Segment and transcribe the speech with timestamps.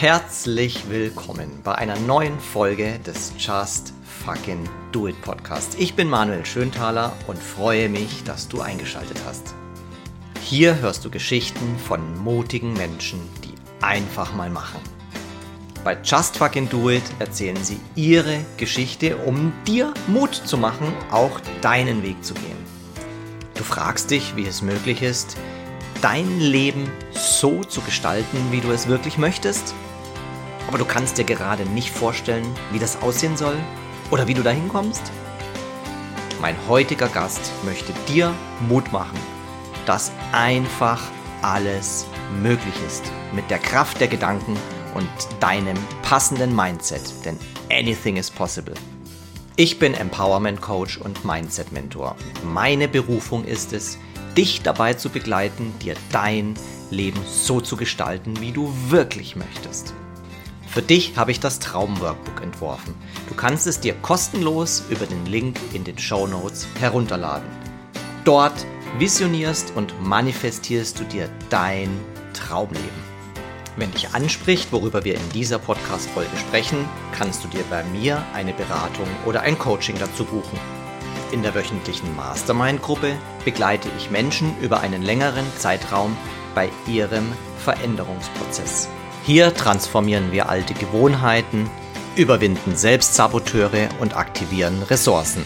[0.00, 3.92] Herzlich willkommen bei einer neuen Folge des Just
[4.24, 5.74] Fucking Do It Podcast.
[5.76, 9.56] Ich bin Manuel Schönthaler und freue mich, dass du eingeschaltet hast.
[10.40, 14.78] Hier hörst du Geschichten von mutigen Menschen, die einfach mal machen.
[15.82, 21.40] Bei Just Fucking Do It erzählen sie ihre Geschichte, um dir Mut zu machen, auch
[21.60, 22.64] deinen Weg zu gehen.
[23.56, 25.36] Du fragst dich, wie es möglich ist,
[26.02, 29.74] dein Leben so zu gestalten, wie du es wirklich möchtest?
[30.68, 33.56] Aber du kannst dir gerade nicht vorstellen, wie das aussehen soll
[34.10, 35.02] oder wie du dahin kommst?
[36.40, 38.32] Mein heutiger Gast möchte dir
[38.68, 39.18] Mut machen,
[39.86, 41.02] dass einfach
[41.40, 42.06] alles
[42.42, 44.56] möglich ist mit der Kraft der Gedanken
[44.94, 45.08] und
[45.40, 47.38] deinem passenden Mindset, denn
[47.70, 48.74] anything is possible.
[49.56, 52.14] Ich bin Empowerment Coach und Mindset Mentor.
[52.44, 53.98] Meine Berufung ist es,
[54.36, 56.54] dich dabei zu begleiten, dir dein
[56.90, 59.94] Leben so zu gestalten, wie du wirklich möchtest.
[60.68, 62.94] Für dich habe ich das Traumworkbook entworfen.
[63.28, 67.48] Du kannst es dir kostenlos über den Link in den Show Notes herunterladen.
[68.24, 68.66] Dort
[68.98, 71.88] visionierst und manifestierst du dir dein
[72.34, 73.08] Traumleben.
[73.76, 76.84] Wenn dich anspricht, worüber wir in dieser Podcast-Folge sprechen,
[77.16, 80.58] kannst du dir bei mir eine Beratung oder ein Coaching dazu buchen.
[81.32, 86.16] In der wöchentlichen Mastermind-Gruppe begleite ich Menschen über einen längeren Zeitraum
[86.54, 87.26] bei ihrem
[87.58, 88.88] Veränderungsprozess.
[89.28, 91.68] Hier transformieren wir alte Gewohnheiten,
[92.16, 95.44] überwinden Selbstsaboteure und aktivieren Ressourcen.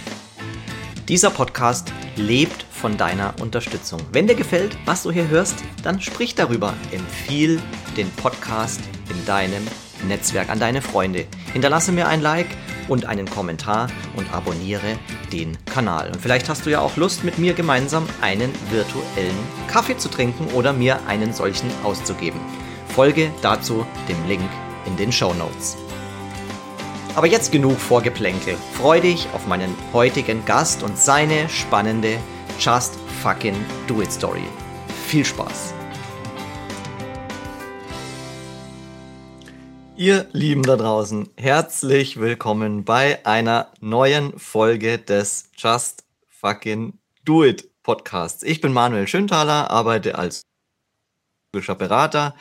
[1.08, 4.00] Dieser Podcast lebt von deiner Unterstützung.
[4.12, 6.74] Wenn dir gefällt, was du hier hörst, dann sprich darüber.
[6.92, 7.61] Empfiehl
[7.97, 8.78] den Podcast
[9.11, 9.66] in deinem
[10.06, 11.27] Netzwerk an deine Freunde.
[11.52, 12.50] Hinterlasse mir ein Like
[12.86, 14.96] und einen Kommentar und abonniere
[15.33, 16.06] den Kanal.
[16.12, 19.36] Und vielleicht hast du ja auch Lust, mit mir gemeinsam einen virtuellen
[19.67, 22.39] Kaffee zu trinken oder mir einen solchen auszugeben.
[22.92, 24.48] Folge dazu dem Link
[24.84, 25.78] in den Show Notes.
[27.14, 28.54] Aber jetzt genug Vorgeplänkel.
[28.74, 32.18] Freu dich auf meinen heutigen Gast und seine spannende
[32.58, 33.56] Just Fucking
[33.86, 34.44] Do It Story.
[35.06, 35.72] Viel Spaß!
[39.96, 47.70] Ihr Lieben da draußen, herzlich willkommen bei einer neuen Folge des Just Fucking Do It
[47.83, 48.42] Podcasts.
[48.42, 50.42] Ich bin Manuel Schönthaler, arbeite als
[51.52, 52.34] Berater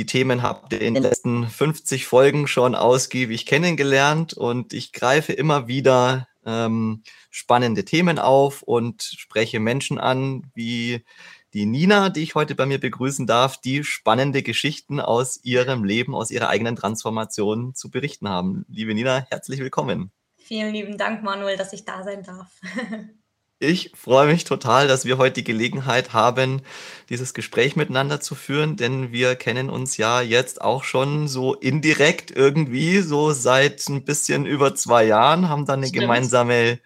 [0.00, 5.34] die Themen habt ihr in den letzten 50 Folgen schon ausgiebig kennengelernt und ich greife
[5.34, 11.04] immer wieder ähm, spannende Themen auf und spreche Menschen an, wie
[11.52, 16.14] die Nina, die ich heute bei mir begrüßen darf, die spannende Geschichten aus ihrem Leben,
[16.14, 18.64] aus ihrer eigenen Transformation zu berichten haben.
[18.70, 20.12] Liebe Nina, herzlich willkommen.
[20.38, 22.48] Vielen lieben Dank, Manuel, dass ich da sein darf.
[23.62, 26.62] Ich freue mich total, dass wir heute die Gelegenheit haben,
[27.10, 32.30] dieses Gespräch miteinander zu führen, denn wir kennen uns ja jetzt auch schon so indirekt
[32.30, 36.00] irgendwie, so seit ein bisschen über zwei Jahren, haben dann eine Stimmt.
[36.00, 36.80] gemeinsame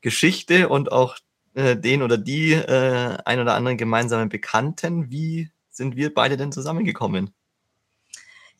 [0.00, 1.16] Geschichte und auch
[1.54, 5.12] äh, den oder die äh, ein oder anderen gemeinsamen Bekannten.
[5.12, 7.37] Wie sind wir beide denn zusammengekommen?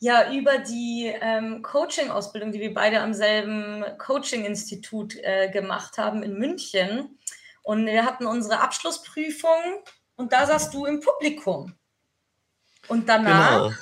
[0.01, 6.37] Ja, über die ähm, Coaching-Ausbildung, die wir beide am selben Coaching-Institut äh, gemacht haben in
[6.37, 7.19] München.
[7.63, 9.83] Und wir hatten unsere Abschlussprüfung
[10.15, 11.75] und da saßt du im Publikum.
[12.87, 13.73] Und danach genau.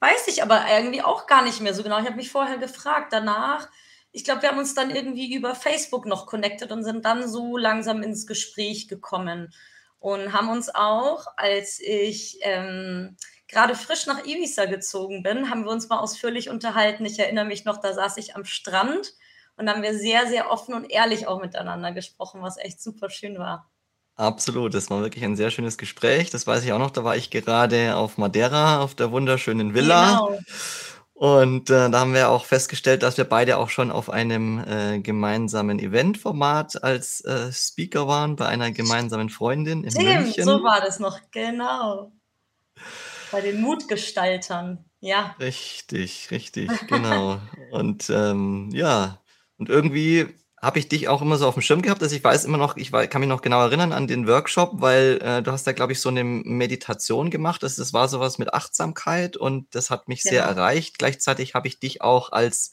[0.00, 1.98] weiß ich aber irgendwie auch gar nicht mehr so genau.
[1.98, 3.12] Ich habe mich vorher gefragt.
[3.12, 3.68] Danach,
[4.12, 7.56] ich glaube, wir haben uns dann irgendwie über Facebook noch connected und sind dann so
[7.56, 9.54] langsam ins Gespräch gekommen
[10.00, 13.16] und haben uns auch, als ich ähm,
[13.50, 17.04] gerade frisch nach Ibiza gezogen bin, haben wir uns mal ausführlich unterhalten.
[17.04, 19.14] Ich erinnere mich noch, da saß ich am Strand
[19.56, 23.38] und haben wir sehr, sehr offen und ehrlich auch miteinander gesprochen, was echt super schön
[23.38, 23.70] war.
[24.16, 26.30] Absolut, das war wirklich ein sehr schönes Gespräch.
[26.30, 26.90] Das weiß ich auch noch.
[26.90, 30.26] Da war ich gerade auf Madeira, auf der wunderschönen Villa.
[30.28, 30.38] Genau.
[31.14, 35.00] Und äh, da haben wir auch festgestellt, dass wir beide auch schon auf einem äh,
[35.00, 40.44] gemeinsamen Eventformat als äh, Speaker waren, bei einer gemeinsamen Freundin in Stimmt, München.
[40.44, 42.10] so war das noch, genau.
[43.32, 45.34] Bei den Mutgestaltern, ja.
[45.38, 47.40] Richtig, richtig, genau.
[47.70, 49.20] und ähm, ja,
[49.56, 52.44] und irgendwie habe ich dich auch immer so auf dem Schirm gehabt, dass ich weiß
[52.44, 55.66] immer noch, ich kann mich noch genau erinnern an den Workshop, weil äh, du hast
[55.66, 57.62] da, glaube ich, so eine Meditation gemacht.
[57.62, 60.34] Das, das war sowas mit Achtsamkeit und das hat mich genau.
[60.34, 60.98] sehr erreicht.
[60.98, 62.72] Gleichzeitig habe ich dich auch als,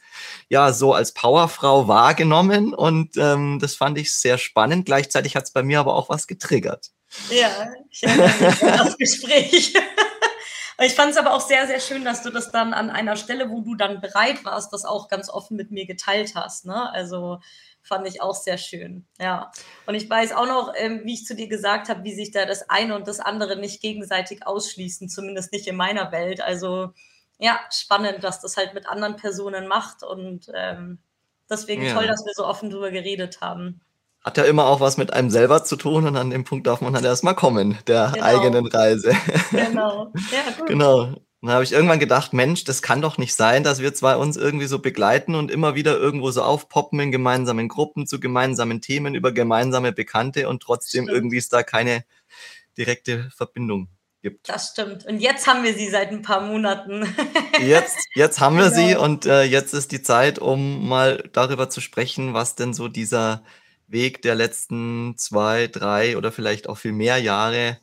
[0.49, 4.85] ja, so als Powerfrau wahrgenommen und ähm, das fand ich sehr spannend.
[4.85, 6.91] Gleichzeitig hat es bei mir aber auch was getriggert.
[7.29, 9.73] Ja, ich erinnere mich an das Gespräch.
[10.79, 13.49] Ich fand es aber auch sehr, sehr schön, dass du das dann an einer Stelle,
[13.49, 16.65] wo du dann bereit warst, das auch ganz offen mit mir geteilt hast.
[16.65, 16.91] Ne?
[16.91, 17.39] Also
[17.81, 19.07] fand ich auch sehr schön.
[19.19, 19.51] Ja.
[19.87, 22.45] Und ich weiß auch noch, ähm, wie ich zu dir gesagt habe, wie sich da
[22.45, 26.41] das eine und das andere nicht gegenseitig ausschließen, zumindest nicht in meiner Welt.
[26.41, 26.93] Also
[27.39, 30.99] ja, spannend, dass das halt mit anderen Personen macht und ähm,
[31.49, 31.93] deswegen ja.
[31.93, 33.81] toll, dass wir so offen drüber geredet haben.
[34.23, 36.81] Hat ja immer auch was mit einem selber zu tun und an dem Punkt darf
[36.81, 38.25] man dann erstmal kommen, der genau.
[38.25, 39.15] eigenen Reise.
[39.51, 40.11] Genau.
[40.31, 40.67] Ja, gut.
[40.67, 41.15] genau.
[41.41, 44.37] Dann habe ich irgendwann gedacht, Mensch, das kann doch nicht sein, dass wir zwei uns
[44.37, 49.13] irgendwie so begleiten und immer wieder irgendwo so aufpoppen in gemeinsamen Gruppen zu gemeinsamen Themen
[49.13, 51.15] über gemeinsame Bekannte und trotzdem Stimmt.
[51.15, 52.03] irgendwie ist da keine
[52.75, 53.89] direkte Verbindung
[54.21, 54.49] gibt.
[54.49, 55.05] Das stimmt.
[55.05, 57.05] Und jetzt haben wir sie seit ein paar Monaten.
[57.61, 58.75] jetzt, jetzt haben wir genau.
[58.75, 62.87] sie und äh, jetzt ist die Zeit, um mal darüber zu sprechen, was denn so
[62.87, 63.43] dieser
[63.87, 67.79] Weg der letzten zwei, drei oder vielleicht auch viel mehr Jahre,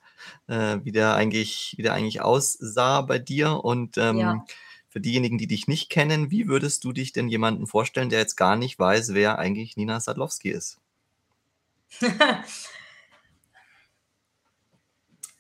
[0.46, 3.64] äh, wie, der eigentlich, wie der eigentlich aussah bei dir.
[3.64, 4.44] Und ähm, ja.
[4.88, 8.36] für diejenigen, die dich nicht kennen, wie würdest du dich denn jemanden vorstellen, der jetzt
[8.36, 10.78] gar nicht weiß, wer eigentlich Nina Sadlowski ist?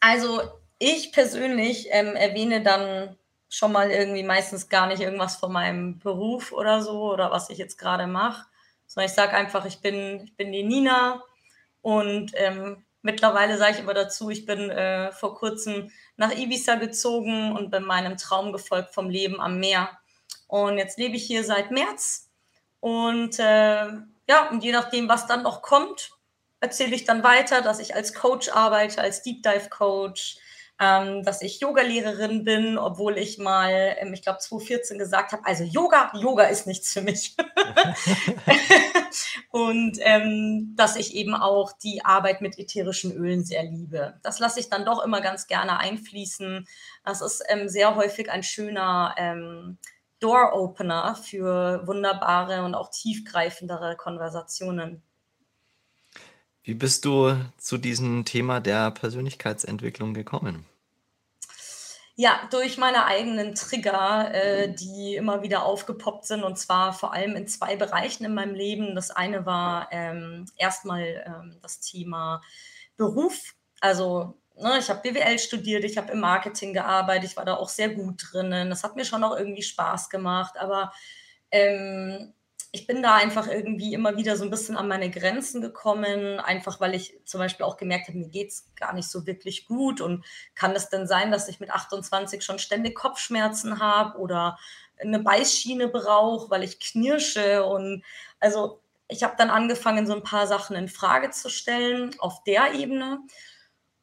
[0.00, 0.40] also
[0.78, 3.16] ich persönlich ähm, erwähne dann
[3.48, 7.58] schon mal irgendwie meistens gar nicht irgendwas von meinem Beruf oder so oder was ich
[7.58, 8.46] jetzt gerade mache,
[8.86, 11.22] sondern ich sage einfach, ich bin, ich bin die Nina
[11.82, 17.52] und ähm, mittlerweile sage ich aber dazu, ich bin äh, vor kurzem nach Ibiza gezogen
[17.52, 19.90] und bin meinem Traum gefolgt vom Leben am Meer.
[20.46, 22.30] Und jetzt lebe ich hier seit März
[22.80, 23.86] und äh,
[24.28, 26.10] ja, und je nachdem, was dann noch kommt,
[26.60, 30.36] erzähle ich dann weiter, dass ich als Coach arbeite, als Deep Dive Coach,
[30.84, 35.64] ähm, dass ich Yogalehrerin bin, obwohl ich mal, ähm, ich glaube 2014 gesagt habe, also
[35.64, 37.34] Yoga, Yoga ist nichts für mich.
[39.50, 44.20] und ähm, dass ich eben auch die Arbeit mit ätherischen Ölen sehr liebe.
[44.22, 46.66] Das lasse ich dann doch immer ganz gerne einfließen.
[47.04, 49.78] Das ist ähm, sehr häufig ein schöner ähm,
[50.20, 55.02] Door-Opener für wunderbare und auch tiefgreifendere Konversationen.
[56.62, 60.64] Wie bist du zu diesem Thema der Persönlichkeitsentwicklung gekommen?
[62.16, 67.34] Ja, durch meine eigenen Trigger, äh, die immer wieder aufgepoppt sind und zwar vor allem
[67.34, 68.94] in zwei Bereichen in meinem Leben.
[68.94, 72.40] Das eine war ähm, erstmal ähm, das Thema
[72.96, 73.54] Beruf.
[73.80, 77.68] Also ne, ich habe BWL studiert, ich habe im Marketing gearbeitet, ich war da auch
[77.68, 78.70] sehr gut drinnen.
[78.70, 80.92] Das hat mir schon auch irgendwie Spaß gemacht, aber
[81.50, 82.32] ähm,
[82.74, 86.80] ich bin da einfach irgendwie immer wieder so ein bisschen an meine Grenzen gekommen, einfach
[86.80, 90.00] weil ich zum Beispiel auch gemerkt habe, mir geht es gar nicht so wirklich gut.
[90.00, 90.24] Und
[90.56, 94.58] kann es denn sein, dass ich mit 28 schon ständig Kopfschmerzen habe oder
[95.00, 97.64] eine Beißschiene brauche, weil ich knirsche?
[97.64, 98.02] Und
[98.40, 102.74] also ich habe dann angefangen, so ein paar Sachen in Frage zu stellen auf der
[102.74, 103.20] Ebene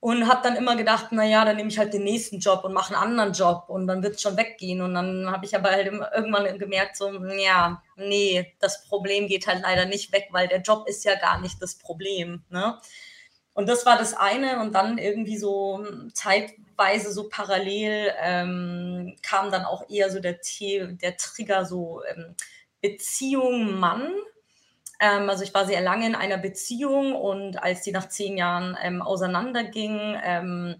[0.01, 2.93] und habe dann immer gedacht, naja, dann nehme ich halt den nächsten Job und mache
[2.93, 4.81] einen anderen Job und dann wird es schon weggehen.
[4.81, 7.07] Und dann habe ich aber halt irgendwann gemerkt, so,
[7.37, 11.39] ja, nee, das Problem geht halt leider nicht weg, weil der Job ist ja gar
[11.39, 12.43] nicht das Problem.
[12.49, 12.79] Ne?
[13.53, 14.59] Und das war das eine.
[14.61, 21.17] Und dann irgendwie so zeitweise so parallel ähm, kam dann auch eher so der, der
[21.17, 22.35] Trigger, so ähm,
[22.81, 24.11] Beziehung Mann
[25.01, 28.77] ähm, also ich war sehr lange in einer Beziehung und als die nach zehn Jahren
[28.81, 30.75] ähm, auseinanderging ähm,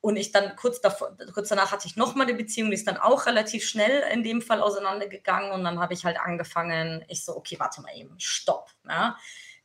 [0.00, 2.96] und ich dann kurz, davor, kurz danach hatte ich nochmal eine Beziehung, die ist dann
[2.96, 7.36] auch relativ schnell in dem Fall auseinandergegangen und dann habe ich halt angefangen, ich so,
[7.36, 8.70] okay, warte mal eben, stopp.
[8.88, 9.16] Ja?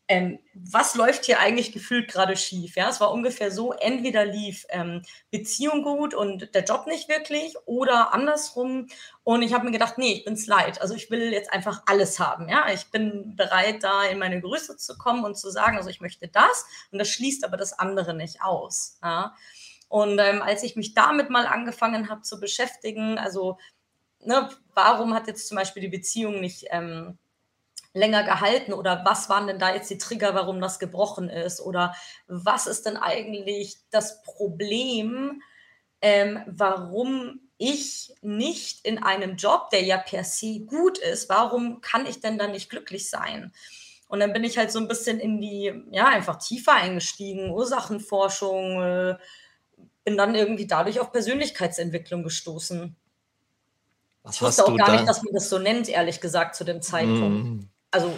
[0.10, 2.76] Ähm, was läuft hier eigentlich gefühlt gerade schief?
[2.76, 5.02] Ja, es war ungefähr so, entweder lief ähm,
[5.32, 8.88] Beziehung gut und der Job nicht wirklich oder andersrum.
[9.24, 10.82] Und ich habe mir gedacht, nee, ich bin's leid.
[10.82, 12.48] Also ich will jetzt einfach alles haben.
[12.48, 16.00] Ja, ich bin bereit, da in meine Größe zu kommen und zu sagen, also ich
[16.00, 19.00] möchte das und das schließt aber das andere nicht aus.
[19.04, 19.36] Ja?
[19.90, 23.58] Und ähm, als ich mich damit mal angefangen habe zu beschäftigen, also
[24.22, 27.18] ne, warum hat jetzt zum Beispiel die Beziehung nicht ähm,
[27.98, 31.96] länger gehalten oder was waren denn da jetzt die Trigger, warum das gebrochen ist oder
[32.28, 35.42] was ist denn eigentlich das Problem,
[36.02, 42.06] ähm, warum ich nicht in einem Job, der ja per se gut ist, warum kann
[42.06, 43.52] ich denn dann nicht glücklich sein?
[44.08, 48.82] Und dann bin ich halt so ein bisschen in die, ja, einfach tiefer eingestiegen, Ursachenforschung,
[48.82, 49.18] äh,
[50.06, 52.96] bin dann irgendwie dadurch auf Persönlichkeitsentwicklung gestoßen.
[54.24, 54.94] Was ich wusste auch gar da?
[54.94, 57.46] nicht, dass man das so nennt, ehrlich gesagt, zu dem Zeitpunkt.
[57.46, 57.70] Mm.
[57.92, 58.14] Also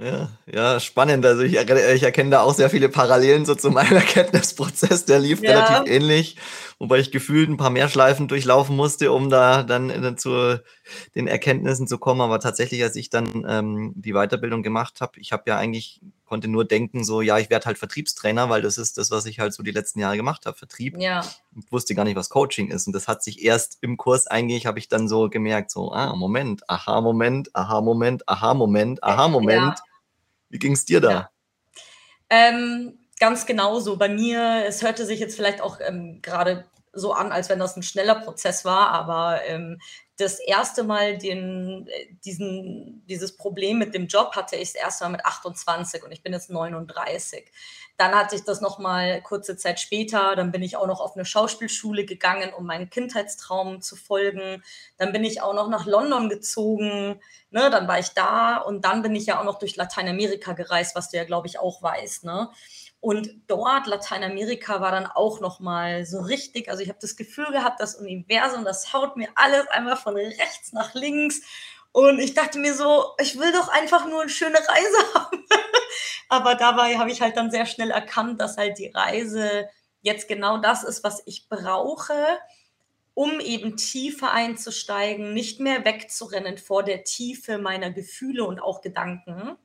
[0.00, 1.24] ja, ja, spannend.
[1.24, 5.04] Also ich, ich, erkenne da auch sehr viele Parallelen so zu meinem Erkenntnisprozess.
[5.04, 5.50] Der lief ja.
[5.50, 6.36] relativ ähnlich,
[6.78, 10.60] wobei ich gefühlt ein paar mehr Schleifen durchlaufen musste, um da dann äh, zu
[11.14, 12.20] den Erkenntnissen zu kommen.
[12.20, 16.48] Aber tatsächlich, als ich dann ähm, die Weiterbildung gemacht habe, ich habe ja eigentlich konnte
[16.48, 19.52] nur denken, so, ja, ich werde halt Vertriebstrainer, weil das ist das, was ich halt
[19.52, 20.96] so die letzten Jahre gemacht habe, Vertrieb.
[20.98, 21.24] Ja.
[21.56, 22.86] Ich wusste gar nicht, was Coaching ist.
[22.86, 26.14] Und das hat sich erst im Kurs eigentlich, habe ich dann so gemerkt, so, ah,
[26.16, 29.78] Moment, aha-Moment, aha-Moment, aha-Moment, aha-Moment.
[29.78, 29.84] Ja.
[30.48, 31.10] Wie ging es dir da?
[31.10, 31.30] Ja.
[32.30, 33.96] Ähm, ganz genauso.
[33.96, 36.64] Bei mir, es hörte sich jetzt vielleicht auch ähm, gerade
[36.94, 39.78] so an, als wenn das ein schneller Prozess war, aber ähm,
[40.16, 41.88] das erste Mal den,
[42.24, 46.22] diesen, dieses Problem mit dem Job hatte ich das erste Mal mit 28 und ich
[46.22, 47.50] bin jetzt 39.
[47.96, 50.34] Dann hatte ich das noch mal kurze Zeit später.
[50.34, 54.62] Dann bin ich auch noch auf eine Schauspielschule gegangen, um meinen Kindheitstraum zu folgen.
[54.98, 57.20] Dann bin ich auch noch nach London gezogen.
[57.50, 60.96] Ne, dann war ich da und dann bin ich ja auch noch durch Lateinamerika gereist,
[60.96, 62.24] was du ja, glaube ich, auch weißt.
[62.24, 62.50] Ne?
[63.04, 66.70] Und dort, Lateinamerika, war dann auch noch mal so richtig.
[66.70, 70.72] Also ich habe das Gefühl gehabt, das Universum, das haut mir alles einmal von rechts
[70.72, 71.42] nach links.
[71.92, 75.44] Und ich dachte mir so, ich will doch einfach nur eine schöne Reise haben.
[76.30, 79.68] Aber dabei habe ich halt dann sehr schnell erkannt, dass halt die Reise
[80.00, 82.14] jetzt genau das ist, was ich brauche,
[83.12, 89.58] um eben tiefer einzusteigen, nicht mehr wegzurennen vor der Tiefe meiner Gefühle und auch Gedanken.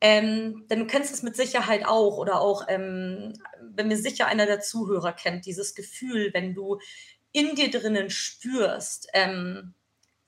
[0.00, 4.46] Ähm, denn du kennst es mit Sicherheit auch oder auch, ähm, wenn mir sicher einer
[4.46, 6.78] der Zuhörer kennt, dieses Gefühl, wenn du
[7.32, 9.74] in dir drinnen spürst, ähm,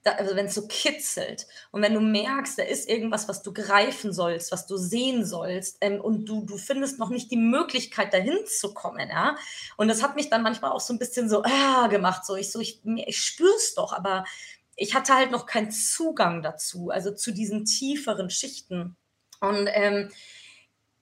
[0.03, 3.53] da, also wenn es so kitzelt und wenn du merkst, da ist irgendwas, was du
[3.53, 8.13] greifen sollst, was du sehen sollst ähm, und du, du findest noch nicht die Möglichkeit,
[8.13, 9.37] dahin zu kommen, ja.
[9.77, 12.51] Und das hat mich dann manchmal auch so ein bisschen so ah, gemacht, so ich
[12.51, 14.25] so, ich, ich spüre es doch, aber
[14.77, 18.97] ich hatte halt noch keinen Zugang dazu, also zu diesen tieferen Schichten.
[19.43, 20.09] Und ähm,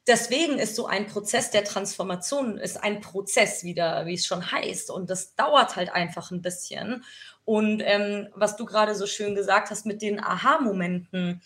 [0.06, 4.90] deswegen ist so ein Prozess der Transformation ist ein Prozess wieder, wie es schon heißt.
[4.90, 7.04] Und das dauert halt einfach ein bisschen.
[7.44, 11.42] Und ähm, was du gerade so schön gesagt hast mit den Aha-Momenten,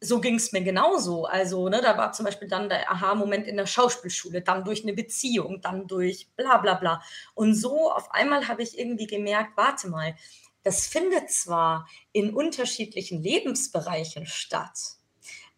[0.00, 1.24] so ging es mir genauso.
[1.24, 4.92] Also, ne, da war zum Beispiel dann der Aha-Moment in der Schauspielschule, dann durch eine
[4.92, 7.02] Beziehung, dann durch bla bla bla.
[7.34, 10.14] Und so auf einmal habe ich irgendwie gemerkt, warte mal,
[10.62, 14.96] das findet zwar in unterschiedlichen Lebensbereichen statt,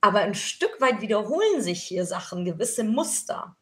[0.00, 3.56] aber ein Stück weit wiederholen sich hier Sachen, gewisse Muster.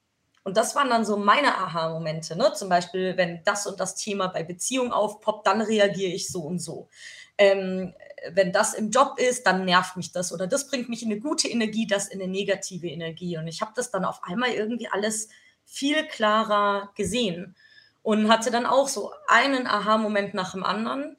[0.44, 2.36] Und das waren dann so meine Aha-Momente.
[2.36, 2.52] Ne?
[2.52, 6.60] Zum Beispiel, wenn das und das Thema bei Beziehung aufpoppt, dann reagiere ich so und
[6.60, 6.88] so.
[7.36, 7.94] Ähm,
[8.30, 11.20] wenn das im Job ist, dann nervt mich das oder das bringt mich in eine
[11.20, 13.36] gute Energie, das in eine negative Energie.
[13.38, 15.28] Und ich habe das dann auf einmal irgendwie alles
[15.64, 17.56] viel klarer gesehen
[18.02, 21.16] und hatte dann auch so einen Aha-Moment nach dem anderen.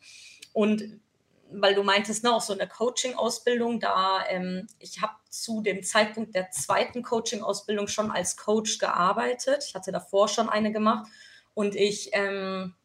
[0.53, 1.01] Und
[1.51, 6.35] weil du meintest, ne, auch so eine Coaching-Ausbildung, da ähm, ich habe zu dem Zeitpunkt
[6.35, 9.63] der zweiten Coaching-Ausbildung schon als Coach gearbeitet.
[9.67, 11.07] Ich hatte davor schon eine gemacht
[11.53, 12.75] und ich, ähm,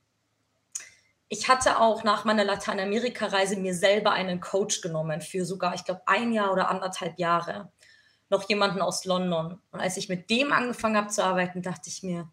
[1.29, 6.03] ich hatte auch nach meiner Lateinamerika-Reise mir selber einen Coach genommen für sogar, ich glaube,
[6.07, 7.73] ein Jahr oder anderthalb Jahre.
[8.29, 9.61] Noch jemanden aus London.
[9.73, 12.31] Und als ich mit dem angefangen habe zu arbeiten, dachte ich mir,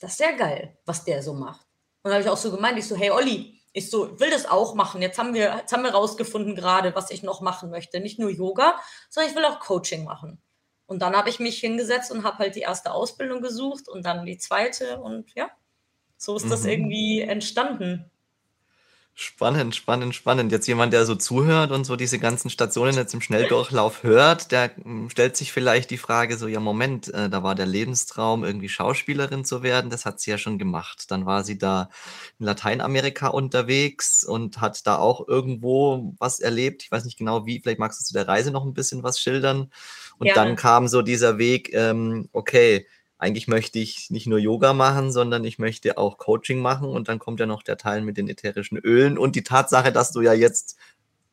[0.00, 1.66] das ist sehr geil, was der so macht.
[2.02, 4.74] Und habe ich auch so gemeint, ich so, hey Olli, ich so, will das auch
[4.74, 5.02] machen.
[5.02, 8.00] Jetzt haben wir, jetzt haben wir rausgefunden gerade, was ich noch machen möchte.
[8.00, 8.80] Nicht nur Yoga,
[9.10, 10.40] sondern ich will auch Coaching machen.
[10.86, 14.24] Und dann habe ich mich hingesetzt und habe halt die erste Ausbildung gesucht und dann
[14.24, 15.50] die zweite und ja,
[16.16, 16.70] so ist das mhm.
[16.70, 18.10] irgendwie entstanden.
[19.18, 20.52] Spannend, spannend, spannend.
[20.52, 24.76] Jetzt jemand, der so zuhört und so diese ganzen Stationen jetzt im Schnelldurchlauf hört, der
[24.76, 28.68] hm, stellt sich vielleicht die Frage so, ja Moment, äh, da war der Lebenstraum, irgendwie
[28.68, 31.10] Schauspielerin zu werden, das hat sie ja schon gemacht.
[31.10, 31.88] Dann war sie da
[32.38, 36.82] in Lateinamerika unterwegs und hat da auch irgendwo was erlebt.
[36.82, 39.18] Ich weiß nicht genau wie, vielleicht magst du zu der Reise noch ein bisschen was
[39.18, 39.70] schildern.
[40.18, 40.34] Und ja.
[40.34, 42.86] dann kam so dieser Weg, ähm, okay,
[43.18, 46.88] eigentlich möchte ich nicht nur Yoga machen, sondern ich möchte auch Coaching machen.
[46.88, 50.12] Und dann kommt ja noch der Teil mit den ätherischen Ölen und die Tatsache, dass
[50.12, 50.76] du ja jetzt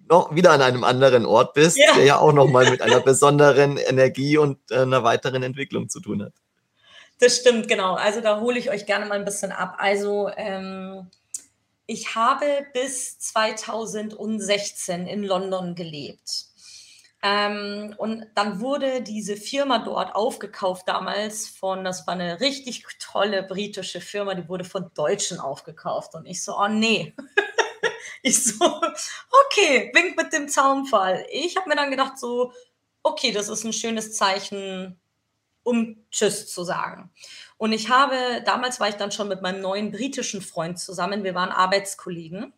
[0.10, 1.94] noch wieder an einem anderen Ort bist, ja.
[1.96, 6.24] der ja auch nochmal mit einer besonderen Energie und äh, einer weiteren Entwicklung zu tun
[6.24, 6.34] hat.
[7.20, 7.96] Das stimmt, genau.
[7.96, 9.76] Also da hole ich euch gerne mal ein bisschen ab.
[9.78, 11.08] Also ähm,
[11.86, 16.48] ich habe bis 2016 in London gelebt.
[17.26, 23.44] Ähm, und dann wurde diese Firma dort aufgekauft damals von, das war eine richtig tolle
[23.44, 26.16] britische Firma, die wurde von Deutschen aufgekauft.
[26.16, 27.16] Und ich so, oh nee.
[28.24, 28.66] ich so,
[29.46, 31.26] okay, wink mit dem Zaunfall.
[31.32, 32.52] Ich habe mir dann gedacht so,
[33.04, 35.00] okay, das ist ein schönes Zeichen,
[35.64, 37.10] um Tschüss zu sagen.
[37.56, 41.36] Und ich habe, damals war ich dann schon mit meinem neuen britischen Freund zusammen, wir
[41.36, 42.52] waren Arbeitskollegen.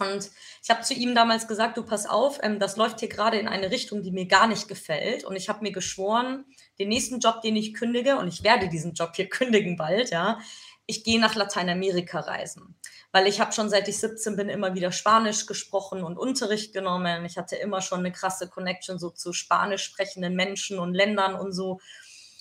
[0.00, 0.30] Und
[0.62, 3.48] ich habe zu ihm damals gesagt, du pass auf, ähm, das läuft hier gerade in
[3.48, 5.24] eine Richtung, die mir gar nicht gefällt.
[5.24, 6.44] Und ich habe mir geschworen,
[6.78, 10.38] den nächsten Job, den ich kündige, und ich werde diesen Job hier kündigen bald, ja,
[10.86, 12.76] ich gehe nach Lateinamerika reisen.
[13.12, 17.24] Weil ich habe schon seit ich 17 bin immer wieder Spanisch gesprochen und Unterricht genommen.
[17.24, 21.52] Ich hatte immer schon eine krasse Connection so zu spanisch sprechenden Menschen und Ländern und
[21.52, 21.80] so.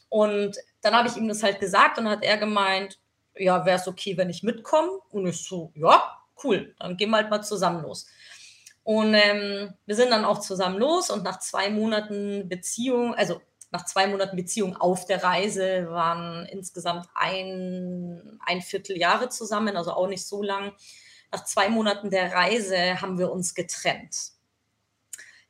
[0.09, 2.99] Und dann habe ich ihm das halt gesagt und hat er gemeint,
[3.35, 4.91] ja, wäre es okay, wenn ich mitkomme?
[5.09, 8.07] Und ich so, ja, cool, dann gehen wir halt mal zusammen los.
[8.83, 13.85] Und ähm, wir sind dann auch zusammen los und nach zwei Monaten Beziehung, also nach
[13.85, 20.25] zwei Monaten Beziehung auf der Reise, waren insgesamt ein, ein Vierteljahre zusammen, also auch nicht
[20.25, 20.73] so lang.
[21.31, 24.35] Nach zwei Monaten der Reise haben wir uns getrennt.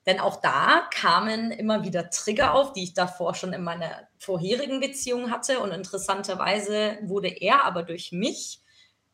[0.05, 4.79] Denn auch da kamen immer wieder Trigger auf, die ich davor schon in meiner vorherigen
[4.79, 5.59] Beziehung hatte.
[5.59, 8.61] Und interessanterweise wurde er aber durch mich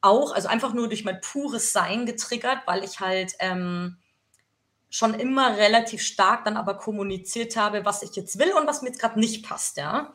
[0.01, 3.97] auch, also einfach nur durch mein pures Sein getriggert, weil ich halt ähm,
[4.89, 8.89] schon immer relativ stark dann aber kommuniziert habe, was ich jetzt will und was mir
[8.89, 10.11] jetzt gerade nicht passt, ja.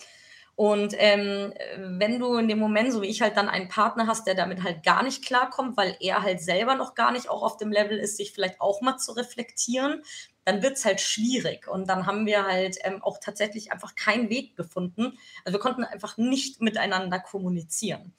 [0.57, 4.27] Und ähm, wenn du in dem Moment, so wie ich halt dann einen Partner hast,
[4.27, 7.59] der damit halt gar nicht klarkommt, weil er halt selber noch gar nicht auch auf
[7.59, 10.03] dem Level ist, sich vielleicht auch mal zu reflektieren,
[10.47, 11.69] dann wird es halt schwierig.
[11.69, 15.19] Und dann haben wir halt ähm, auch tatsächlich einfach keinen Weg gefunden.
[15.45, 18.15] Also wir konnten einfach nicht miteinander kommunizieren.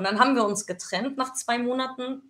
[0.00, 2.22] Und dann haben wir uns getrennt nach zwei Monaten.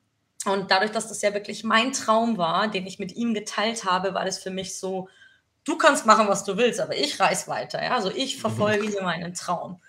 [0.44, 4.12] Und dadurch, dass das ja wirklich mein Traum war, den ich mit ihm geteilt habe,
[4.12, 5.08] war das für mich so,
[5.62, 7.80] du kannst machen, was du willst, aber ich reise weiter.
[7.80, 7.94] Ja?
[7.94, 9.80] Also ich verfolge hier meinen Traum.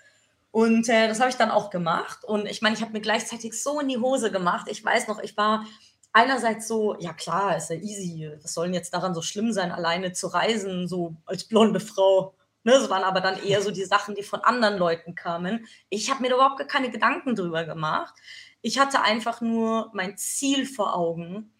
[0.52, 2.22] Und äh, das habe ich dann auch gemacht.
[2.24, 4.68] Und ich meine, ich habe mir gleichzeitig so in die Hose gemacht.
[4.70, 5.66] Ich weiß noch, ich war
[6.12, 8.30] einerseits so, ja klar, ist ja easy.
[8.42, 12.32] Was soll denn jetzt daran so schlimm sein, alleine zu reisen, so als blonde Frau?
[12.64, 15.66] Ne, das waren aber dann eher so die Sachen, die von anderen Leuten kamen.
[15.88, 18.14] Ich habe mir da überhaupt keine Gedanken drüber gemacht.
[18.60, 21.52] Ich hatte einfach nur mein Ziel vor Augen.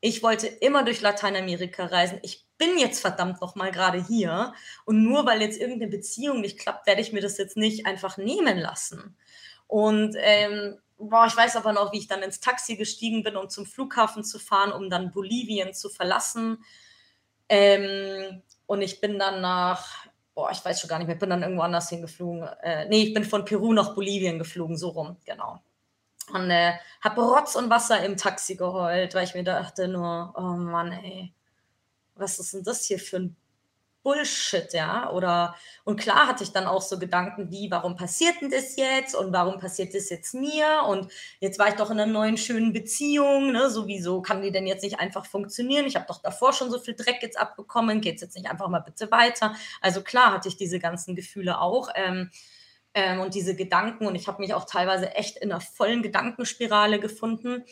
[0.00, 2.20] Ich wollte immer durch Lateinamerika reisen.
[2.22, 4.52] Ich bin jetzt verdammt noch mal gerade hier.
[4.84, 8.16] Und nur weil jetzt irgendeine Beziehung nicht klappt, werde ich mir das jetzt nicht einfach
[8.16, 9.16] nehmen lassen.
[9.66, 13.48] Und ähm, boah, ich weiß aber noch, wie ich dann ins Taxi gestiegen bin, um
[13.48, 16.64] zum Flughafen zu fahren, um dann Bolivien zu verlassen.
[17.48, 20.05] Ähm, und ich bin dann nach,
[20.36, 22.42] boah, ich weiß schon gar nicht mehr, ich bin dann irgendwo anders hingeflogen.
[22.62, 25.60] Äh, nee, ich bin von Peru nach Bolivien geflogen, so rum, genau.
[26.30, 30.42] Und äh, habe Rotz und Wasser im Taxi geheult, weil ich mir dachte nur, oh
[30.42, 31.32] Mann, ey,
[32.16, 33.36] was ist denn das hier für ein
[34.06, 35.10] Bullshit, ja?
[35.10, 39.16] Oder und klar hatte ich dann auch so Gedanken wie, warum passiert denn das jetzt
[39.16, 40.84] und warum passiert das jetzt mir?
[40.88, 41.10] Und
[41.40, 43.68] jetzt war ich doch in einer neuen schönen Beziehung, ne?
[43.68, 45.86] Sowieso kann die denn jetzt nicht einfach funktionieren?
[45.86, 48.68] Ich habe doch davor schon so viel Dreck jetzt abbekommen, geht es jetzt nicht einfach
[48.68, 49.56] mal bitte weiter?
[49.80, 51.88] Also klar hatte ich diese ganzen Gefühle auch.
[51.96, 52.30] Ähm,
[52.94, 57.00] ähm, und diese Gedanken und ich habe mich auch teilweise echt in einer vollen Gedankenspirale
[57.00, 57.64] gefunden.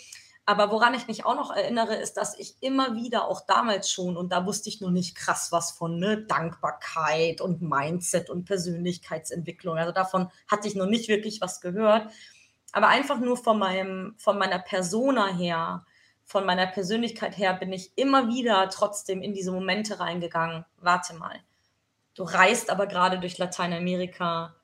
[0.47, 4.17] Aber woran ich mich auch noch erinnere, ist, dass ich immer wieder, auch damals schon,
[4.17, 9.79] und da wusste ich noch nicht krass was von, ne, Dankbarkeit und Mindset und Persönlichkeitsentwicklung.
[9.79, 12.13] Also davon hatte ich noch nicht wirklich was gehört.
[12.73, 15.87] Aber einfach nur von meinem, von meiner Persona her,
[16.25, 20.67] von meiner Persönlichkeit her, bin ich immer wieder trotzdem in diese Momente reingegangen.
[20.79, 21.41] Warte mal.
[22.15, 24.55] Du reist aber gerade durch Lateinamerika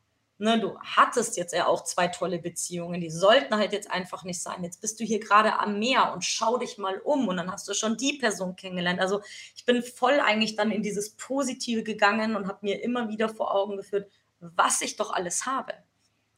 [0.42, 4.40] Ne, du hattest jetzt ja auch zwei tolle Beziehungen, die sollten halt jetzt einfach nicht
[4.40, 4.64] sein.
[4.64, 7.68] Jetzt bist du hier gerade am Meer und schau dich mal um und dann hast
[7.68, 9.00] du schon die Person kennengelernt.
[9.00, 9.20] Also
[9.55, 13.55] ich bin voll eigentlich dann in dieses Positive gegangen und habe mir immer wieder vor
[13.55, 15.74] Augen geführt, was ich doch alles habe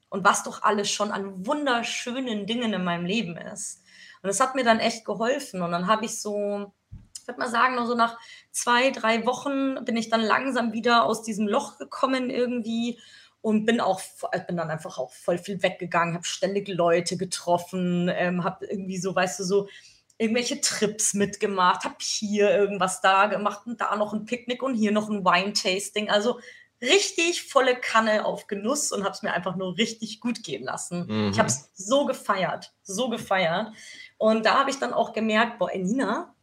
[0.09, 3.85] und was doch alles schon an wunderschönen Dingen in meinem Leben ist.
[4.21, 6.73] Und das hat mir dann echt geholfen und dann habe ich so,
[7.21, 8.19] ich würde mal sagen, nur so nach
[8.51, 12.99] zwei, drei Wochen bin ich dann langsam wieder aus diesem Loch gekommen irgendwie
[13.43, 14.01] und bin auch
[14.47, 19.15] bin dann einfach auch voll viel weggegangen, habe ständig Leute getroffen, ähm, habe irgendwie so,
[19.15, 19.69] weißt du, so
[20.17, 24.93] irgendwelche Trips mitgemacht, habe hier irgendwas da gemacht und da noch ein Picknick und hier
[24.93, 26.09] noch ein Wine-Tasting.
[26.09, 26.39] Also
[26.81, 31.07] richtig volle Kanne auf Genuss und habe es mir einfach nur richtig gut gehen lassen.
[31.07, 31.31] Mhm.
[31.31, 33.73] Ich habe es so gefeiert, so gefeiert.
[34.19, 36.35] Und da habe ich dann auch gemerkt, boah, Enina,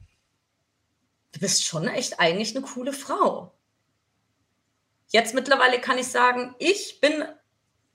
[1.32, 3.54] du bist schon echt eigentlich eine coole Frau.
[5.10, 7.26] Jetzt mittlerweile kann ich sagen, ich bin,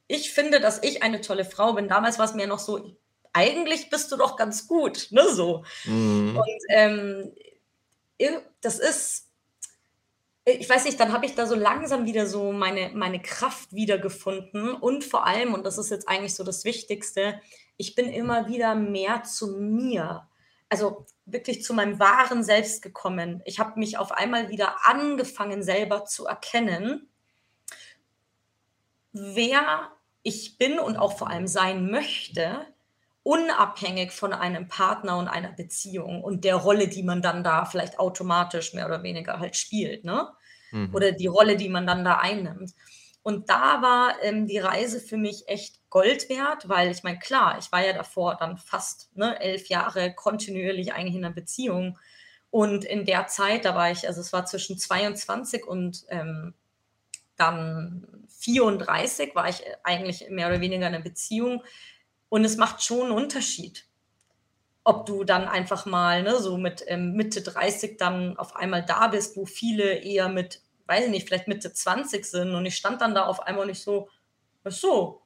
[0.07, 1.88] ich finde, dass ich eine tolle Frau bin.
[1.88, 2.96] Damals war es mir noch so,
[3.33, 5.64] eigentlich bist du doch ganz gut, ne, so.
[5.85, 6.37] Mhm.
[6.37, 7.33] Und ähm,
[8.61, 9.29] das ist,
[10.44, 14.74] ich weiß nicht, dann habe ich da so langsam wieder so meine, meine Kraft wiedergefunden
[14.74, 17.40] und vor allem, und das ist jetzt eigentlich so das Wichtigste,
[17.77, 20.29] ich bin immer wieder mehr zu mir.
[20.75, 23.43] Also wirklich zu meinem wahren Selbst gekommen.
[23.45, 27.09] Ich habe mich auf einmal wieder angefangen, selber zu erkennen,
[29.13, 29.93] wer
[30.25, 32.67] ich bin und auch vor allem sein möchte,
[33.23, 38.01] unabhängig von einem Partner und einer Beziehung und der Rolle, die man dann da vielleicht
[38.01, 40.29] automatisch mehr oder weniger halt spielt, ne?
[40.73, 40.93] Mhm.
[40.93, 42.75] Oder die Rolle, die man dann da einnimmt.
[43.23, 47.57] Und da war ähm, die Reise für mich echt Gold wert, weil ich meine, klar,
[47.57, 52.01] ich war ja davor dann fast ne, elf Jahre kontinuierlich eigentlich in einer Beziehung.
[52.51, 56.53] Und in der Zeit, da war ich, also es war zwischen 22 und ähm,
[57.37, 61.63] dann 34, war ich eigentlich mehr oder weniger in einer Beziehung.
[62.29, 63.87] Und es macht schon einen Unterschied,
[64.83, 69.07] ob du dann einfach mal ne, so mit ähm, Mitte 30 dann auf einmal da
[69.07, 72.53] bist, wo viele eher mit weiß ich nicht, vielleicht Mitte 20 sind.
[72.53, 74.09] Und ich stand dann da auf einmal und ich so,
[74.65, 75.24] ach so,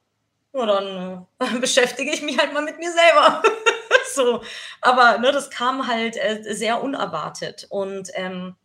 [0.53, 3.43] ja, dann äh, beschäftige ich mich halt mal mit mir selber.
[4.13, 4.43] so,
[4.81, 7.67] aber ne, das kam halt äh, sehr unerwartet.
[7.69, 8.55] Und ähm,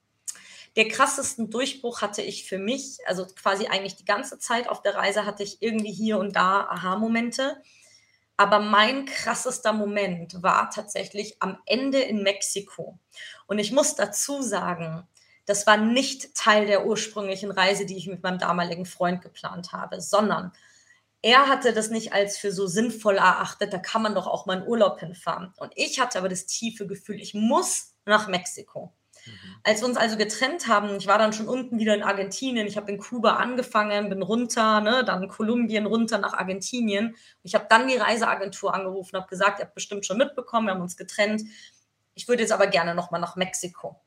[0.76, 4.96] der krassesten Durchbruch hatte ich für mich, also quasi eigentlich die ganze Zeit auf der
[4.96, 7.56] Reise hatte ich irgendwie hier und da Aha-Momente.
[8.36, 12.98] Aber mein krassester Moment war tatsächlich am Ende in Mexiko.
[13.46, 15.06] Und ich muss dazu sagen,
[15.46, 20.00] das war nicht Teil der ursprünglichen Reise, die ich mit meinem damaligen Freund geplant habe,
[20.00, 20.52] sondern
[21.24, 24.58] er hatte das nicht als für so sinnvoll erachtet, da kann man doch auch mal
[24.58, 25.54] in Urlaub hinfahren.
[25.56, 28.92] Und ich hatte aber das tiefe Gefühl, ich muss nach Mexiko.
[29.24, 29.32] Mhm.
[29.62, 32.76] Als wir uns also getrennt haben, ich war dann schon unten wieder in Argentinien, ich
[32.76, 37.16] habe in Kuba angefangen, bin runter, ne, dann Kolumbien runter nach Argentinien.
[37.42, 40.82] Ich habe dann die Reiseagentur angerufen, habe gesagt, ihr habt bestimmt schon mitbekommen, wir haben
[40.82, 41.42] uns getrennt.
[42.12, 43.98] Ich würde jetzt aber gerne nochmal nach Mexiko.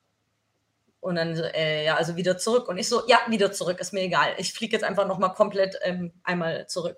[1.07, 2.67] Und dann, äh, ja, also wieder zurück.
[2.67, 4.35] Und ich so, ja, wieder zurück, ist mir egal.
[4.39, 6.97] Ich fliege jetzt einfach nochmal komplett ähm, einmal zurück.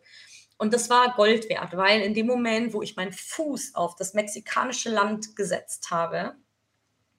[0.57, 4.15] Und das war Gold wert, weil in dem Moment, wo ich meinen Fuß auf das
[4.15, 6.33] mexikanische Land gesetzt habe,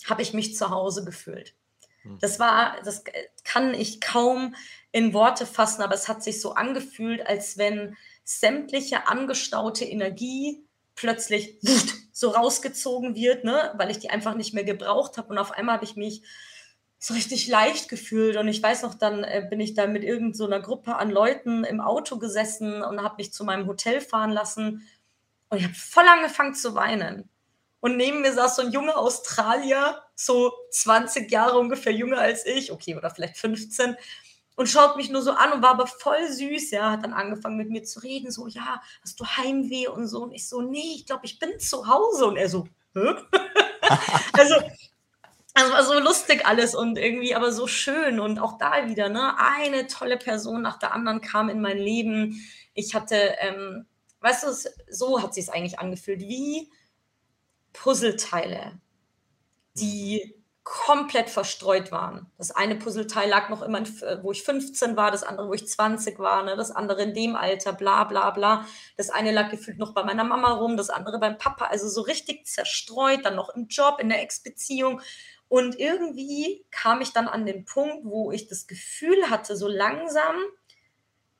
[0.08, 1.54] habe ich mich zu Hause gefühlt.
[2.02, 2.18] Hm.
[2.20, 3.04] Das war, das
[3.44, 4.56] kann ich kaum
[4.90, 10.64] in Worte fassen, aber es hat sich so angefühlt, als wenn sämtliche angestaute Energie
[10.96, 11.56] plötzlich
[12.12, 15.28] so rausgezogen wird, ne, weil ich die einfach nicht mehr gebraucht habe.
[15.28, 16.22] Und auf einmal habe ich mich
[17.00, 18.36] so richtig leicht gefühlt.
[18.36, 21.64] Und ich weiß noch, dann äh, bin ich da mit irgendeiner so Gruppe an Leuten
[21.64, 24.86] im Auto gesessen und habe mich zu meinem Hotel fahren lassen.
[25.48, 27.28] Und ich habe voll angefangen zu weinen.
[27.80, 32.70] Und neben mir saß so ein junger Australier, so 20 Jahre ungefähr jünger als ich,
[32.70, 33.96] okay, oder vielleicht 15,
[34.56, 37.56] und schaut mich nur so an und war aber voll süß, ja, hat dann angefangen
[37.56, 40.24] mit mir zu reden, so, ja, hast du Heimweh und so.
[40.24, 42.26] Und ich so, nee, ich glaube, ich bin zu Hause.
[42.26, 43.14] Und er so, Hä?
[44.34, 44.56] also
[45.54, 49.34] also war so lustig alles und irgendwie aber so schön und auch da wieder, ne?
[49.38, 52.44] Eine tolle Person nach der anderen kam in mein Leben.
[52.74, 53.86] Ich hatte, ähm,
[54.20, 56.70] weißt du, so hat sich es eigentlich angefühlt, wie
[57.72, 58.80] Puzzleteile,
[59.74, 62.30] die komplett verstreut waren.
[62.38, 63.82] Das eine Puzzleteil lag noch immer,
[64.22, 66.54] wo ich 15 war, das andere, wo ich 20 war, ne?
[66.54, 68.66] das andere in dem Alter, bla bla bla.
[68.96, 72.02] Das eine lag gefühlt noch bei meiner Mama rum, das andere beim Papa, also so
[72.02, 75.00] richtig zerstreut, dann noch im Job, in der Ex-Beziehung.
[75.50, 80.36] Und irgendwie kam ich dann an den Punkt, wo ich das Gefühl hatte, so langsam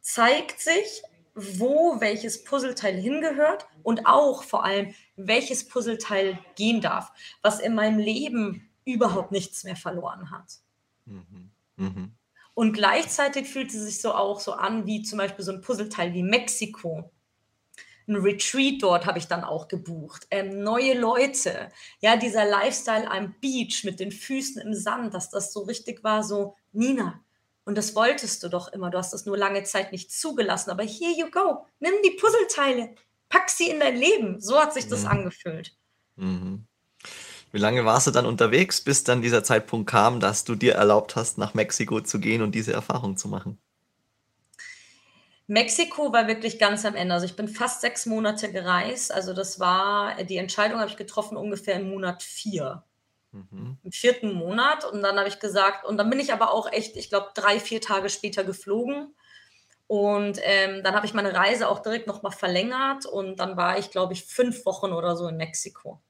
[0.01, 1.03] zeigt sich,
[1.37, 8.01] wo welches Puzzleteil hingehört und auch vor allem, welches Puzzleteil gehen darf, was in meinem
[8.01, 10.55] Leben überhaupt nichts mehr verloren hat.
[11.05, 11.53] Mhm.
[11.77, 12.13] Mhm.
[12.55, 16.15] Und gleichzeitig fühlte es sich so auch so an, wie zum Beispiel so ein Puzzleteil
[16.15, 17.13] wie Mexiko
[18.11, 20.27] ein Retreat dort habe ich dann auch gebucht.
[20.31, 21.71] Ähm, neue Leute.
[22.01, 26.23] Ja, dieser Lifestyle am Beach mit den Füßen im Sand, dass das so richtig war,
[26.23, 27.21] so, Nina,
[27.65, 28.91] und das wolltest du doch immer.
[28.91, 30.71] Du hast das nur lange Zeit nicht zugelassen.
[30.71, 31.67] Aber here you go.
[31.79, 32.97] Nimm die Puzzleteile,
[33.29, 34.41] pack sie in dein Leben.
[34.41, 35.09] So hat sich das mhm.
[35.09, 35.77] angefühlt.
[36.17, 36.67] Mhm.
[37.53, 41.17] Wie lange warst du dann unterwegs, bis dann dieser Zeitpunkt kam, dass du dir erlaubt
[41.17, 43.59] hast, nach Mexiko zu gehen und diese Erfahrung zu machen?
[45.51, 47.13] Mexiko war wirklich ganz am Ende.
[47.13, 49.13] Also ich bin fast sechs Monate gereist.
[49.13, 52.85] Also das war, die Entscheidung habe ich getroffen ungefähr im Monat vier.
[53.33, 53.77] Mhm.
[53.83, 54.85] Im vierten Monat.
[54.85, 57.59] Und dann habe ich gesagt, und dann bin ich aber auch echt, ich glaube, drei,
[57.59, 59.13] vier Tage später geflogen.
[59.89, 63.05] Und ähm, dann habe ich meine Reise auch direkt nochmal verlängert.
[63.05, 66.01] Und dann war ich, glaube ich, fünf Wochen oder so in Mexiko.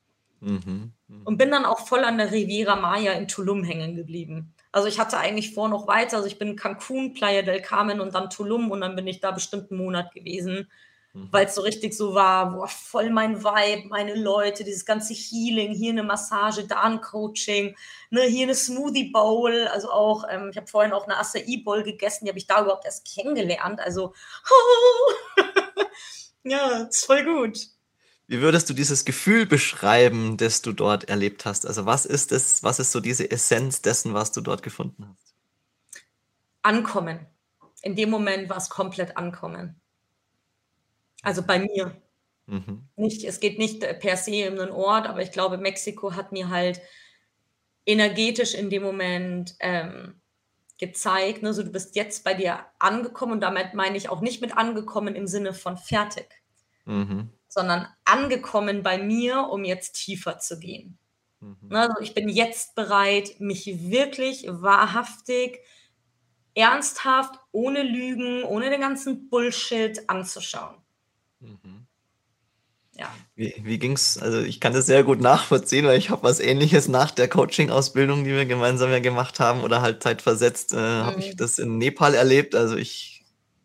[0.40, 0.92] Mhm.
[1.09, 1.22] Mhm.
[1.24, 4.53] Und bin dann auch voll an der Riviera Maya in Tulum hängen geblieben.
[4.72, 6.16] Also ich hatte eigentlich vor noch weiter.
[6.16, 9.20] Also ich bin in Cancun, Playa del Carmen und dann Tulum und dann bin ich
[9.20, 10.70] da bestimmt einen Monat gewesen,
[11.12, 11.28] mhm.
[11.33, 15.72] weil es so richtig so war, boah, voll mein Vibe, meine Leute, dieses ganze Healing,
[15.72, 17.76] hier eine Massage, da ein Coaching,
[18.11, 21.83] ne, hier eine Smoothie Bowl, also auch, ähm, ich habe vorhin auch eine Acai Bowl
[21.83, 23.80] gegessen, die habe ich da überhaupt erst kennengelernt.
[23.80, 24.14] Also,
[26.44, 27.59] ja, ist voll gut.
[28.31, 31.66] Wie würdest du dieses Gefühl beschreiben, das du dort erlebt hast?
[31.66, 35.35] Also was ist es, was ist so diese Essenz dessen, was du dort gefunden hast?
[36.62, 37.27] Ankommen.
[37.83, 39.81] In dem Moment war es komplett ankommen.
[41.23, 42.01] Also bei mir.
[42.47, 42.87] Mhm.
[42.95, 46.51] Nicht, es geht nicht per se um einen Ort, aber ich glaube, Mexiko hat mir
[46.51, 46.81] halt
[47.85, 50.21] energetisch in dem Moment ähm,
[50.79, 54.40] gezeigt, ne, so du bist jetzt bei dir angekommen und damit meine ich auch nicht
[54.40, 56.29] mit angekommen im Sinne von fertig.
[56.85, 60.98] Mhm sondern angekommen bei mir, um jetzt tiefer zu gehen.
[61.40, 61.56] Mhm.
[61.68, 65.58] Ne, also ich bin jetzt bereit, mich wirklich wahrhaftig,
[66.54, 70.76] ernsthaft, ohne Lügen, ohne den ganzen Bullshit anzuschauen.
[71.40, 71.86] Mhm.
[72.94, 73.12] ja.
[73.34, 74.18] Wie, wie ging es?
[74.18, 78.24] Also ich kann das sehr gut nachvollziehen, weil ich habe was ähnliches nach der Coaching-Ausbildung,
[78.24, 81.04] die wir gemeinsam ja gemacht haben oder halt zeitversetzt, äh, mhm.
[81.04, 82.54] habe ich das in Nepal erlebt.
[82.54, 83.19] Also ich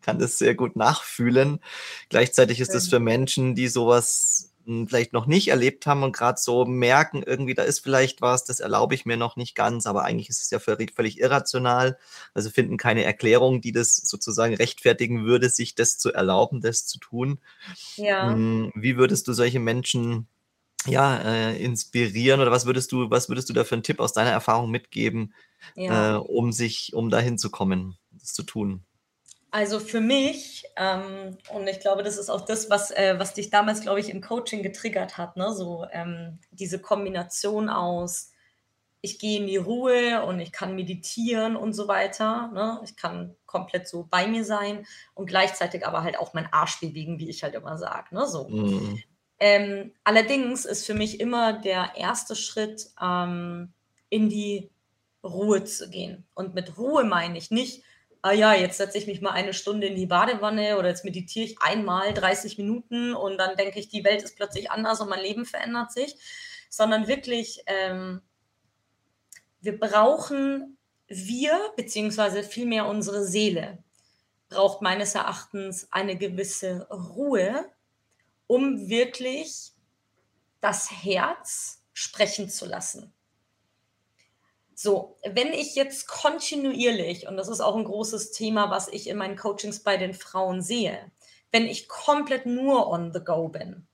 [0.06, 1.58] kann das sehr gut nachfühlen.
[2.10, 4.52] Gleichzeitig ist es für Menschen, die sowas
[4.88, 8.60] vielleicht noch nicht erlebt haben und gerade so merken, irgendwie, da ist vielleicht was, das
[8.60, 11.98] erlaube ich mir noch nicht ganz, aber eigentlich ist es ja völlig, völlig irrational.
[12.34, 16.98] Also finden keine Erklärung, die das sozusagen rechtfertigen würde, sich das zu erlauben, das zu
[16.98, 17.38] tun.
[17.96, 18.30] Ja.
[18.30, 20.28] Hm, wie würdest du solche Menschen
[20.86, 24.12] ja, äh, inspirieren oder was würdest du, was würdest du da für einen Tipp aus
[24.12, 25.34] deiner Erfahrung mitgeben,
[25.74, 26.14] ja.
[26.14, 28.84] äh, um sich, um dahin zu kommen, das zu tun?
[29.50, 33.50] Also für mich, ähm, und ich glaube, das ist auch das, was, äh, was dich
[33.50, 35.54] damals, glaube ich, im Coaching getriggert hat, ne?
[35.54, 38.32] so ähm, diese Kombination aus,
[39.06, 42.50] ich gehe in die Ruhe und ich kann meditieren und so weiter.
[42.52, 42.80] Ne?
[42.82, 47.18] Ich kann komplett so bei mir sein und gleichzeitig aber halt auch meinen Arsch bewegen,
[47.20, 48.14] wie ich halt immer sage.
[48.14, 48.26] Ne?
[48.26, 48.48] So.
[48.48, 49.02] Mhm.
[49.38, 53.72] Ähm, allerdings ist für mich immer der erste Schritt, ähm,
[54.08, 54.70] in die
[55.22, 56.24] Ruhe zu gehen.
[56.34, 57.82] Und mit Ruhe meine ich nicht,
[58.22, 61.46] ah ja, jetzt setze ich mich mal eine Stunde in die Badewanne oder jetzt meditiere
[61.46, 65.20] ich einmal 30 Minuten und dann denke ich, die Welt ist plötzlich anders und mein
[65.20, 66.16] Leben verändert sich,
[66.68, 68.20] sondern wirklich, ähm,
[69.60, 70.76] wir brauchen,
[71.08, 73.78] wir, beziehungsweise vielmehr unsere Seele,
[74.48, 77.70] braucht meines Erachtens eine gewisse Ruhe,
[78.46, 79.72] um wirklich
[80.60, 83.12] das Herz sprechen zu lassen.
[84.78, 89.16] So, wenn ich jetzt kontinuierlich, und das ist auch ein großes Thema, was ich in
[89.16, 91.10] meinen Coachings bei den Frauen sehe,
[91.50, 93.86] wenn ich komplett nur on the go bin,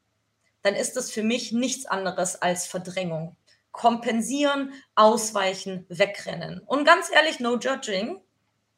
[0.63, 3.37] dann ist das für mich nichts anderes als Verdrängung.
[3.71, 6.61] Kompensieren, ausweichen, wegrennen.
[6.67, 8.21] Und ganz ehrlich, no judging.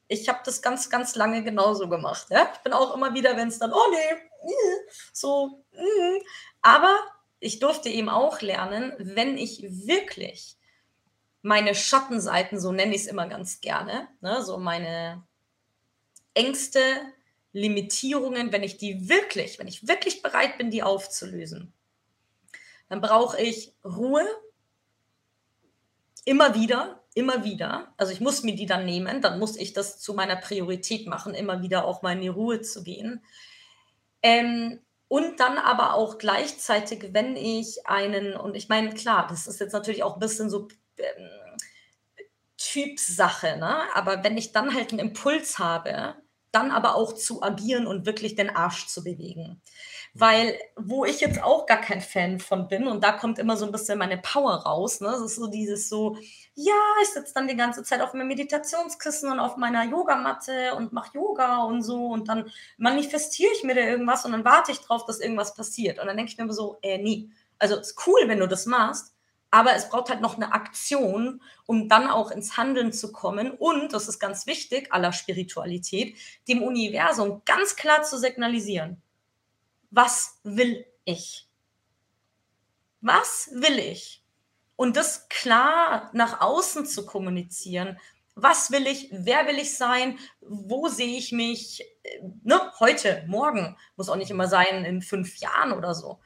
[0.06, 2.26] Ich habe das ganz, ganz lange genauso gemacht.
[2.28, 2.52] Ja?
[2.52, 4.52] Ich bin auch immer wieder, wenn es dann, oh nee,
[5.10, 5.64] so.
[5.72, 6.22] Mm.
[6.60, 6.94] Aber
[7.40, 10.58] ich durfte eben auch lernen, wenn ich wirklich
[11.44, 15.22] meine Schattenseiten, so nenne ich es immer ganz gerne, ne, so meine
[16.32, 16.80] Ängste,
[17.52, 21.74] Limitierungen, wenn ich die wirklich, wenn ich wirklich bereit bin, die aufzulösen,
[22.88, 24.26] dann brauche ich Ruhe,
[26.24, 27.92] immer wieder, immer wieder.
[27.98, 31.34] Also ich muss mir die dann nehmen, dann muss ich das zu meiner Priorität machen,
[31.34, 33.22] immer wieder auch mal in die Ruhe zu gehen.
[34.22, 39.60] Ähm, und dann aber auch gleichzeitig, wenn ich einen, und ich meine, klar, das ist
[39.60, 40.68] jetzt natürlich auch ein bisschen so
[42.56, 43.82] Typsache, ne?
[43.94, 46.14] Aber wenn ich dann halt einen Impuls habe,
[46.52, 49.60] dann aber auch zu agieren und wirklich den Arsch zu bewegen.
[50.14, 53.66] Weil, wo ich jetzt auch gar kein Fan von bin, und da kommt immer so
[53.66, 55.08] ein bisschen meine Power raus, ne?
[55.08, 56.16] Das ist so dieses so,
[56.54, 60.92] ja, ich sitze dann die ganze Zeit auf meinem Meditationskissen und auf meiner Yogamatte und
[60.92, 64.78] mache Yoga und so und dann manifestiere ich mir da irgendwas und dann warte ich
[64.78, 65.98] drauf, dass irgendwas passiert.
[65.98, 67.32] Und dann denke ich mir so, äh, nie.
[67.58, 69.13] Also ist cool, wenn du das machst,
[69.54, 73.92] aber es braucht halt noch eine Aktion, um dann auch ins Handeln zu kommen und,
[73.92, 76.16] das ist ganz wichtig, aller Spiritualität,
[76.48, 79.00] dem Universum ganz klar zu signalisieren.
[79.92, 81.46] Was will ich?
[83.00, 84.24] Was will ich?
[84.74, 88.00] Und das klar nach außen zu kommunizieren.
[88.34, 89.08] Was will ich?
[89.12, 90.18] Wer will ich sein?
[90.40, 91.80] Wo sehe ich mich?
[92.02, 93.76] Äh, ne, heute, morgen.
[93.94, 96.18] Muss auch nicht immer sein in fünf Jahren oder so.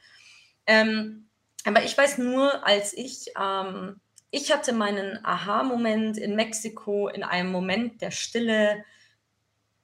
[0.64, 1.27] Ähm,
[1.64, 7.50] aber ich weiß nur, als ich, ähm, ich hatte meinen Aha-Moment in Mexiko in einem
[7.50, 8.84] Moment der Stille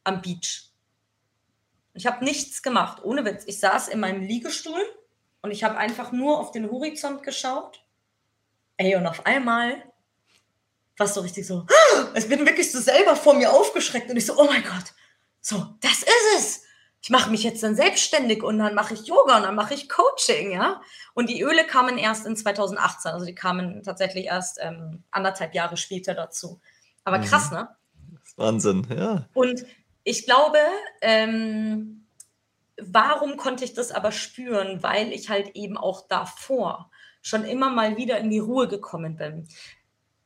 [0.04, 0.70] am Beach.
[1.94, 3.44] Ich habe nichts gemacht, ohne Witz.
[3.46, 4.80] Ich saß in meinem Liegestuhl
[5.42, 7.84] und ich habe einfach nur auf den Horizont geschaut.
[8.76, 9.84] Ey, und auf einmal
[10.96, 11.66] war es so richtig so,
[12.14, 14.92] es bin wirklich so selber vor mir aufgeschreckt und ich so, oh mein Gott,
[15.40, 16.63] so, das ist es
[17.04, 19.90] ich mache mich jetzt dann selbstständig und dann mache ich Yoga und dann mache ich
[19.90, 20.80] Coaching, ja.
[21.12, 25.76] Und die Öle kamen erst in 2018, also die kamen tatsächlich erst ähm, anderthalb Jahre
[25.76, 26.62] später dazu.
[27.04, 27.24] Aber mhm.
[27.24, 27.68] krass, ne?
[28.36, 29.28] Wahnsinn, ja.
[29.34, 29.66] Und
[30.02, 30.56] ich glaube,
[31.02, 32.06] ähm,
[32.80, 34.82] warum konnte ich das aber spüren?
[34.82, 36.90] Weil ich halt eben auch davor
[37.20, 39.46] schon immer mal wieder in die Ruhe gekommen bin.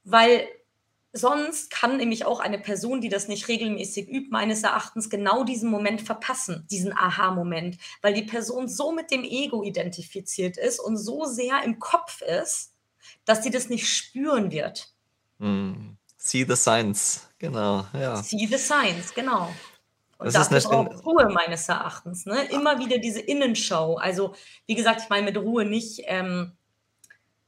[0.05, 0.47] Weil
[1.13, 5.71] sonst kann nämlich auch eine Person, die das nicht regelmäßig übt, meines Erachtens genau diesen
[5.71, 11.25] Moment verpassen, diesen Aha-Moment, weil die Person so mit dem Ego identifiziert ist und so
[11.25, 12.73] sehr im Kopf ist,
[13.25, 14.93] dass sie das nicht spüren wird.
[15.39, 15.97] Mm.
[16.21, 18.17] See the signs, genau, ja.
[18.17, 19.55] See the signs, genau.
[20.19, 22.27] Und das, ist auch Ruhe meines Erachtens.
[22.27, 22.45] Ne?
[22.51, 23.97] Immer wieder diese Innenschau.
[23.97, 24.35] Also,
[24.67, 26.57] wie gesagt, ich meine mit Ruhe nicht, ähm,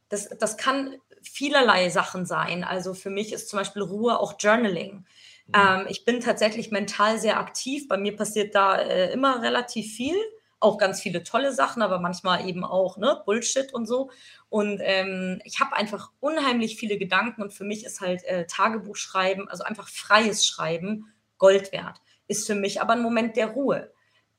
[0.09, 2.65] das, das kann vielerlei Sachen sein.
[2.65, 5.05] Also für mich ist zum Beispiel Ruhe auch Journaling.
[5.47, 5.55] Mhm.
[5.55, 7.89] Ähm, ich bin tatsächlich mental sehr aktiv.
[7.89, 10.17] Bei mir passiert da äh, immer relativ viel.
[10.61, 14.11] auch ganz viele tolle Sachen, aber manchmal eben auch ne, Bullshit und so.
[14.51, 18.97] Und ähm, ich habe einfach unheimlich viele Gedanken und für mich ist halt äh, Tagebuch
[18.97, 22.03] schreiben, also einfach freies Schreiben, Gold wert.
[22.29, 23.91] Ist für mich aber ein Moment der Ruhe.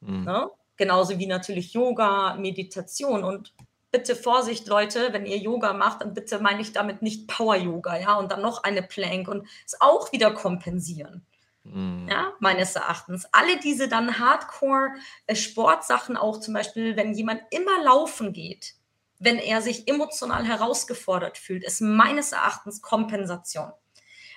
[0.02, 0.26] Mhm.
[0.26, 0.50] Ne?
[0.78, 3.54] Genauso wie natürlich Yoga, Meditation und
[3.92, 8.16] bitte Vorsicht, Leute, wenn ihr Yoga macht, dann bitte meine ich damit nicht Power-Yoga, ja,
[8.16, 11.26] und dann noch eine Plank und es auch wieder kompensieren.
[11.64, 12.08] Mhm.
[12.10, 13.28] Ja, meines Erachtens.
[13.32, 18.74] Alle diese dann Hardcore-Sportsachen auch zum Beispiel, wenn jemand immer laufen geht,
[19.20, 23.72] wenn er sich emotional herausgefordert fühlt, ist meines Erachtens Kompensation.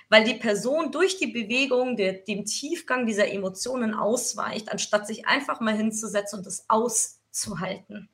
[0.09, 5.59] Weil die Person durch die Bewegung der, dem Tiefgang dieser Emotionen ausweicht, anstatt sich einfach
[5.59, 8.09] mal hinzusetzen und es auszuhalten.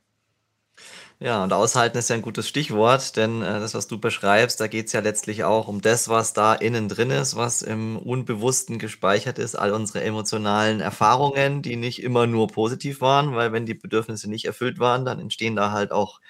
[1.24, 4.66] Ja, und aushalten ist ja ein gutes Stichwort, denn äh, das, was du beschreibst, da
[4.66, 9.38] geht's ja letztlich auch um das, was da innen drin ist, was im Unbewussten gespeichert
[9.38, 14.32] ist, all unsere emotionalen Erfahrungen, die nicht immer nur positiv waren, weil wenn die Bedürfnisse
[14.32, 16.22] nicht erfüllt waren, dann entstehen da halt auch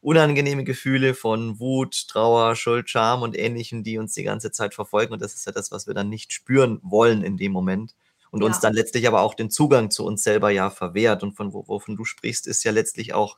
[0.00, 5.12] unangenehme Gefühle von Wut, Trauer, Schuld, Scham und Ähnlichem, die uns die ganze Zeit verfolgen.
[5.12, 7.94] Und das ist ja das, was wir dann nicht spüren wollen in dem Moment
[8.30, 8.46] und ja.
[8.46, 11.22] uns dann letztlich aber auch den Zugang zu uns selber ja verwehrt.
[11.22, 13.36] Und von wovon du sprichst, ist ja letztlich auch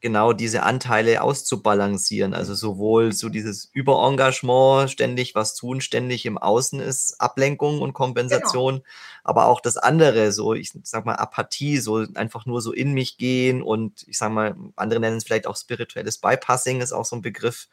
[0.00, 2.34] genau diese Anteile auszubalancieren.
[2.34, 8.76] Also sowohl so dieses Überengagement, ständig was tun, ständig im Außen ist Ablenkung und Kompensation,
[8.76, 8.84] genau.
[9.24, 13.18] aber auch das andere, so ich sag mal Apathie, so einfach nur so in mich
[13.18, 17.16] gehen und ich sag mal, andere nennen es vielleicht auch spirituelles Bypassing, ist auch so
[17.16, 17.68] ein Begriff,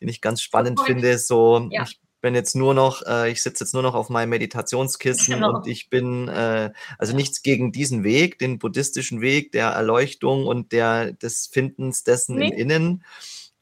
[0.00, 1.18] den ich ganz spannend finde.
[1.18, 1.84] So, ja.
[1.84, 5.56] ich bin jetzt nur noch, äh, ich sitze jetzt nur noch auf meinem Meditationskissen genau.
[5.56, 10.72] und ich bin, äh, also nichts gegen diesen Weg, den buddhistischen Weg der Erleuchtung und
[10.72, 12.48] der des Findens dessen nee.
[12.48, 13.04] im Innen.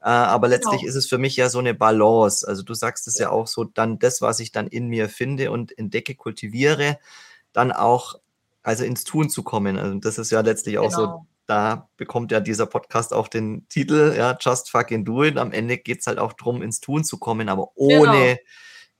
[0.01, 0.89] Äh, aber letztlich genau.
[0.89, 2.47] ist es für mich ja so eine Balance.
[2.47, 3.27] Also du sagst es ja.
[3.27, 6.99] ja auch so, dann das, was ich dann in mir finde und entdecke, kultiviere,
[7.53, 8.15] dann auch
[8.63, 9.77] also ins Tun zu kommen.
[9.77, 13.67] Also das ist ja letztlich auch so genau da bekommt ja dieser Podcast auch den
[13.69, 15.37] Titel, ja, Just Fucking Do It.
[15.37, 18.39] Am Ende geht es halt auch darum, ins Tun zu kommen, aber ohne genau.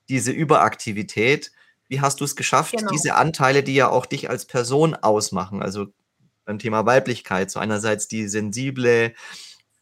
[0.09, 1.51] diese Überaktivität.
[1.89, 2.91] Wie hast du es geschafft, genau.
[2.91, 5.87] diese Anteile, die ja auch dich als Person ausmachen, also
[6.45, 9.13] beim Thema Weiblichkeit, so einerseits die sensible,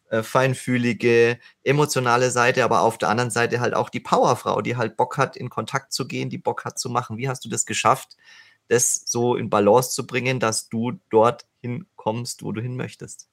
[0.09, 4.97] äh, feinfühlige, emotionale Seite, aber auf der anderen Seite halt auch die Powerfrau, die halt
[4.97, 7.17] Bock hat, in Kontakt zu gehen, die Bock hat zu machen.
[7.17, 8.17] Wie hast du das geschafft,
[8.67, 13.27] das so in Balance zu bringen, dass du dort hinkommst, wo du hin möchtest?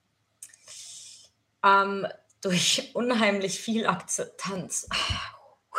[1.65, 2.07] Ähm,
[2.41, 4.89] durch unheimlich viel Akzeptanz.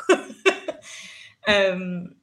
[1.45, 2.21] ähm,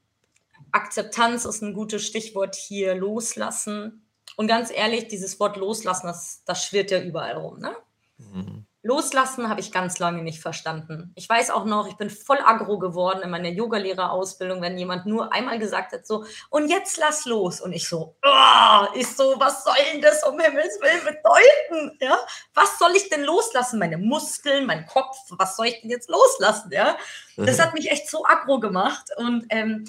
[0.72, 4.06] Akzeptanz ist ein gutes Stichwort hier, loslassen.
[4.36, 7.58] Und ganz ehrlich, dieses Wort loslassen, das, das schwirrt ja überall rum.
[7.58, 7.76] Ne?
[8.18, 8.66] Mhm.
[8.82, 11.12] Loslassen habe ich ganz lange nicht verstanden.
[11.14, 15.34] Ich weiß auch noch, ich bin voll aggro geworden in meiner Yogalehrerausbildung, wenn jemand nur
[15.34, 17.60] einmal gesagt hat, so, und jetzt lass los.
[17.60, 21.98] Und ich so, oh, ich so, was soll denn das um Himmels Willen bedeuten?
[22.00, 22.18] Ja?
[22.54, 23.78] Was soll ich denn loslassen?
[23.78, 26.70] Meine Muskeln, mein Kopf, was soll ich denn jetzt loslassen?
[26.72, 26.96] Ja?
[27.36, 29.08] Das hat mich echt so aggro gemacht.
[29.18, 29.84] Und ähm,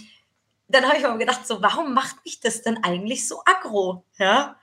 [0.67, 4.04] dann habe ich mir gedacht, so, warum macht mich das denn eigentlich so aggro?
[4.17, 4.58] Ja,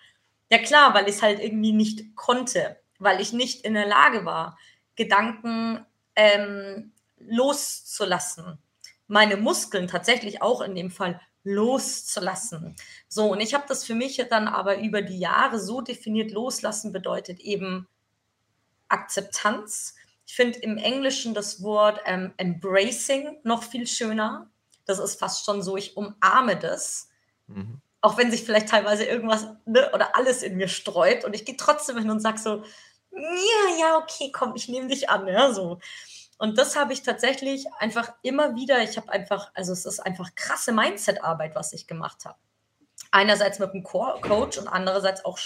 [0.51, 4.25] ja klar, weil ich es halt irgendwie nicht konnte weil ich nicht in der Lage
[4.25, 4.59] war,
[4.97, 5.85] Gedanken
[6.17, 8.59] ähm, loszulassen.
[9.07, 12.77] Meine Muskeln tatsächlich auch in dem Fall loszulassen.
[13.09, 16.93] So, und ich habe das für mich dann aber über die Jahre so definiert, loslassen
[16.93, 17.89] bedeutet eben
[18.89, 19.95] Akzeptanz.
[20.27, 24.51] Ich finde im Englischen das Wort ähm, embracing noch viel schöner.
[24.85, 27.09] Das ist fast schon so, ich umarme das.
[27.47, 27.81] Mhm.
[28.01, 31.25] Auch wenn sich vielleicht teilweise irgendwas ne, oder alles in mir sträubt.
[31.25, 32.63] Und ich gehe trotzdem hin und sage so,
[33.19, 35.79] ja, ja, okay, komm, ich nehme dich an, ja, so.
[36.39, 40.35] Und das habe ich tatsächlich einfach immer wieder, ich habe einfach, also es ist einfach
[40.37, 42.39] krasse Mindset-Arbeit, was ich gemacht habe.
[43.11, 45.39] Einerseits mit dem Coach und andererseits auch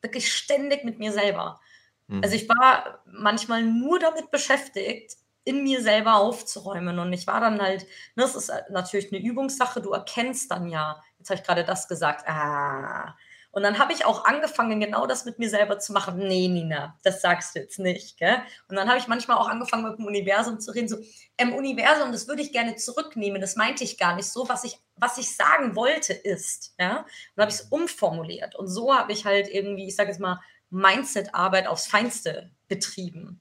[0.00, 1.60] wirklich ständig mit mir selber.
[2.06, 2.22] Mhm.
[2.22, 6.98] Also ich war manchmal nur damit beschäftigt, in mir selber aufzuräumen.
[6.98, 7.82] Und ich war dann halt,
[8.14, 11.88] ne, das ist natürlich eine Übungssache, du erkennst dann ja, jetzt habe ich gerade das
[11.88, 13.16] gesagt, ah,
[13.58, 16.16] und dann habe ich auch angefangen, genau das mit mir selber zu machen.
[16.16, 18.16] Nee, Nina, das sagst du jetzt nicht.
[18.16, 18.36] Gell?
[18.68, 20.86] Und dann habe ich manchmal auch angefangen, mit dem Universum zu reden.
[20.86, 20.98] So,
[21.38, 23.40] im Universum, das würde ich gerne zurücknehmen.
[23.40, 24.48] Das meinte ich gar nicht so.
[24.48, 26.76] Was ich, was ich sagen wollte, ist.
[26.78, 26.98] Ja?
[26.98, 28.54] Und dann habe ich es umformuliert.
[28.54, 30.40] Und so habe ich halt irgendwie, ich sage jetzt mal,
[30.70, 33.40] Mindset-Arbeit aufs Feinste betrieben.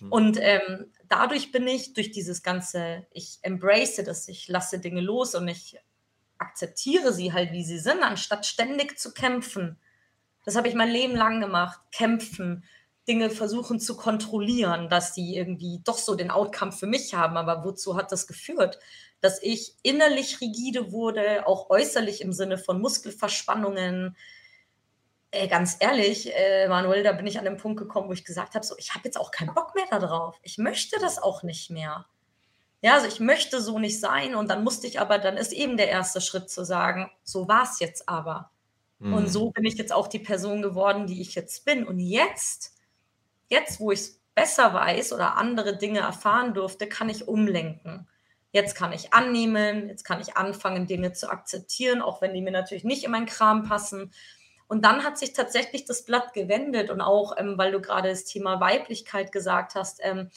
[0.00, 0.12] Mhm.
[0.12, 5.34] Und ähm, dadurch bin ich durch dieses ganze, ich embrace das, ich lasse Dinge los
[5.34, 5.76] und ich
[6.38, 9.78] akzeptiere sie halt, wie sie sind, anstatt ständig zu kämpfen.
[10.44, 11.80] Das habe ich mein Leben lang gemacht.
[11.92, 12.64] Kämpfen,
[13.06, 17.36] Dinge versuchen zu kontrollieren, dass sie irgendwie doch so den Outcome für mich haben.
[17.36, 18.78] Aber wozu hat das geführt?
[19.20, 24.16] Dass ich innerlich rigide wurde, auch äußerlich im Sinne von Muskelverspannungen,
[25.30, 28.54] Ey, ganz ehrlich, äh, Manuel, da bin ich an den Punkt gekommen, wo ich gesagt
[28.54, 30.38] habe, so, ich habe jetzt auch keinen Bock mehr darauf.
[30.42, 32.06] Ich möchte das auch nicht mehr.
[32.80, 35.76] Ja, also ich möchte so nicht sein und dann musste ich aber, dann ist eben
[35.76, 38.50] der erste Schritt zu sagen, so war es jetzt aber.
[39.00, 39.14] Mhm.
[39.14, 41.86] Und so bin ich jetzt auch die Person geworden, die ich jetzt bin.
[41.86, 42.74] Und jetzt,
[43.48, 48.08] jetzt, wo ich es besser weiß oder andere Dinge erfahren durfte, kann ich umlenken.
[48.52, 52.52] Jetzt kann ich annehmen, jetzt kann ich anfangen, Dinge zu akzeptieren, auch wenn die mir
[52.52, 54.12] natürlich nicht in meinen Kram passen.
[54.68, 58.24] Und dann hat sich tatsächlich das Blatt gewendet und auch, ähm, weil du gerade das
[58.24, 60.30] Thema Weiblichkeit gesagt hast, ähm,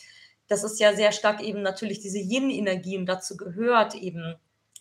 [0.51, 4.35] das ist ja sehr stark eben natürlich diese Yin-Energie und dazu gehört eben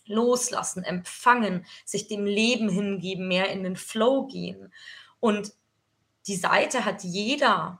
[0.05, 4.73] loslassen, empfangen, sich dem Leben hingeben, mehr in den Flow gehen.
[5.21, 5.53] Und
[6.27, 7.79] die Seite hat jeder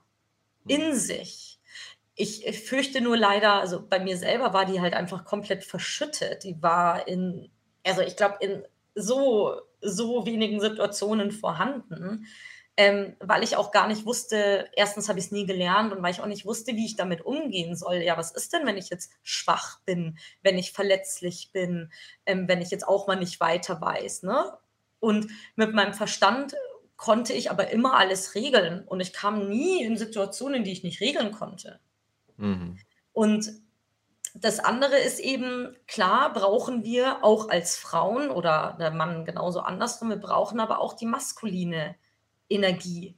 [0.67, 0.93] in mhm.
[0.93, 1.59] sich.
[2.15, 6.45] Ich fürchte nur leider, also bei mir selber war die halt einfach komplett verschüttet.
[6.45, 7.49] Die war in,
[7.85, 8.63] also ich glaube, in
[8.95, 12.25] so, so wenigen Situationen vorhanden,
[12.77, 16.11] ähm, weil ich auch gar nicht wusste, erstens habe ich es nie gelernt und weil
[16.11, 17.97] ich auch nicht wusste, wie ich damit umgehen soll.
[17.97, 21.91] Ja, was ist denn, wenn ich jetzt schwach bin, wenn ich verletzlich bin,
[22.25, 24.23] ähm, wenn ich jetzt auch mal nicht weiter weiß.
[24.23, 24.57] Ne?
[24.99, 26.55] Und mit meinem Verstand
[26.95, 31.01] konnte ich aber immer alles regeln und ich kam nie in Situationen, die ich nicht
[31.01, 31.79] regeln konnte.
[32.37, 32.77] Mhm.
[33.11, 33.51] Und
[34.33, 40.09] das andere ist eben, klar brauchen wir auch als Frauen oder der Mann genauso andersrum,
[40.09, 41.95] wir brauchen aber auch die maskuline
[42.51, 43.17] Energie,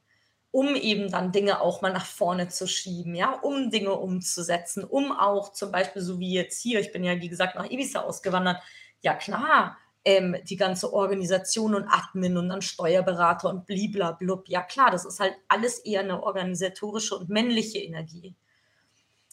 [0.51, 5.11] um eben dann Dinge auch mal nach vorne zu schieben, ja, um Dinge umzusetzen, um
[5.11, 8.61] auch zum Beispiel so wie jetzt hier, ich bin ja wie gesagt nach Ibiza ausgewandert,
[9.01, 14.91] ja klar, ähm, die ganze Organisation und Admin und dann Steuerberater und bliblablub, ja klar,
[14.91, 18.35] das ist halt alles eher eine organisatorische und männliche Energie.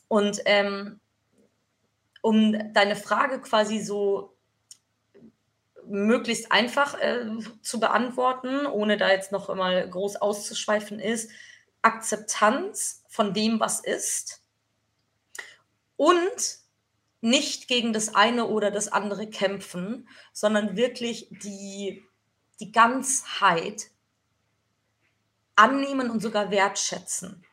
[0.09, 1.01] Und ähm,
[2.23, 4.37] um deine Frage quasi so
[5.91, 7.27] möglichst einfach äh,
[7.63, 11.31] zu beantworten, ohne da jetzt noch mal groß auszuschweifen, ist
[11.83, 14.43] Akzeptanz von dem, was ist
[15.97, 16.59] und
[17.21, 22.03] nicht gegen das eine oder das andere kämpfen, sondern wirklich die,
[22.61, 23.91] die Ganzheit
[25.57, 27.45] annehmen und sogar wertschätzen.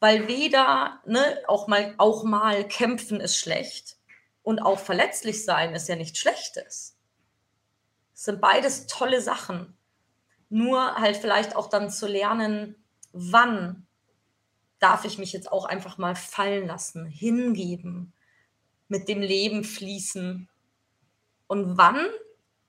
[0.00, 3.98] Weil weder, ne, auch mal, auch mal kämpfen ist schlecht
[4.42, 6.93] und auch verletzlich sein ist ja nichts Schlechtes.
[8.14, 9.76] Das sind beides tolle Sachen.
[10.48, 12.76] Nur halt vielleicht auch dann zu lernen,
[13.12, 13.86] wann
[14.78, 18.12] darf ich mich jetzt auch einfach mal fallen lassen, hingeben,
[18.88, 20.48] mit dem Leben fließen.
[21.46, 22.06] Und wann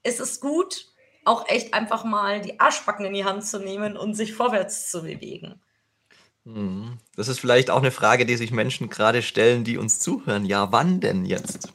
[0.03, 0.87] ist es gut,
[1.25, 5.03] auch echt einfach mal die Arschbacken in die Hand zu nehmen und sich vorwärts zu
[5.03, 5.61] bewegen.
[6.45, 6.99] Mhm.
[7.15, 10.45] Das ist vielleicht auch eine Frage, die sich Menschen gerade stellen, die uns zuhören.
[10.45, 11.73] Ja, wann denn jetzt?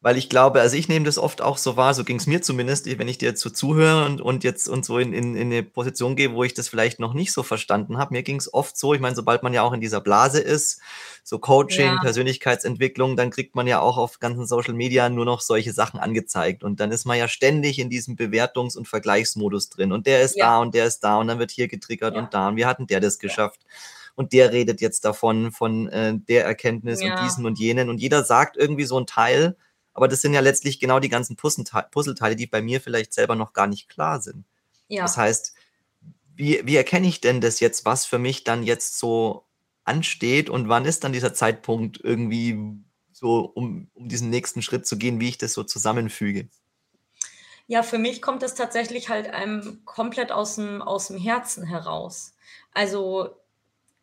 [0.00, 2.42] Weil ich glaube, also ich nehme das oft auch so wahr, so ging es mir
[2.42, 5.50] zumindest, wenn ich dir jetzt so zuhöre und, und jetzt und so in, in, in
[5.50, 8.14] eine Position gehe, wo ich das vielleicht noch nicht so verstanden habe.
[8.14, 10.80] Mir ging es oft so, ich meine, sobald man ja auch in dieser Blase ist,
[11.24, 12.00] so Coaching, ja.
[12.00, 16.62] Persönlichkeitsentwicklung, dann kriegt man ja auch auf ganzen Social Media nur noch solche Sachen angezeigt.
[16.62, 19.92] Und dann ist man ja ständig in diesem Bewertungs- und Vergleichsmodus drin.
[19.92, 20.46] Und der ist ja.
[20.46, 22.22] da und der ist da und dann wird hier getriggert ja.
[22.22, 23.60] und da und wie hat denn der das geschafft?
[24.16, 27.14] und der redet jetzt davon, von äh, der Erkenntnis ja.
[27.14, 27.90] und diesen und jenen.
[27.90, 29.56] Und jeder sagt irgendwie so ein Teil
[29.96, 33.54] aber das sind ja letztlich genau die ganzen Puzzleteile, die bei mir vielleicht selber noch
[33.54, 34.44] gar nicht klar sind.
[34.88, 35.02] Ja.
[35.02, 35.54] Das heißt,
[36.34, 39.46] wie, wie erkenne ich denn das jetzt, was für mich dann jetzt so
[39.84, 42.58] ansteht und wann ist dann dieser Zeitpunkt irgendwie
[43.12, 46.48] so, um, um diesen nächsten Schritt zu gehen, wie ich das so zusammenfüge?
[47.66, 52.34] Ja, für mich kommt das tatsächlich halt einem komplett aus dem, aus dem Herzen heraus.
[52.72, 53.34] Also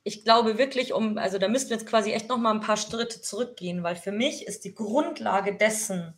[0.04, 2.78] ich glaube wirklich, um, also da müssten wir jetzt quasi echt noch mal ein paar
[2.78, 6.14] Schritte zurückgehen, weil für mich ist die Grundlage dessen,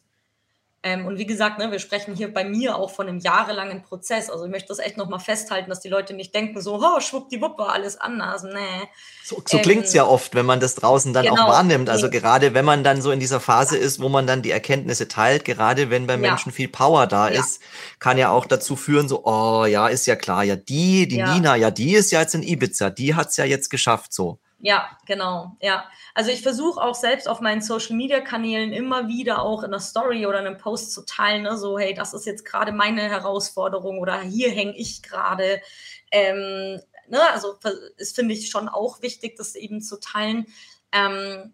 [0.85, 4.29] ähm, und wie gesagt, ne, wir sprechen hier bei mir auch von einem jahrelangen Prozess.
[4.29, 7.57] Also ich möchte das echt nochmal festhalten, dass die Leute nicht denken, so, oh, schwuppdiwupp
[7.57, 8.43] war alles anders.
[8.43, 8.87] Nee.
[9.23, 11.89] So, so ähm, klingt es ja oft, wenn man das draußen dann genau, auch wahrnimmt.
[11.89, 15.07] Also gerade wenn man dann so in dieser Phase ist, wo man dann die Erkenntnisse
[15.07, 16.19] teilt, gerade wenn bei ja.
[16.19, 17.39] Menschen viel Power da ja.
[17.39, 17.63] ist,
[17.97, 21.33] kann ja auch dazu führen, so, oh ja, ist ja klar, ja, die, die ja.
[21.33, 24.37] Nina, ja, die ist ja jetzt in Ibiza, die hat es ja jetzt geschafft so.
[24.59, 25.85] Ja, genau, ja.
[26.13, 30.39] Also ich versuche auch selbst auf meinen Social-Media-Kanälen immer wieder auch in einer Story oder
[30.39, 31.57] in einem Post zu teilen, ne?
[31.57, 35.61] so hey, das ist jetzt gerade meine Herausforderung oder hier hänge ich gerade.
[36.09, 37.21] Ähm, ne?
[37.33, 37.55] Also
[37.97, 40.47] es finde ich schon auch wichtig, das eben zu teilen.
[40.91, 41.53] Ähm,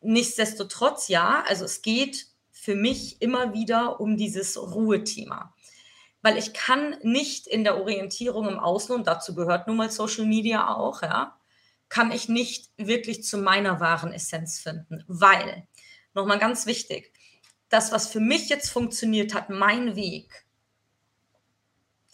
[0.00, 5.54] nichtsdestotrotz, ja, also es geht für mich immer wieder um dieses Ruhethema
[6.22, 10.26] weil ich kann nicht in der Orientierung im Außen, und dazu gehört nun mal Social
[10.26, 11.36] Media auch, ja,
[11.88, 15.66] kann ich nicht wirklich zu meiner wahren Essenz finden, weil,
[16.14, 17.12] nochmal ganz wichtig,
[17.68, 20.46] das, was für mich jetzt funktioniert hat, mein Weg,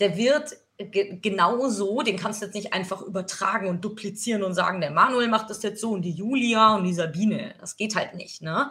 [0.00, 4.80] der wird genau so, den kannst du jetzt nicht einfach übertragen und duplizieren und sagen,
[4.80, 7.54] der Manuel macht das jetzt so und die Julia und die Sabine.
[7.60, 8.42] Das geht halt nicht.
[8.42, 8.70] Ne?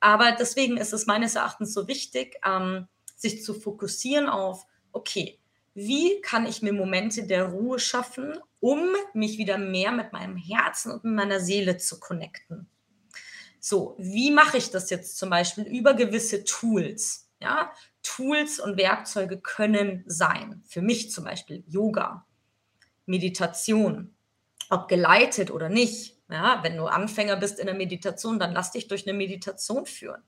[0.00, 5.38] Aber deswegen ist es meines Erachtens so wichtig, ähm, sich zu fokussieren auf, okay,
[5.74, 10.92] wie kann ich mir Momente der Ruhe schaffen, um mich wieder mehr mit meinem Herzen
[10.92, 12.68] und mit meiner Seele zu connecten.
[13.58, 17.28] So, wie mache ich das jetzt zum Beispiel über gewisse Tools?
[17.40, 17.72] Ja,
[18.04, 20.62] Tools und Werkzeuge können sein.
[20.64, 22.24] Für mich zum Beispiel Yoga,
[23.04, 24.14] Meditation,
[24.70, 26.16] ob geleitet oder nicht.
[26.30, 30.22] Ja, wenn du Anfänger bist in der Meditation, dann lass dich durch eine Meditation führen.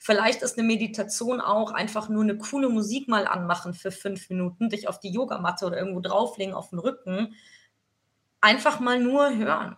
[0.00, 4.70] Vielleicht ist eine Meditation auch einfach nur eine coole Musik mal anmachen für fünf Minuten,
[4.70, 7.36] dich auf die Yogamatte oder irgendwo drauflegen auf den Rücken.
[8.46, 9.76] Einfach mal nur hören.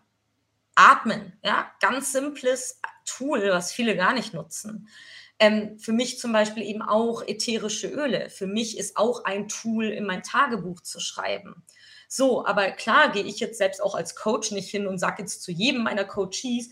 [0.75, 4.91] Atmen, ja, ganz simples Tool, was viele gar nicht nutzen.
[5.39, 8.29] Ähm, für mich zum Beispiel eben auch ätherische Öle.
[8.29, 11.65] Für mich ist auch ein Tool, in mein Tagebuch zu schreiben.
[12.09, 15.43] So, aber klar gehe ich jetzt selbst auch als Coach nicht hin und sage jetzt
[15.43, 16.69] zu jedem meiner Coaches,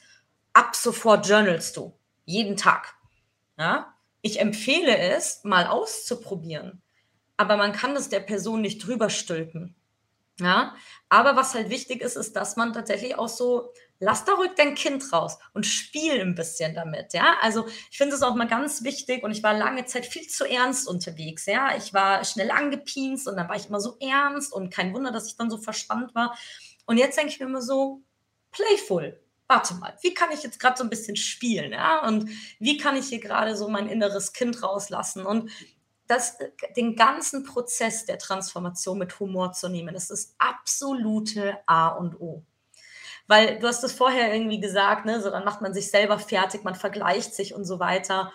[0.53, 1.99] ab sofort journalst du.
[2.27, 2.95] Jeden Tag.
[3.57, 3.95] Ja?
[4.21, 6.83] Ich empfehle es, mal auszuprobieren.
[7.39, 9.75] Aber man kann das der Person nicht drüber stülpen.
[10.39, 10.75] Ja,
[11.09, 14.75] aber was halt wichtig ist, ist, dass man tatsächlich auch so, lass da ruhig dein
[14.75, 17.15] Kind raus und spiel ein bisschen damit.
[17.15, 20.27] Ja, also ich finde es auch mal ganz wichtig und ich war lange Zeit viel
[20.29, 21.47] zu ernst unterwegs.
[21.47, 25.11] Ja, ich war schnell angepinst und dann war ich immer so ernst und kein Wunder,
[25.11, 26.37] dass ich dann so verspannt war.
[26.85, 28.03] Und jetzt denke ich mir immer so,
[28.53, 29.19] playful
[29.49, 32.05] warte mal, wie kann ich jetzt gerade so ein bisschen spielen, ja?
[32.07, 32.29] Und
[32.59, 35.25] wie kann ich hier gerade so mein inneres Kind rauslassen?
[35.25, 35.51] Und
[36.07, 36.39] das,
[36.77, 42.43] den ganzen Prozess der Transformation mit Humor zu nehmen, das ist absolute A und O.
[43.27, 46.63] Weil du hast es vorher irgendwie gesagt, ne, so dann macht man sich selber fertig,
[46.63, 48.33] man vergleicht sich und so weiter.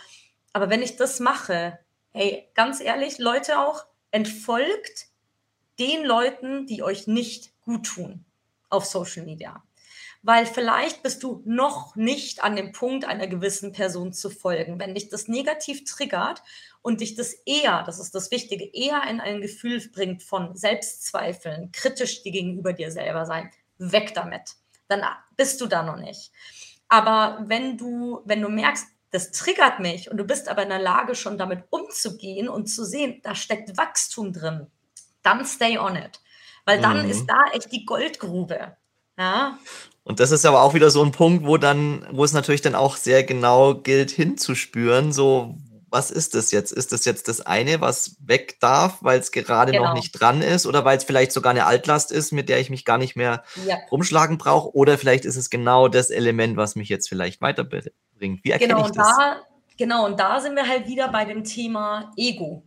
[0.53, 1.80] Aber wenn ich das mache,
[2.11, 5.07] hey, ganz ehrlich, Leute auch, entfolgt
[5.80, 8.26] den Leuten, die euch nicht gut tun
[8.69, 9.63] auf Social Media
[10.24, 14.80] weil vielleicht bist du noch nicht an dem Punkt, einer gewissen Person zu folgen.
[14.80, 16.43] Wenn dich das negativ triggert
[16.82, 21.71] und dich das eher, das ist das Wichtige, eher in ein Gefühl bringt von Selbstzweifeln,
[21.71, 24.55] kritisch dir gegenüber dir selber sein, weg damit.
[24.88, 25.03] Dann
[25.38, 26.32] bist du da noch nicht.
[26.89, 30.79] Aber wenn du, wenn du merkst, das triggert mich und du bist aber in der
[30.79, 34.67] Lage, schon damit umzugehen und zu sehen, da steckt Wachstum drin,
[35.21, 36.19] dann stay on it.
[36.65, 37.09] Weil dann mhm.
[37.09, 38.77] ist da echt die Goldgrube.
[39.17, 39.57] Ja.
[40.03, 42.75] Und das ist aber auch wieder so ein Punkt, wo dann, wo es natürlich dann
[42.75, 45.55] auch sehr genau gilt, hinzuspüren, so,
[45.92, 46.72] was ist das jetzt?
[46.72, 49.88] Ist das jetzt das eine, was weg darf, weil es gerade genau.
[49.88, 52.70] noch nicht dran ist oder weil es vielleicht sogar eine Altlast ist, mit der ich
[52.70, 53.78] mich gar nicht mehr ja.
[53.92, 54.74] rumschlagen brauche?
[54.74, 58.44] Oder vielleicht ist es genau das Element, was mich jetzt vielleicht weiterbringt.
[58.44, 59.18] Wie erkenne genau, ich das?
[59.18, 59.42] Da,
[59.78, 62.64] genau, und da sind wir halt wieder bei dem Thema Ego.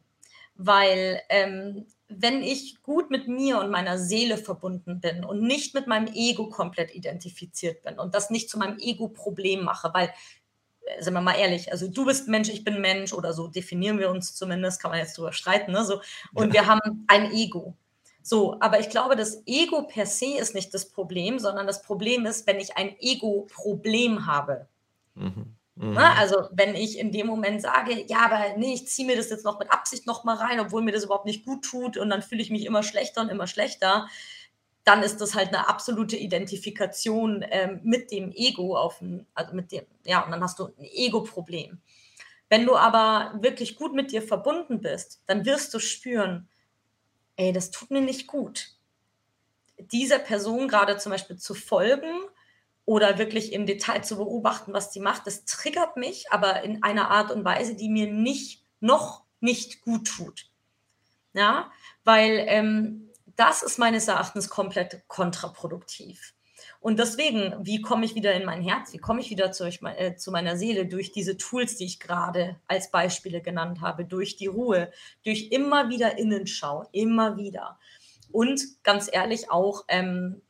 [0.56, 5.86] Weil ähm, wenn ich gut mit mir und meiner Seele verbunden bin und nicht mit
[5.86, 10.12] meinem Ego komplett identifiziert bin und das nicht zu meinem Ego-Problem mache, weil,
[11.00, 14.10] sind wir mal ehrlich, also du bist Mensch, ich bin Mensch oder so definieren wir
[14.10, 15.84] uns zumindest, kann man jetzt drüber streiten, ne?
[15.84, 16.00] So,
[16.32, 16.62] und ja.
[16.62, 17.76] wir haben ein Ego.
[18.22, 22.24] So, aber ich glaube, das Ego per se ist nicht das Problem, sondern das Problem
[22.24, 24.66] ist, wenn ich ein Ego-Problem habe.
[25.14, 25.56] Mhm.
[25.76, 25.90] Ne?
[25.90, 25.96] Mhm.
[25.98, 29.44] Also wenn ich in dem Moment sage, ja, aber nee, ich ziehe mir das jetzt
[29.44, 32.22] noch mit Absicht noch mal rein, obwohl mir das überhaupt nicht gut tut und dann
[32.22, 34.08] fühle ich mich immer schlechter und immer schlechter,
[34.84, 39.72] dann ist das halt eine absolute Identifikation ähm, mit dem Ego auf ein, also mit
[39.72, 41.78] dem, ja, und dann hast du ein Ego-Problem.
[42.50, 46.48] Wenn du aber wirklich gut mit dir verbunden bist, dann wirst du spüren,
[47.36, 48.76] ey, das tut mir nicht gut.
[49.78, 52.12] Dieser Person gerade zum Beispiel zu folgen
[52.84, 57.10] oder wirklich im Detail zu beobachten, was die macht, das triggert mich, aber in einer
[57.10, 60.50] Art und Weise, die mir nicht, noch nicht gut tut.
[61.32, 61.72] Ja,
[62.04, 63.03] weil ähm,
[63.36, 66.34] das ist meines Erachtens komplett kontraproduktiv.
[66.80, 68.92] Und deswegen, wie komme ich wieder in mein Herz?
[68.92, 72.60] Wie komme ich wieder zu, äh, zu, meiner Seele durch diese Tools, die ich gerade
[72.66, 74.92] als Beispiele genannt habe, durch die Ruhe,
[75.24, 77.78] durch immer wieder Innenschau, immer wieder.
[78.30, 80.42] Und ganz ehrlich auch ähm,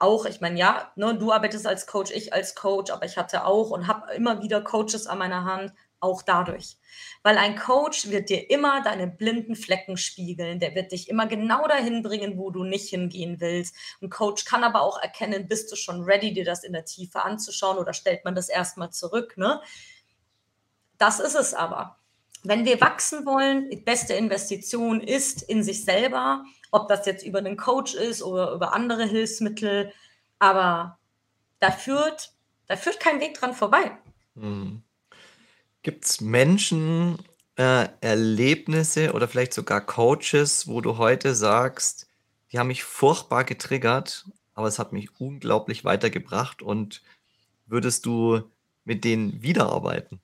[0.00, 3.44] auch, ich meine, ja, ne, du arbeitest als Coach, ich als Coach, aber ich hatte
[3.44, 6.76] auch und habe immer wieder Coaches an meiner Hand, auch dadurch.
[7.22, 11.66] Weil ein Coach wird dir immer deine blinden Flecken spiegeln, der wird dich immer genau
[11.68, 13.74] dahin bringen, wo du nicht hingehen willst.
[14.02, 17.22] Ein Coach kann aber auch erkennen, bist du schon ready, dir das in der Tiefe
[17.22, 19.60] anzuschauen oder stellt man das erstmal zurück, ne?
[20.98, 21.96] Das ist es aber.
[22.42, 27.38] Wenn wir wachsen wollen, die beste Investition ist in sich selber, ob das jetzt über
[27.38, 29.92] einen Coach ist oder über andere Hilfsmittel.
[30.38, 30.98] Aber
[31.58, 32.32] da führt,
[32.66, 33.98] da führt kein Weg dran vorbei.
[34.34, 34.82] Hm.
[35.82, 37.18] Gibt es Menschen,
[37.56, 42.08] äh, Erlebnisse oder vielleicht sogar Coaches, wo du heute sagst,
[42.52, 47.02] die haben mich furchtbar getriggert, aber es hat mich unglaublich weitergebracht und
[47.66, 48.42] würdest du
[48.84, 50.20] mit denen wiederarbeiten?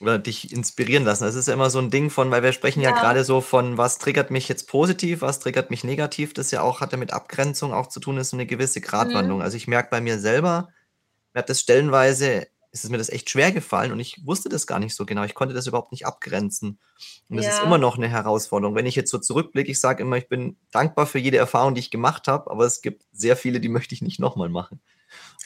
[0.00, 1.22] Oder dich inspirieren lassen.
[1.22, 3.40] Das ist ja immer so ein Ding von, weil wir sprechen ja, ja gerade so
[3.40, 6.34] von, was triggert mich jetzt positiv, was triggert mich negativ.
[6.34, 9.38] Das ja auch hat ja mit Abgrenzung auch zu tun, ist so eine gewisse Gratwanderung.
[9.38, 9.44] Mhm.
[9.44, 10.68] Also ich merke bei mir selber,
[11.32, 14.66] mir hat das stellenweise, ist es mir das echt schwer gefallen und ich wusste das
[14.66, 15.24] gar nicht so genau.
[15.24, 16.78] Ich konnte das überhaupt nicht abgrenzen.
[17.28, 17.52] Und das ja.
[17.52, 18.74] ist immer noch eine Herausforderung.
[18.74, 21.80] Wenn ich jetzt so zurückblicke, ich sage immer, ich bin dankbar für jede Erfahrung, die
[21.80, 24.80] ich gemacht habe, aber es gibt sehr viele, die möchte ich nicht nochmal machen.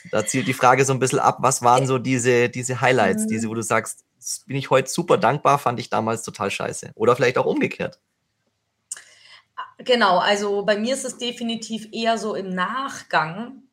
[0.09, 3.27] Da zielt die Frage so ein bisschen ab, was waren so diese, diese Highlights, mhm.
[3.27, 4.05] diese, wo du sagst,
[4.45, 6.91] bin ich heute super dankbar, fand ich damals total scheiße.
[6.95, 7.99] Oder vielleicht auch umgekehrt.
[9.79, 13.63] Genau, also bei mir ist es definitiv eher so im Nachgang,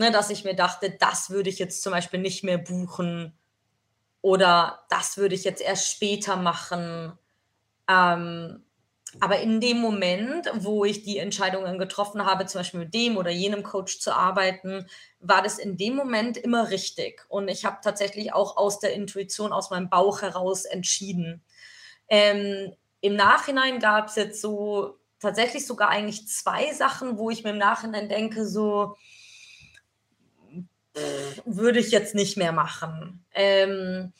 [0.00, 3.34] ne, dass ich mir dachte, das würde ich jetzt zum Beispiel nicht mehr buchen
[4.22, 7.12] oder das würde ich jetzt erst später machen.
[7.86, 8.64] Ähm,
[9.20, 13.30] aber in dem Moment, wo ich die Entscheidungen getroffen habe, zum Beispiel mit dem oder
[13.30, 14.86] jenem Coach zu arbeiten,
[15.18, 17.26] war das in dem Moment immer richtig.
[17.28, 21.42] Und ich habe tatsächlich auch aus der Intuition, aus meinem Bauch heraus entschieden.
[22.08, 22.72] Ähm,
[23.02, 27.58] Im Nachhinein gab es jetzt so tatsächlich sogar eigentlich zwei Sachen, wo ich mir im
[27.58, 28.96] Nachhinein denke, so
[31.44, 33.24] würde ich jetzt nicht mehr machen.
[33.34, 34.12] Ähm,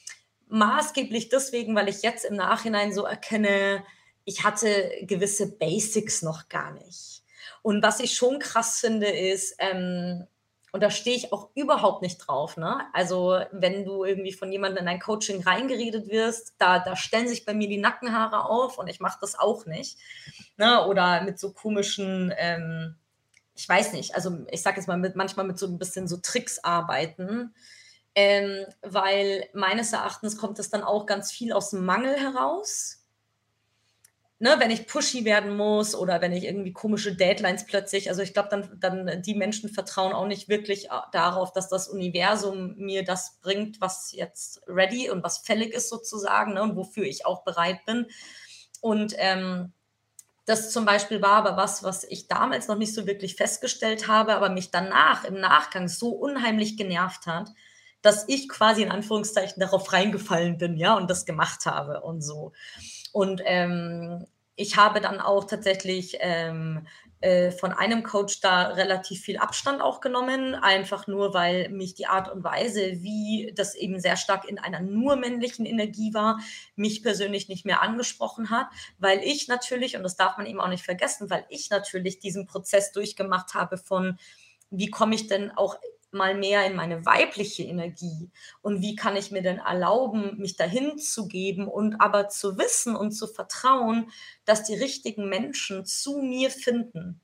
[0.48, 3.84] maßgeblich deswegen, weil ich jetzt im Nachhinein so erkenne,
[4.24, 7.22] ich hatte gewisse Basics noch gar nicht.
[7.62, 10.26] Und was ich schon krass finde, ist, ähm,
[10.72, 12.56] und da stehe ich auch überhaupt nicht drauf.
[12.56, 12.80] Ne?
[12.92, 17.44] Also, wenn du irgendwie von jemandem in ein Coaching reingeredet wirst, da, da stellen sich
[17.44, 19.98] bei mir die Nackenhaare auf und ich mache das auch nicht.
[20.56, 20.86] Ne?
[20.86, 22.94] Oder mit so komischen, ähm,
[23.60, 26.16] ich weiß nicht, also ich sage jetzt mal mit, manchmal mit so ein bisschen so
[26.16, 27.54] Tricks arbeiten.
[28.16, 33.00] Ähm, weil meines Erachtens kommt es dann auch ganz viel aus dem Mangel heraus
[34.40, 38.32] ne, wenn ich pushy werden muss oder wenn ich irgendwie komische Deadlines plötzlich, also ich
[38.32, 43.04] glaube, dann, dann die Menschen vertrauen auch nicht wirklich äh, darauf, dass das Universum mir
[43.04, 47.44] das bringt, was jetzt ready und was fällig ist sozusagen ne, und wofür ich auch
[47.44, 48.06] bereit bin.
[48.80, 49.74] Und ähm,
[50.46, 54.34] das zum Beispiel war aber was, was ich damals noch nicht so wirklich festgestellt habe,
[54.34, 57.50] aber mich danach im Nachgang so unheimlich genervt hat,
[58.02, 62.52] dass ich quasi in Anführungszeichen darauf reingefallen bin, ja, und das gemacht habe und so.
[63.12, 64.26] Und ähm,
[64.60, 66.86] ich habe dann auch tatsächlich ähm,
[67.22, 72.06] äh, von einem Coach da relativ viel Abstand auch genommen, einfach nur, weil mich die
[72.06, 76.40] Art und Weise, wie das eben sehr stark in einer nur männlichen Energie war,
[76.76, 78.66] mich persönlich nicht mehr angesprochen hat,
[78.98, 82.46] weil ich natürlich, und das darf man eben auch nicht vergessen, weil ich natürlich diesen
[82.46, 84.18] Prozess durchgemacht habe von,
[84.68, 85.76] wie komme ich denn auch
[86.12, 88.30] mal mehr in meine weibliche Energie
[88.62, 92.96] und wie kann ich mir denn erlauben, mich dahin zu geben und aber zu wissen
[92.96, 94.10] und zu vertrauen,
[94.44, 97.20] dass die richtigen Menschen zu mir finden.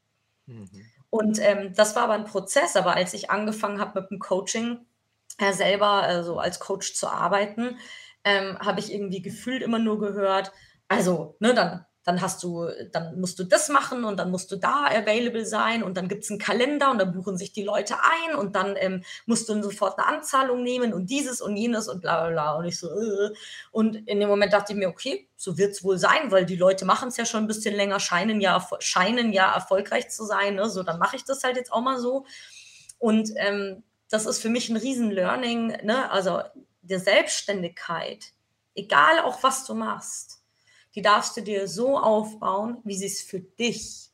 [0.47, 0.69] Mhm.
[1.11, 4.79] Und ähm, das war aber ein Prozess, aber als ich angefangen habe mit dem Coaching,
[5.39, 7.79] äh, selber also als Coach zu arbeiten,
[8.25, 10.53] ähm, habe ich irgendwie gefühlt immer nur gehört,
[10.89, 14.57] also, ne, dann dann hast du, dann musst du das machen und dann musst du
[14.57, 17.97] da available sein und dann gibt es einen Kalender und dann buchen sich die Leute
[18.01, 22.03] ein und dann ähm, musst du sofort eine Anzahlung nehmen und dieses und jenes und
[22.03, 22.55] bla bla bla.
[22.55, 23.35] Und ich so, äh.
[23.73, 26.55] und in dem Moment dachte ich mir, okay, so wird es wohl sein, weil die
[26.55, 30.55] Leute machen es ja schon ein bisschen länger, scheinen ja, scheinen ja erfolgreich zu sein.
[30.55, 30.71] Ne?
[30.71, 32.25] So, dann mache ich das halt jetzt auch mal so.
[32.99, 36.09] Und ähm, das ist für mich ein Riesen-Learning, ne?
[36.13, 36.41] also
[36.83, 38.27] der Selbstständigkeit,
[38.77, 40.36] egal auch was du machst
[40.97, 44.09] die darfst du dir so aufbauen, wie sie es für dich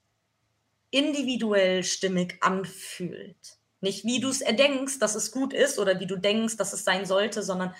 [0.91, 3.59] individuell stimmig anfühlt.
[3.80, 6.85] Nicht wie du es erdenkst, dass es gut ist oder wie du denkst, dass es
[6.85, 7.74] sein sollte, sondern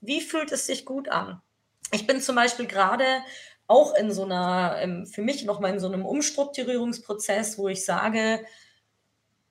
[0.00, 1.40] wie fühlt es sich gut an?
[1.92, 3.04] Ich bin zum Beispiel gerade
[3.66, 8.44] auch in so einer, ähm, für mich nochmal in so einem Umstrukturierungsprozess, wo ich sage,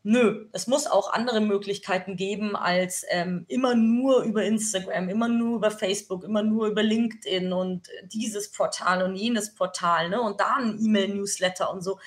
[0.04, 5.58] Nö, es muss auch andere Möglichkeiten geben, als ähm, immer nur über Instagram, immer nur
[5.58, 10.22] über Facebook, immer nur über LinkedIn und dieses Portal und jenes Portal, ne?
[10.22, 12.00] Und da ein E-Mail-Newsletter und so.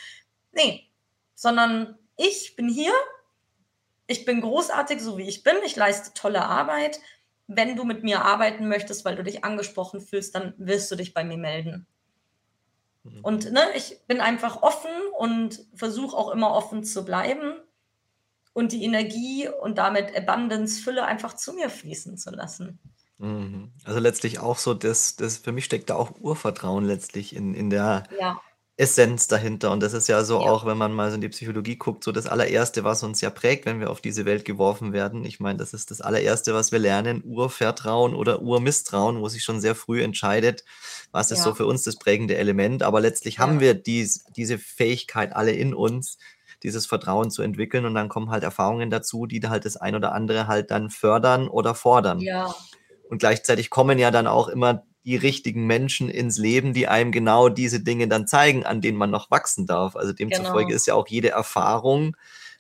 [0.53, 0.89] Nee,
[1.35, 2.93] sondern ich bin hier,
[4.07, 6.99] ich bin großartig, so wie ich bin, ich leiste tolle Arbeit.
[7.47, 11.13] Wenn du mit mir arbeiten möchtest, weil du dich angesprochen fühlst, dann wirst du dich
[11.13, 11.87] bei mir melden.
[13.03, 13.21] Mhm.
[13.23, 17.53] Und ne, ich bin einfach offen und versuche auch immer offen zu bleiben
[18.53, 22.79] und die Energie und damit Abundance, Fülle einfach zu mir fließen zu lassen.
[23.19, 23.73] Mhm.
[23.85, 27.71] Also letztlich auch so, das, das für mich steckt da auch Urvertrauen letztlich in, in
[27.71, 28.41] der, ja.
[28.79, 29.71] Essenz dahinter.
[29.71, 30.51] Und das ist ja so ja.
[30.51, 33.29] auch, wenn man mal so in die Psychologie guckt, so das allererste, was uns ja
[33.31, 35.25] prägt, wenn wir auf diese Welt geworfen werden.
[35.25, 39.61] Ich meine, das ist das allererste, was wir lernen, Urvertrauen oder Urmisstrauen, wo sich schon
[39.61, 40.65] sehr früh entscheidet,
[41.11, 41.37] was ja.
[41.37, 42.83] ist so für uns das prägende Element.
[42.83, 43.41] Aber letztlich ja.
[43.41, 46.17] haben wir dies, diese Fähigkeit alle in uns,
[46.63, 47.85] dieses Vertrauen zu entwickeln.
[47.85, 51.49] Und dann kommen halt Erfahrungen dazu, die halt das ein oder andere halt dann fördern
[51.49, 52.21] oder fordern.
[52.21, 52.55] Ja.
[53.09, 57.49] Und gleichzeitig kommen ja dann auch immer die richtigen Menschen ins Leben, die einem genau
[57.49, 59.97] diese Dinge dann zeigen, an denen man noch wachsen darf.
[59.97, 60.77] Also demzufolge genau.
[60.77, 62.17] ist ja auch jede Erfahrung,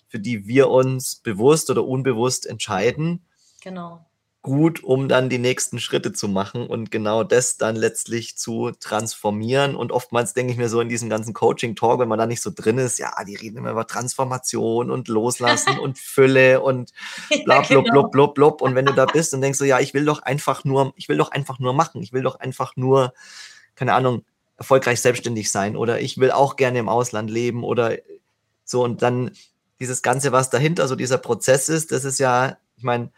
[0.08, 3.24] für die wir uns bewusst oder unbewusst entscheiden,
[3.62, 4.04] genau
[4.42, 9.76] gut, um dann die nächsten Schritte zu machen und genau das dann letztlich zu transformieren.
[9.76, 12.50] Und oftmals denke ich mir so in diesem ganzen Coaching-Talk, wenn man da nicht so
[12.52, 16.92] drin ist, ja, die reden immer über Transformation und Loslassen und Fülle und
[17.44, 18.62] bla blub, blub, blub, blub.
[18.62, 21.08] Und wenn du da bist und denkst so, ja, ich will doch einfach nur, ich
[21.08, 23.14] will doch einfach nur machen, ich will doch einfach nur,
[23.76, 24.24] keine Ahnung,
[24.56, 27.96] erfolgreich selbstständig sein oder ich will auch gerne im Ausland leben oder
[28.64, 29.30] so und dann
[29.78, 33.10] dieses Ganze, was dahinter so dieser Prozess ist, das ist ja, ich meine,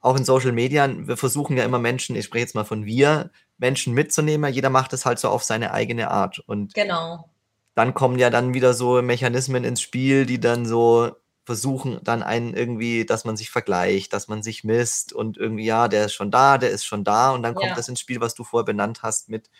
[0.00, 3.30] auch in Social Media, wir versuchen ja immer Menschen, ich spreche jetzt mal von wir,
[3.58, 4.52] Menschen mitzunehmen.
[4.52, 6.38] Jeder macht es halt so auf seine eigene Art.
[6.38, 7.30] Und genau.
[7.74, 11.12] dann kommen ja dann wieder so Mechanismen ins Spiel, die dann so
[11.44, 15.88] versuchen, dann einen irgendwie, dass man sich vergleicht, dass man sich misst und irgendwie, ja,
[15.88, 17.32] der ist schon da, der ist schon da.
[17.32, 17.74] Und dann kommt ja.
[17.74, 19.50] das ins Spiel, was du vorher benannt hast, mit,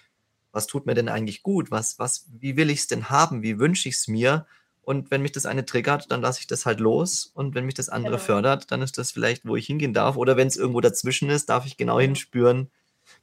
[0.53, 1.70] was tut mir denn eigentlich gut?
[1.70, 3.43] Was, was, wie will ich es denn haben?
[3.43, 4.47] Wie wünsche ich es mir?
[4.83, 7.31] Und wenn mich das eine triggert, dann lasse ich das halt los.
[7.35, 8.24] Und wenn mich das andere genau.
[8.24, 10.16] fördert, dann ist das vielleicht, wo ich hingehen darf.
[10.16, 12.70] Oder wenn es irgendwo dazwischen ist, darf ich genau hinspüren,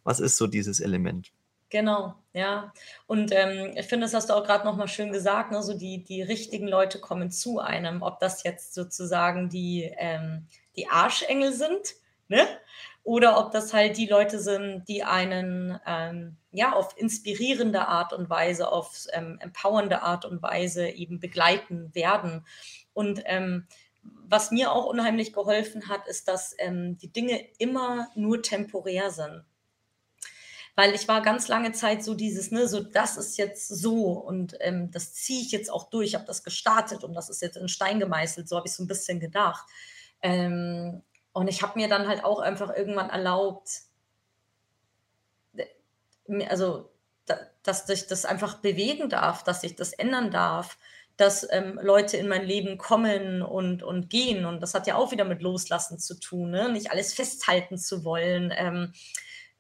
[0.04, 1.32] was ist so dieses Element.
[1.70, 2.72] Genau, ja.
[3.08, 5.62] Und ähm, ich finde, das hast du auch gerade nochmal schön gesagt, ne?
[5.62, 10.48] so die, die richtigen Leute kommen zu einem, ob das jetzt sozusagen die, ähm,
[10.78, 11.96] die Arschengel sind,
[12.30, 12.48] ne?
[13.08, 18.30] Oder ob das halt die Leute sind, die einen ähm, ja auf inspirierende Art und
[18.30, 22.46] Weise, auf ähm, empowernde Art und Weise eben begleiten werden.
[22.92, 23.66] Und ähm,
[24.04, 29.46] was mir auch unheimlich geholfen hat, ist, dass ähm, die Dinge immer nur temporär sind.
[30.76, 34.58] Weil ich war ganz lange Zeit so dieses, ne, so das ist jetzt so und
[34.60, 37.56] ähm, das ziehe ich jetzt auch durch, ich habe das gestartet und das ist jetzt
[37.56, 39.66] in Stein gemeißelt, so habe ich so ein bisschen gedacht.
[40.22, 41.04] Ähm,
[41.38, 43.70] und ich habe mir dann halt auch einfach irgendwann erlaubt,
[46.50, 46.90] also
[47.62, 50.80] dass ich das einfach bewegen darf, dass ich das ändern darf,
[51.16, 54.46] dass ähm, Leute in mein Leben kommen und, und gehen.
[54.46, 56.72] Und das hat ja auch wieder mit Loslassen zu tun, ne?
[56.72, 58.94] nicht alles festhalten zu wollen, ähm,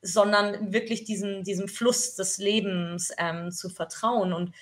[0.01, 4.34] sondern wirklich diesem, diesem Fluss des Lebens ähm, zu vertrauen.
[4.34, 4.55] Und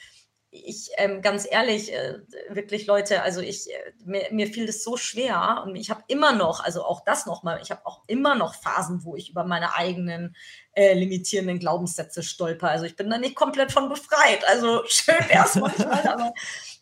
[0.63, 4.97] ich ähm, ganz ehrlich, äh, wirklich Leute, also ich, äh, mir, mir fiel das so
[4.97, 8.55] schwer und ich habe immer noch, also auch das nochmal, ich habe auch immer noch
[8.55, 10.35] Phasen, wo ich über meine eigenen
[10.73, 12.69] äh, limitierenden Glaubenssätze stolper.
[12.69, 14.47] Also ich bin da nicht komplett von befreit.
[14.47, 16.33] Also schön es manchmal, aber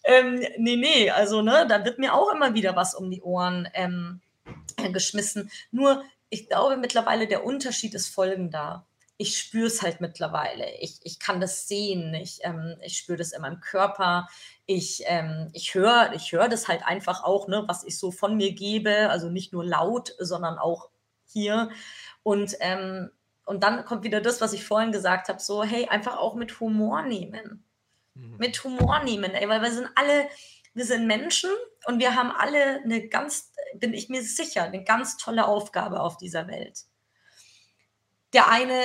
[0.04, 3.68] ähm, nee, nee, also ne, da wird mir auch immer wieder was um die Ohren
[3.74, 4.22] ähm,
[4.92, 5.50] geschmissen.
[5.72, 8.86] Nur ich glaube mittlerweile, der Unterschied ist folgender
[9.18, 10.66] ich spüre es halt mittlerweile.
[10.80, 12.14] Ich, ich kann das sehen.
[12.16, 14.28] Ich, ähm, ich spüre das in meinem Körper.
[14.66, 18.36] Ich, ähm, ich höre ich hör das halt einfach auch, ne, was ich so von
[18.36, 19.10] mir gebe.
[19.10, 20.90] Also nicht nur laut, sondern auch
[21.26, 21.70] hier.
[22.24, 23.12] Und, ähm,
[23.46, 26.60] und dann kommt wieder das, was ich vorhin gesagt habe: so, hey, einfach auch mit
[26.60, 27.64] Humor nehmen.
[28.16, 28.38] Mhm.
[28.38, 30.28] Mit Humor nehmen, ey, weil wir sind alle,
[30.74, 31.50] wir sind Menschen
[31.86, 36.18] und wir haben alle eine ganz, bin ich mir sicher, eine ganz tolle Aufgabe auf
[36.18, 36.86] dieser Welt
[38.34, 38.82] der eine,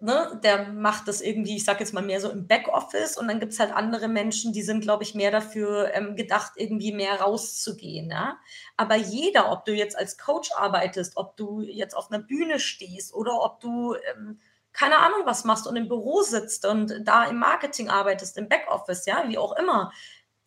[0.00, 3.40] ne, der macht das irgendwie, ich sag jetzt mal mehr so im Backoffice und dann
[3.40, 7.20] gibt es halt andere Menschen, die sind, glaube ich, mehr dafür ähm, gedacht, irgendwie mehr
[7.20, 8.10] rauszugehen.
[8.10, 8.38] Ja?
[8.76, 13.14] Aber jeder, ob du jetzt als Coach arbeitest, ob du jetzt auf einer Bühne stehst
[13.14, 14.40] oder ob du ähm,
[14.72, 19.06] keine Ahnung was machst und im Büro sitzt und da im Marketing arbeitest, im Backoffice,
[19.06, 19.92] ja, wie auch immer.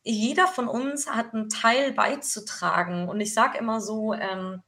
[0.04, 3.10] Jeder von uns hat einen Teil beizutragen.
[3.10, 4.62] Und ich sage immer so, ähm,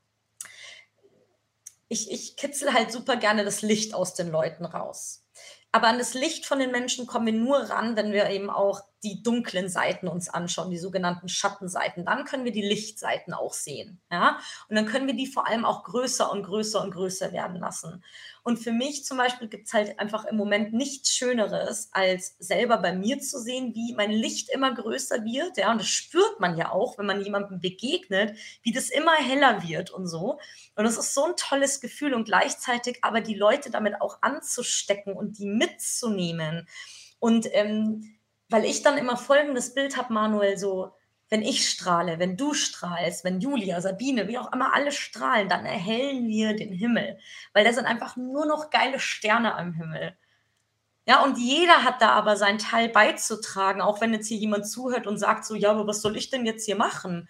[1.95, 5.23] ich, ich kitzel halt super gerne das Licht aus den Leuten raus.
[5.71, 8.81] Aber an das Licht von den Menschen kommen wir nur ran, wenn wir eben auch
[9.05, 12.05] die dunklen Seiten uns anschauen, die sogenannten Schattenseiten.
[12.05, 14.01] Dann können wir die Lichtseiten auch sehen.
[14.11, 14.39] Ja?
[14.67, 18.03] Und dann können wir die vor allem auch größer und größer und größer werden lassen.
[18.41, 22.77] Und für mich zum Beispiel gibt es halt einfach im Moment nichts Schöneres, als selber
[22.77, 25.57] bei mir zu sehen, wie mein Licht immer größer wird.
[25.57, 29.63] Ja, und das spürt man ja auch, wenn man jemandem begegnet, wie das immer heller
[29.67, 30.39] wird und so.
[30.75, 35.13] Und das ist so ein tolles Gefühl und gleichzeitig aber die Leute damit auch anzustecken
[35.13, 36.67] und die mitzunehmen.
[37.19, 38.14] Und ähm,
[38.49, 40.93] weil ich dann immer folgendes Bild habe, Manuel, so,
[41.29, 45.65] wenn ich strahle, wenn du strahlst, wenn Julia, Sabine, wie auch immer alle strahlen, dann
[45.65, 47.17] erhellen wir den Himmel.
[47.53, 50.15] Weil da sind einfach nur noch geile Sterne am Himmel.
[51.07, 55.07] Ja, und jeder hat da aber seinen Teil beizutragen, auch wenn jetzt hier jemand zuhört
[55.07, 57.27] und sagt so, ja, aber was soll ich denn jetzt hier machen?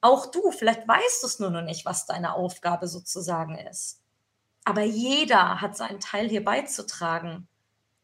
[0.00, 4.02] Auch du, vielleicht weißt du es nur noch nicht, was deine Aufgabe sozusagen ist.
[4.64, 7.48] Aber jeder hat seinen Teil hier beizutragen.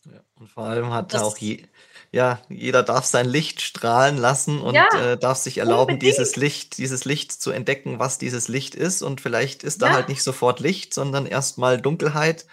[0.07, 1.65] Ja, und vor allem hat auch je,
[2.13, 6.03] ja, jeder darf sein Licht strahlen lassen und ja, äh, darf sich erlauben, unbedingt.
[6.03, 9.03] dieses Licht, dieses Licht zu entdecken, was dieses Licht ist.
[9.03, 9.89] Und vielleicht ist ja.
[9.89, 12.47] da halt nicht sofort Licht, sondern erstmal Dunkelheit.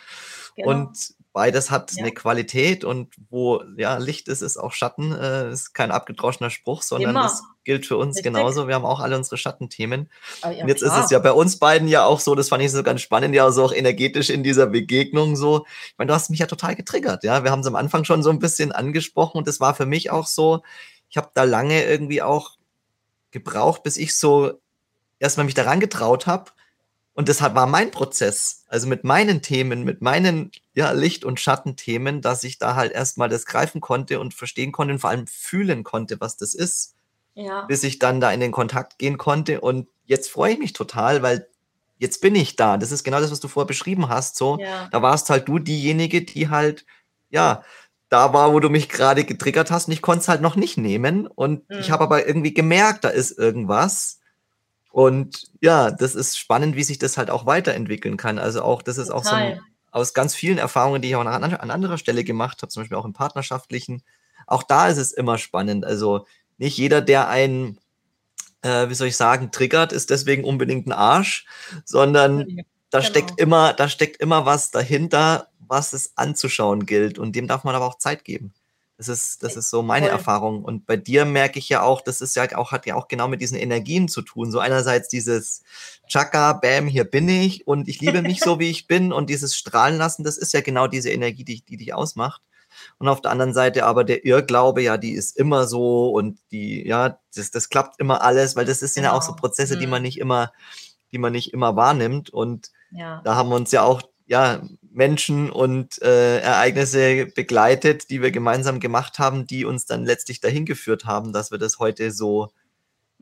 [0.55, 0.69] Genau.
[0.69, 2.03] Und beides hat ja.
[2.03, 5.13] eine Qualität und wo ja Licht ist, ist auch Schatten.
[5.13, 7.23] Äh, ist kein abgedroschener Spruch, sondern Immer.
[7.23, 8.33] das gilt für uns Richtig.
[8.33, 8.67] genauso.
[8.67, 10.09] Wir haben auch alle unsere Schattenthemen.
[10.41, 10.99] Ah, ja, und jetzt klar.
[10.99, 13.33] ist es ja bei uns beiden ja auch so, das fand ich so ganz spannend,
[13.35, 15.65] ja, so auch energetisch in dieser Begegnung so.
[15.87, 17.43] Ich meine, du hast mich ja total getriggert, ja.
[17.43, 20.11] Wir haben es am Anfang schon so ein bisschen angesprochen und es war für mich
[20.11, 20.63] auch so,
[21.09, 22.57] ich habe da lange irgendwie auch
[23.31, 24.59] gebraucht, bis ich so
[25.19, 26.51] erstmal mich daran getraut habe
[27.13, 32.21] und das war mein Prozess, also mit meinen Themen, mit meinen ja, Licht- und Schattenthemen,
[32.21, 35.83] dass ich da halt erstmal das greifen konnte und verstehen konnte und vor allem fühlen
[35.83, 36.95] konnte, was das ist.
[37.33, 37.63] Ja.
[37.63, 39.61] Bis ich dann da in den Kontakt gehen konnte.
[39.61, 41.47] Und jetzt freue ich mich total, weil
[41.97, 42.77] jetzt bin ich da.
[42.77, 44.37] Das ist genau das, was du vorher beschrieben hast.
[44.37, 44.87] So, ja.
[44.91, 46.85] da warst halt du diejenige, die halt,
[47.29, 47.63] ja,
[48.09, 50.77] da war, wo du mich gerade getriggert hast und ich konnte es halt noch nicht
[50.77, 51.27] nehmen.
[51.27, 51.79] Und mhm.
[51.79, 54.20] ich habe aber irgendwie gemerkt, da ist irgendwas.
[54.91, 58.37] Und ja, das ist spannend, wie sich das halt auch weiterentwickeln kann.
[58.37, 59.19] Also auch, das ist Total.
[59.19, 59.59] auch so ein,
[59.91, 62.97] aus ganz vielen Erfahrungen, die ich auch an, an anderer Stelle gemacht habe, zum Beispiel
[62.97, 64.03] auch im partnerschaftlichen.
[64.47, 65.85] Auch da ist es immer spannend.
[65.85, 66.25] Also
[66.57, 67.79] nicht jeder, der einen,
[68.61, 71.45] äh, wie soll ich sagen, triggert, ist deswegen unbedingt ein Arsch,
[71.85, 73.09] sondern da genau.
[73.09, 77.17] steckt immer, da steckt immer was dahinter, was es anzuschauen gilt.
[77.17, 78.53] Und dem darf man aber auch Zeit geben.
[79.01, 80.15] Das ist, das ist so meine Voll.
[80.15, 80.63] Erfahrung.
[80.63, 83.27] Und bei dir merke ich ja auch, das ist ja auch, hat ja auch genau
[83.27, 84.51] mit diesen Energien zu tun.
[84.51, 85.63] So einerseits dieses
[86.07, 89.57] Chaka, Bam, hier bin ich und ich liebe mich so, wie ich bin und dieses
[89.57, 92.43] Strahlen lassen, das ist ja genau diese Energie, die, die dich ausmacht.
[92.99, 96.87] Und auf der anderen Seite aber der Irrglaube, ja, die ist immer so und die,
[96.87, 99.07] ja, das, das klappt immer alles, weil das ist genau.
[99.07, 99.41] ja auch so genau.
[99.41, 99.79] Prozesse, mhm.
[99.79, 100.53] die man nicht immer,
[101.11, 102.29] die man nicht immer wahrnimmt.
[102.29, 103.19] Und ja.
[103.23, 104.61] da haben wir uns ja auch ja,
[104.93, 110.65] Menschen und äh, Ereignisse begleitet, die wir gemeinsam gemacht haben, die uns dann letztlich dahin
[110.65, 112.51] geführt haben, dass wir das heute so,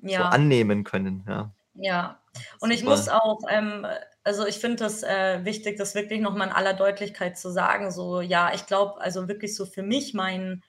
[0.02, 0.20] ja.
[0.20, 1.24] so annehmen können.
[1.28, 2.20] Ja, ja.
[2.60, 3.86] und ich muss auch, ähm,
[4.24, 7.92] also ich finde das äh, wichtig, das wirklich nochmal in aller Deutlichkeit zu sagen.
[7.92, 10.64] So, ja, ich glaube, also wirklich so für mich mein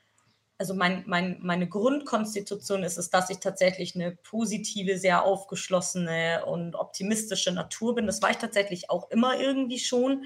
[0.61, 6.75] also mein, mein, meine Grundkonstitution ist es, dass ich tatsächlich eine positive, sehr aufgeschlossene und
[6.75, 8.05] optimistische Natur bin.
[8.05, 10.25] Das war ich tatsächlich auch immer irgendwie schon.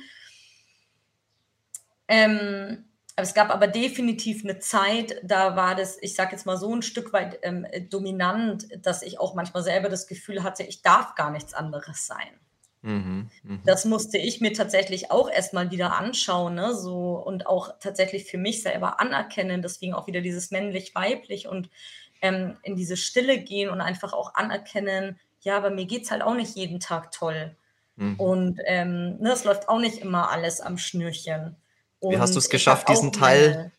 [2.08, 2.84] Ähm,
[3.16, 6.82] es gab aber definitiv eine Zeit, da war das, ich sage jetzt mal so ein
[6.82, 11.30] Stück weit ähm, dominant, dass ich auch manchmal selber das Gefühl hatte, ich darf gar
[11.30, 12.40] nichts anderes sein.
[12.82, 13.58] Mhm, mh.
[13.64, 16.74] Das musste ich mir tatsächlich auch erstmal wieder anschauen, ne?
[16.74, 19.62] So und auch tatsächlich für mich selber anerkennen.
[19.62, 21.70] Deswegen auch wieder dieses männlich-weiblich und
[22.20, 26.22] ähm, in diese Stille gehen und einfach auch anerkennen, ja, bei mir geht es halt
[26.22, 27.56] auch nicht jeden Tag toll.
[27.96, 28.20] Mhm.
[28.20, 31.56] Und ähm, ne, es läuft auch nicht immer alles am Schnürchen.
[32.10, 33.72] Wie hast du es geschafft, diesen Teil,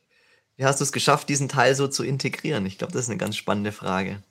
[0.58, 2.66] wie hast du es geschafft, diesen Teil so zu integrieren?
[2.66, 4.22] Ich glaube, das ist eine ganz spannende Frage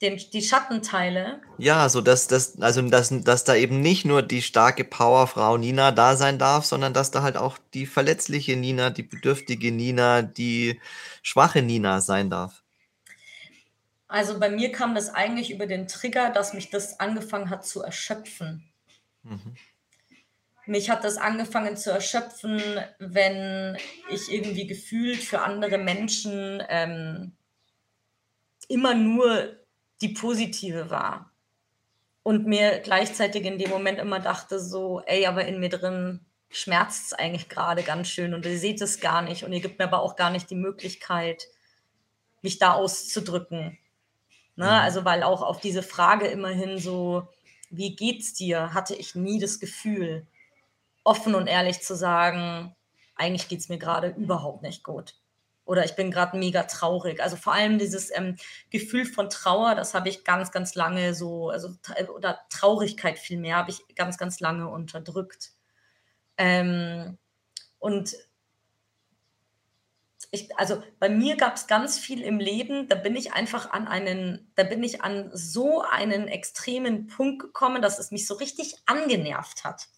[0.00, 1.40] den, die Schattenteile.
[1.58, 5.90] Ja, so dass, dass, also dass, dass da eben nicht nur die starke Powerfrau Nina
[5.90, 10.80] da sein darf, sondern dass da halt auch die verletzliche Nina, die bedürftige Nina, die
[11.22, 12.62] schwache Nina sein darf.
[14.06, 17.82] Also bei mir kam das eigentlich über den Trigger, dass mich das angefangen hat zu
[17.82, 18.64] erschöpfen.
[19.22, 19.56] Mhm.
[20.68, 22.60] Mich hat das angefangen zu erschöpfen,
[22.98, 23.78] wenn
[24.10, 27.32] ich irgendwie gefühlt für andere Menschen ähm,
[28.68, 29.56] immer nur
[30.02, 31.32] die positive war.
[32.22, 37.06] Und mir gleichzeitig in dem Moment immer dachte so, ey, aber in mir drin schmerzt
[37.06, 39.86] es eigentlich gerade ganz schön und ihr seht es gar nicht und ihr gibt mir
[39.86, 41.48] aber auch gar nicht die Möglichkeit,
[42.42, 43.78] mich da auszudrücken.
[44.54, 44.66] Ne?
[44.66, 44.70] Mhm.
[44.70, 47.26] Also weil auch auf diese Frage immerhin so,
[47.70, 50.26] wie geht's dir, hatte ich nie das Gefühl,
[51.08, 52.74] offen und ehrlich zu sagen,
[53.16, 55.14] eigentlich geht es mir gerade überhaupt nicht gut
[55.68, 57.22] oder ich bin gerade mega traurig.
[57.22, 58.36] Also vor allem dieses ähm,
[58.70, 61.76] Gefühl von Trauer, das habe ich ganz, ganz lange so, also
[62.16, 65.50] oder Traurigkeit vielmehr, habe ich ganz, ganz lange unterdrückt.
[66.38, 67.18] Ähm,
[67.78, 68.16] und
[70.30, 73.86] ich, also bei mir gab es ganz viel im Leben, da bin ich einfach an
[73.86, 78.76] einen, da bin ich an so einen extremen Punkt gekommen, dass es mich so richtig
[78.86, 79.88] angenervt hat.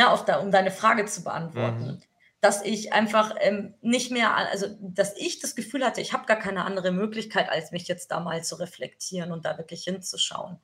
[0.00, 1.86] Ja, auf da, um deine Frage zu beantworten.
[1.86, 2.02] Mhm
[2.42, 6.38] dass ich einfach ähm, nicht mehr, also dass ich das Gefühl hatte, ich habe gar
[6.38, 10.58] keine andere Möglichkeit, als mich jetzt da mal zu reflektieren und da wirklich hinzuschauen.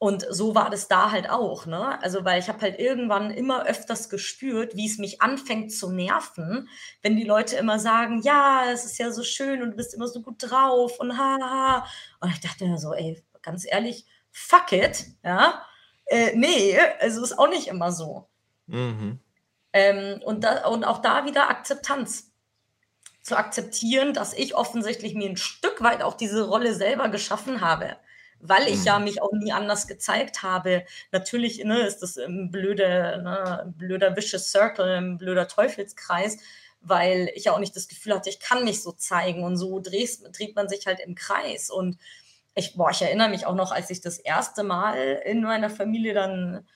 [0.00, 2.00] Und so war das da halt auch, ne?
[2.02, 6.68] Also, weil ich habe halt irgendwann immer öfters gespürt, wie es mich anfängt zu nerven,
[7.02, 10.06] wenn die Leute immer sagen: „Ja, es ist ja so schön und du bist immer
[10.06, 11.86] so gut drauf und ha, ha.“
[12.20, 15.64] Und ich dachte mir so: „Ey, ganz ehrlich, fuck it“, ja?
[16.06, 18.27] Äh, ne, also ist auch nicht immer so.
[18.68, 19.18] Mhm.
[19.74, 22.32] Ähm, und da und auch da wieder Akzeptanz.
[23.22, 27.96] Zu akzeptieren, dass ich offensichtlich mir 'n Stück weit auch diese Rolle selber geschaffen habe
[28.40, 29.00] weil ich ja Mhm.
[29.00, 30.84] mich auch nie anders gezeigt habe.
[31.12, 36.38] Natürlich, ne, ist das 'n blöde ne, blöder vicious circle, 'n blöder Teufelskreis,
[36.82, 39.80] weil ich ja auch nicht das Gefühl hatte, ich kann mich so zeigen und so
[39.80, 41.70] drehst dreht man sich halt im Kreis.
[41.70, 41.98] Und
[42.54, 46.14] ich boah, ich erinnere mich auch noch, als ich das erste Mal in meiner Familie
[46.14, 46.66] dann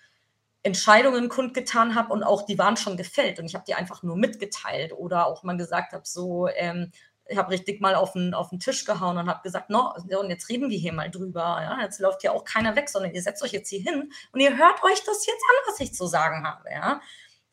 [0.65, 4.17] Entscheidungen kundgetan habe und auch die waren schon gefällt und ich habe die einfach nur
[4.17, 6.93] mitgeteilt oder auch mal gesagt habe, so, ähm
[7.29, 10.29] ich habe richtig mal auf 'n auf 'n Tisch gehauen und habe gesagt: „No, und
[10.31, 11.81] jetzt reden wir hier mal drüber, ja?
[11.81, 14.57] Jetzt läuft hier auch keiner weg, sondern ihr setzt euch jetzt hier hin und ihr
[14.59, 17.01] hört euch das jetzt an, was ich zu sagen habe, ja?“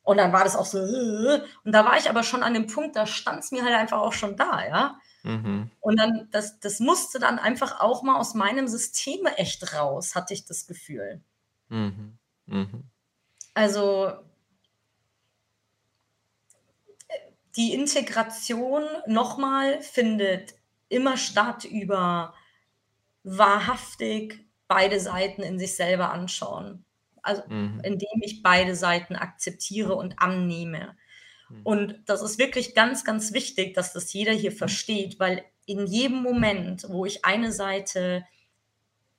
[0.03, 2.95] Und dann war das auch so und da war ich aber schon an dem Punkt,
[2.95, 4.99] da stand's mir halt einfach auch schon da, ja?
[5.24, 5.72] Mhm.
[5.82, 10.34] Und dann das das musste dann einfach auch mal aus meinem System echt raus, hatte
[10.36, 11.24] ich das Gefühl.
[11.70, 12.18] Mhm.
[12.47, 12.89] Mhm.
[13.60, 14.24] Also
[17.55, 20.53] die Integration noch mal findet
[20.88, 22.34] immer statt über
[23.24, 26.86] wahrhaftig beide Seiten in sich selber anschauen.
[27.22, 27.82] Also, Mhm.
[27.84, 30.97] indem ich beide Seiten akzeptiere und annehme.
[31.49, 31.64] Mhm.
[31.64, 36.22] Und das ist wirklich ganz, ganz wichtig, dass das jeder hier versteht, weil in jedem
[36.24, 38.26] Moment, wo ich eine Seite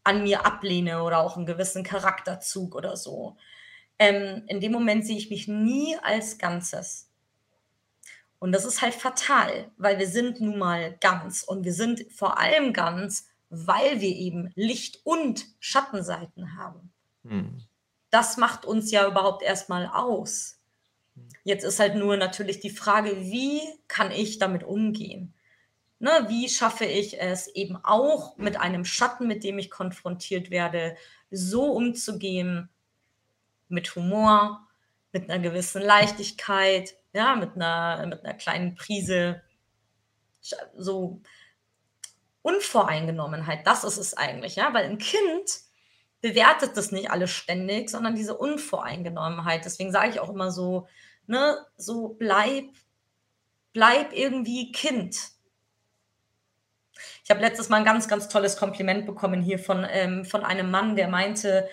[0.05, 3.37] an mir ablehne oder auch 'n gewissen Charakterzug oder so,
[4.01, 7.11] ähm, in dem Moment sehe ich mich nie als Ganzes.
[8.39, 12.39] Und das ist halt fatal, weil wir sind nun mal ganz und wir sind vor
[12.39, 16.91] allem ganz, weil wir eben Licht und Schattenseiten haben.
[17.25, 17.61] Mhm.
[18.09, 20.59] Das macht uns ja überhaupt erst mal aus.
[21.45, 25.35] Jetzt ist halt nur natürlich die Frage: Wie kann ich damit umgehen?
[25.99, 30.97] Ne, wie schaffe ich es eben auch mit einem Schatten, mit dem ich konfrontiert werde,
[31.31, 32.71] so umzugehen
[33.71, 34.67] mit Humor,
[35.13, 39.43] mit 'ner gewissen Leichtigkeit, ja, mit 'ner mit 'ner kleinen Prise
[40.77, 41.21] so
[42.45, 44.73] Unvoreingenommenheit, das ist es eigentlich, ja?
[44.73, 45.61] Weil 'n Kind
[46.23, 49.65] bewertet das nicht alles ständig, sondern diese Unvoreingenommenheit.
[49.65, 50.87] Deswegen sage ich auch immer so,
[51.27, 52.65] ne, so: „Bleib
[53.75, 55.17] bleib irgendwie Kind.“
[57.25, 60.71] Ich habe letztes Mal 'n ganz, ganz tolles Kompliment bekommen hier von ähm, von einem
[60.71, 61.69] Mann, der meinte,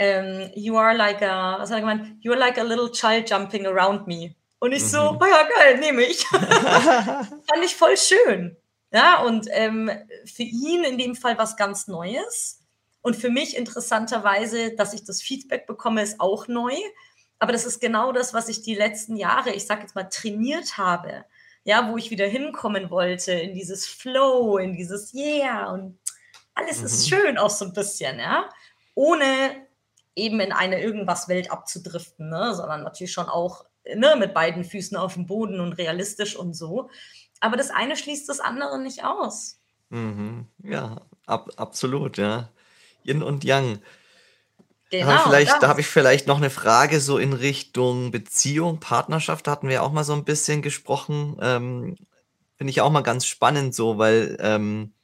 [0.00, 2.18] ähm: „You are like a“ was hat er gemeint?
[2.22, 5.18] „You are like a little child jumping around me.“ Und ich so: Mhm.
[5.22, 8.56] „Oh ja, geil, nehme ich.“ Fand ich voll schön.
[8.92, 9.90] Ja, und, ähm,
[10.26, 12.60] für ihn in dem Fall was ganz Neues
[13.02, 16.74] und für mich interessanterweise, dass ich das Feedback bekomme, ist auch neu.
[17.40, 20.78] Aber das ist genau das, was ich die letzten Jahre, ich sage jetzt mal, trainiert
[20.78, 21.24] habe,
[21.64, 25.98] ja, wo ich wieder hinkommen wollte in dieses Flow, in dieses „Yeah“ und
[26.54, 27.16] alles ist Mhm.
[27.16, 28.48] schön auch so 'n bisschen, ja?
[28.96, 29.66] Ohne
[30.20, 33.64] eben in eine Irgendwas-Welt abzudriften, ne, sondern natürlich schon auch,
[33.96, 36.90] ne, mit beiden Füßen aufm Boden und realistisch und so.
[37.40, 39.54] Aber das eine schließt das andere nicht aus.
[39.92, 40.46] Mhm.
[40.62, 42.48] Ja, ab absolut, ja.
[43.04, 43.80] Yin und Yang.
[45.00, 45.80] Da habe ich Genau, vielleicht da habe das.
[45.80, 50.04] ich vielleicht noch 'ne Frage so in Richtung Beziehung, Partnerschaft, da hatten wir auch mal
[50.04, 51.38] so 'n bisschen gesprochen.
[51.40, 51.96] Ähm,
[52.58, 54.94] finde ich auch mal ganz spannend so, weil, ähm,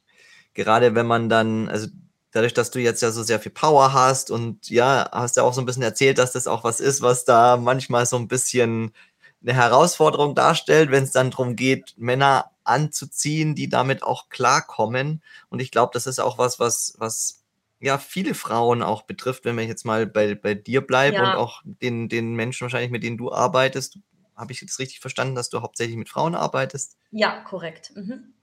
[0.55, 1.87] gerade wenn man dann also,
[2.31, 5.53] dadurch, dass du jetzt ja so sehr viel Power hast und ja, hast ja auch
[5.53, 8.93] so 'n bisschen erzählt, dass das auch was ist, was da manchmal so 'n bisschen
[9.41, 15.23] 'ne Herausforderung darstellt, wenn's dann drum geht, Männer anzuziehen, die damit auch klarkommen.
[15.49, 17.43] Und ich glaube, das ist auch was, was was,
[17.79, 21.37] ja, viele Frauen auch betrifft, wenn ich jetzt mal bei bei dir bleibe und Ja.
[21.37, 23.99] auch den den Menschen wahrscheinlich, mit denen du arbeitest.
[24.35, 26.93] Habe ich das richtig verstanden, dass du hauptsächlich mit Frauen arbeitest?
[27.13, 27.91] Ja, korrekt.
[27.95, 28.33] Mhm.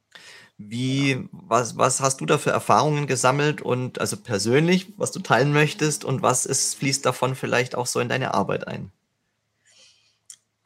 [0.61, 5.53] Wie was was hast du da für Erfahrungen gesammelt und also, persönlich, was du teilen
[5.53, 8.93] möchtest und was ist fließt davon vielleicht auch so in deine Arbeit ein?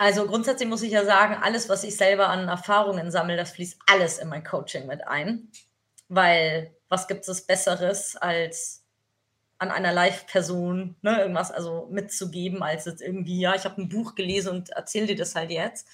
[0.00, 3.78] Also, grundsätzlich muss ich ja sagen, alles, was ich selber an Erfahrungen sammle, das fließt
[3.90, 5.50] alles in mein Coaching mit ein.
[6.08, 8.84] Weil was gibt es Besseres, als
[9.58, 14.14] an einer Live-Person, ne, irgendwas also, mitzugeben, als jetzt irgendwie: „Ja, ich habe 'n Buch
[14.16, 15.88] gelesen und erzähle dir das halt jetzt.“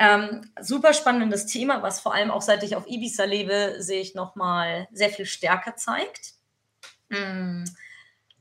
[0.00, 4.34] Ähm, super spannendes Thema, was vor allem auch seit ich auf Ibiza lebe, sich noch
[4.34, 6.32] mal sehr viel stärker zeigt.
[7.10, 7.66] Hm,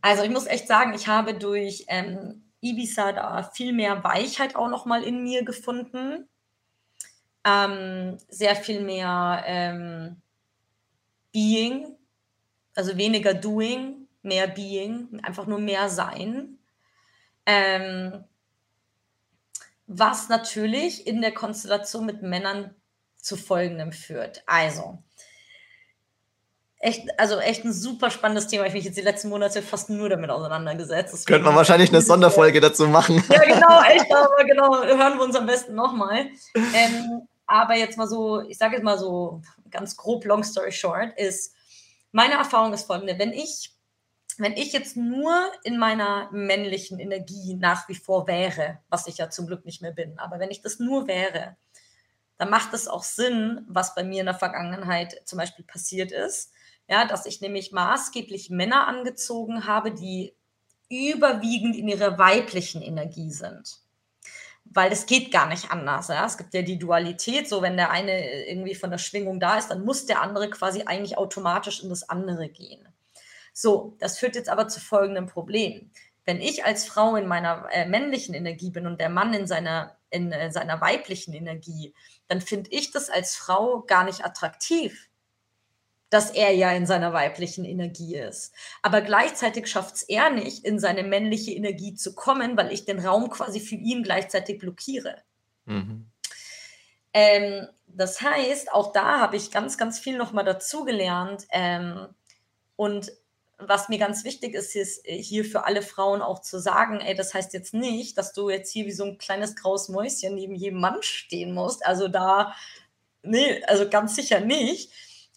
[0.01, 4.69] also, ich muss echt sagen, ich habe durch, ähm, Ibiza da viel mehr Weichheit auch
[4.69, 6.29] noch mal in mir gefunden.
[7.43, 10.21] Ähm, sehr viel mehr, ähm
[11.33, 11.95] Being,
[12.75, 14.07] also, weniger Doing.
[14.21, 16.57] mehr Being, einfach nur mehr Sein.
[17.45, 18.23] Ähm,
[19.89, 22.75] was natürlich in der Konstellation mit Männern
[23.17, 24.43] zu folgendem führt.
[24.45, 24.99] Also,
[26.77, 28.67] echt, also echt ein super spannendes Thema.
[28.67, 31.13] Ich mich jetzt die letzten Monate fast nur damit auseinandergesetzt.
[31.13, 33.23] Deswegen Könnte man wahrscheinlich eine Sonderfolge dazu machen.
[33.29, 36.27] Ja, genau, echt, aber genau, hören wir uns am besten nochmal.
[36.55, 41.17] Ähm, aber jetzt mal so, ich sage jetzt mal so ganz grob, long story short,
[41.17, 41.55] ist,
[42.11, 43.71] meine Erfahrung ist folgende, wenn ich
[44.39, 45.33] wenn ich jetzt nur
[45.63, 49.91] in meiner männlichen Energie nach wie vor wäre, was ich ja zum Glück nicht mehr
[49.91, 51.57] bin, aber wenn ich das nur wäre,
[52.37, 56.51] dann macht es auch Sinn, was bei mir in der Vergangenheit zum Beispiel passiert ist,
[56.87, 60.33] ja, dass ich nämlich maßgeblich Männer angezogen habe, die
[60.89, 63.79] überwiegend in ihrer weiblichen Energie sind.
[64.65, 66.07] Weil es geht gar nicht anders.
[66.07, 66.25] Ja?
[66.25, 69.67] Es gibt ja die Dualität, so wenn der eine irgendwie von der Schwingung da ist,
[69.67, 72.88] dann muss der andere quasi eigentlich automatisch in das andere gehen.
[73.61, 75.91] So, das führt jetzt aber zu folgendem Problem.
[76.23, 79.97] Wenn ich als Frau in meiner äh, männlichen Energie bin und der Mann in seiner,
[80.09, 81.93] in äh, seiner weiblichen Energie,
[82.29, 85.09] dann finde ich das als Frau gar nicht attraktiv,
[86.09, 88.55] dass er ja in seiner weiblichen Energie ist.
[88.81, 93.05] Aber gleichzeitig schafft es er nicht, in seine männliche Energie zu kommen, weil ich den
[93.05, 95.17] Raum quasi für ihn gleichzeitig blockiere.
[95.65, 96.09] Mhm.
[97.13, 101.45] Ähm, das heißt, auch da habe ich ganz, ganz viel nochmal dazugelernt.
[101.51, 102.07] Ähm,
[102.77, 103.11] und
[103.59, 107.15] was mir ganz wichtig ist, ist äh, hier für alle Frauen auch zu sagen, ey,
[107.15, 110.55] das heißt jetzt nicht, dass du jetzt hier wie so ein kleines graues Mäuschen neben
[110.55, 111.85] jedem Mann stehen musst.
[111.85, 112.53] Also da,
[113.23, 114.91] nee, also ganz sicher nicht.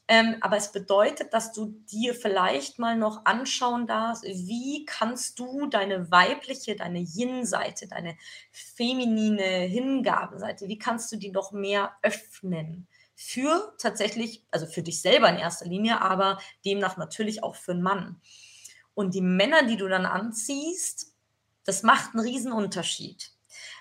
[0.09, 5.67] Ähm, aber es bedeutet, dass du dir vielleicht mal noch anschauen darfst, wie kannst du
[5.69, 8.17] deine weibliche, deine Yin-Seite, deine
[8.51, 12.89] feminine Hingabenseite, wie kannst du die noch mehr öffnen?
[13.15, 17.83] Für tatsächlich, also für dich selber in erster Linie, aber demnach natürlich auch für einen
[17.83, 18.21] Mann.
[18.95, 21.15] Und die Männer, die du dann anziehst,
[21.65, 23.33] das macht einen riesen Unterschied,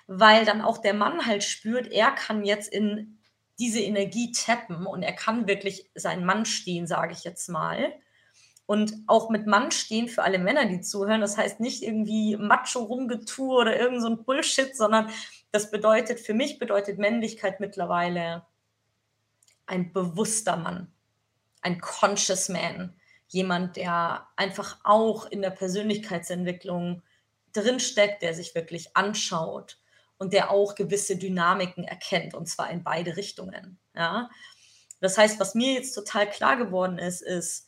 [0.06, 3.18] weil dann auch der Mann halt spürt, er kann jetzt in
[3.58, 7.92] diese Energie tappen und er kann wirklich sein Mann stehen, sage ich jetzt mal.
[8.66, 12.80] Und auch mit Mann stehen für alle Männer, die zuhören, das heißt nicht irgendwie Macho
[12.80, 15.10] rumgetue oder irgend so ein Bullshit, sondern
[15.50, 18.46] das bedeutet, für mich bedeutet Männlichkeit mittlerweile
[19.72, 20.92] ein bewusster Mann,
[21.62, 22.94] ein conscious man,
[23.28, 27.02] jemand, der einfach auch in der Persönlichkeitsentwicklung
[27.54, 29.80] drinsteckt, der sich wirklich anschaut
[30.18, 33.78] und der auch gewisse Dynamiken erkennt, und zwar in beide Richtungen.
[33.96, 34.30] Ja?
[35.00, 37.66] Das heißt, was mir jetzt total klar geworden ist, ist,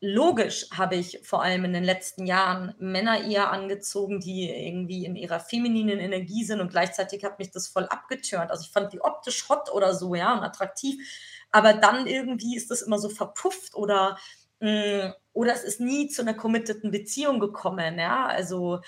[0.00, 5.16] logisch habe ich vor allem in den letzten Jahren Männer eher angezogen, die irgendwie in
[5.16, 8.50] ihrer femininen Energie sind und gleichzeitig hat mich das voll abgetürnt.
[8.50, 11.04] Also ich fand die optisch hot oder so, ja, und attraktiv,
[11.50, 14.18] aber dann irgendwie ist das immer so verpufft oder
[14.60, 18.80] mh, mm, oder es ist nie zu einer committeden Beziehung gekommen, ja, also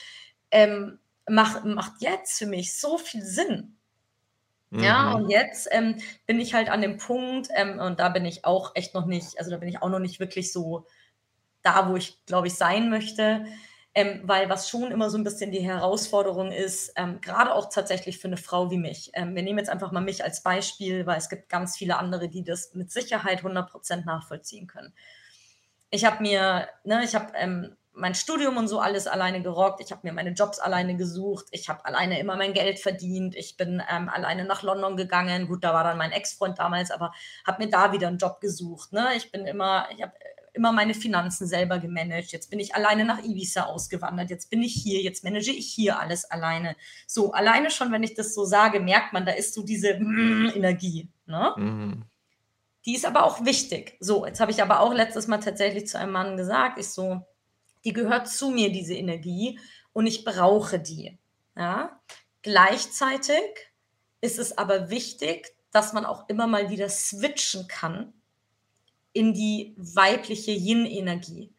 [0.51, 0.99] ähm,
[1.29, 3.77] macht, macht jetzt für mich so viel Sinn.
[4.73, 5.31] Ja, und mhm.
[5.31, 5.97] jetzt ähm,
[6.27, 9.37] bin ich halt an dem Punkt, ähm, und da bin ich auch echt noch nicht,
[9.39, 10.87] also da bin ich auch noch nicht wirklich so
[11.63, 13.45] da, wo ich, glaube ich, sein möchte.
[13.93, 18.19] Ähm, weil was schon immer so ein bisschen die Herausforderung ist, ähm, gerade auch tatsächlich
[18.19, 19.11] für eine Frau wie mich.
[19.15, 22.29] Ähm, wir nehmen jetzt einfach mal mich als Beispiel, weil es gibt ganz viele andere,
[22.29, 24.95] die das mit Sicherheit 100% nachvollziehen können.
[25.91, 29.81] Ich habe mir, ne, ich habe ähm, mein Studium und so alles alleine gerockt.
[29.81, 31.47] Ich habe mir meine Jobs alleine gesucht.
[31.51, 33.35] Ich habe alleine immer mein Geld verdient.
[33.35, 35.49] Ich bin ähm, alleine nach London gegangen.
[35.49, 37.13] Gut, da war dann mein Ex-Freund damals, aber
[37.45, 38.93] habe mir da wieder einen Job gesucht.
[38.93, 39.09] Ne?
[39.17, 40.13] Ich bin immer, ich habe
[40.55, 42.33] immer meine Finanzen selber gemanagt.
[42.33, 44.31] Jetzt bin ich alleine nach Ibiza ausgewandert.
[44.31, 45.01] Jetzt bin ich hier.
[45.01, 46.77] Jetzt manage ich hier alles alleine.
[47.07, 50.53] So, alleine schon, wenn ich das so sage, merkt man, da ist so diese mm,
[50.55, 51.09] Energie.
[51.27, 51.55] Ne?
[51.57, 52.05] Mhm.
[52.87, 53.97] Die ist aber auch wichtig.
[54.01, 57.21] So, jetzt habe ich aber auch letztes Mal tatsächlich zu einem Mann gesagt, ich so,
[57.85, 59.59] die gehört zu mir, diese Energie,
[59.93, 61.19] und ich brauche die.
[61.57, 62.01] Ja?
[62.43, 63.43] Gleichzeitig
[64.21, 68.13] ist es aber wichtig, dass man auch immer mal wieder switchen kann
[69.13, 71.53] in die weibliche Yin-Energie.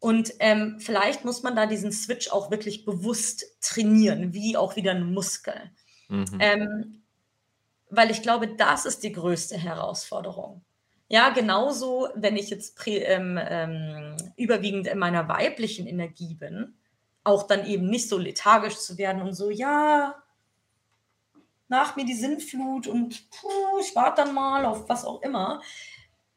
[0.00, 4.92] Und ähm, vielleicht muss man da diesen Switch auch wirklich bewusst trainieren, wie auch wieder
[4.92, 5.70] ein Muskel.
[6.08, 6.38] Mhm.
[6.38, 7.02] Ähm,
[7.90, 10.62] weil ich glaube, das ist die größte Herausforderung.
[11.08, 16.74] Ja, genauso, wenn ich jetzt ähm, ähm, überwiegend in meiner weiblichen Energie bin,
[17.24, 20.22] auch dann eben nicht so lethargisch zu werden und so, ja,
[21.68, 25.60] nach mir die Sinnflut und puh, ich warte dann mal auf was auch immer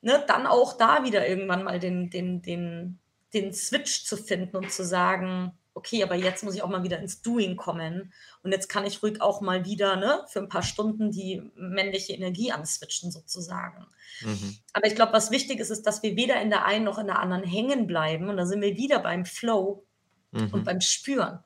[0.01, 2.99] ne, dann auch da wieder irgendwann mal den, den, den,
[3.33, 6.99] den Switch zu finden und zu sagen, okay, aber jetzt muss ich auch mal wieder
[6.99, 8.11] ins Doing kommen
[8.43, 12.13] und jetzt kann ich ruhig auch mal wieder ne, für ein paar Stunden die männliche
[12.13, 13.85] Energie answitchen sozusagen.
[14.21, 14.57] Mhm.
[14.73, 17.07] Aber ich glaube, was wichtig ist, ist, dass wir weder in der einen noch in
[17.07, 19.85] der anderen hängen bleiben und da sind wir wieder beim Flow
[20.31, 20.49] mhm.
[20.53, 21.39] und beim Spüren.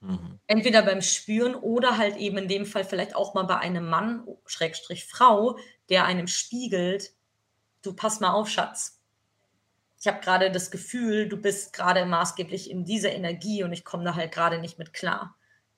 [0.00, 0.38] Mhm.
[0.46, 4.26] Entweder beim Spüren oder halt eben in dem Fall vielleicht auch mal bei einem Mann,
[4.44, 5.58] Schrägstrich Frau,
[5.88, 7.14] der einem spiegelt,
[7.86, 8.96] du pass mal auf, Schatz
[9.98, 14.04] ich habe gerade das Gefühl, du bist gerade maßgeblich in dieser Energie und ich komme
[14.04, 15.36] da halt gerade nicht mit klar.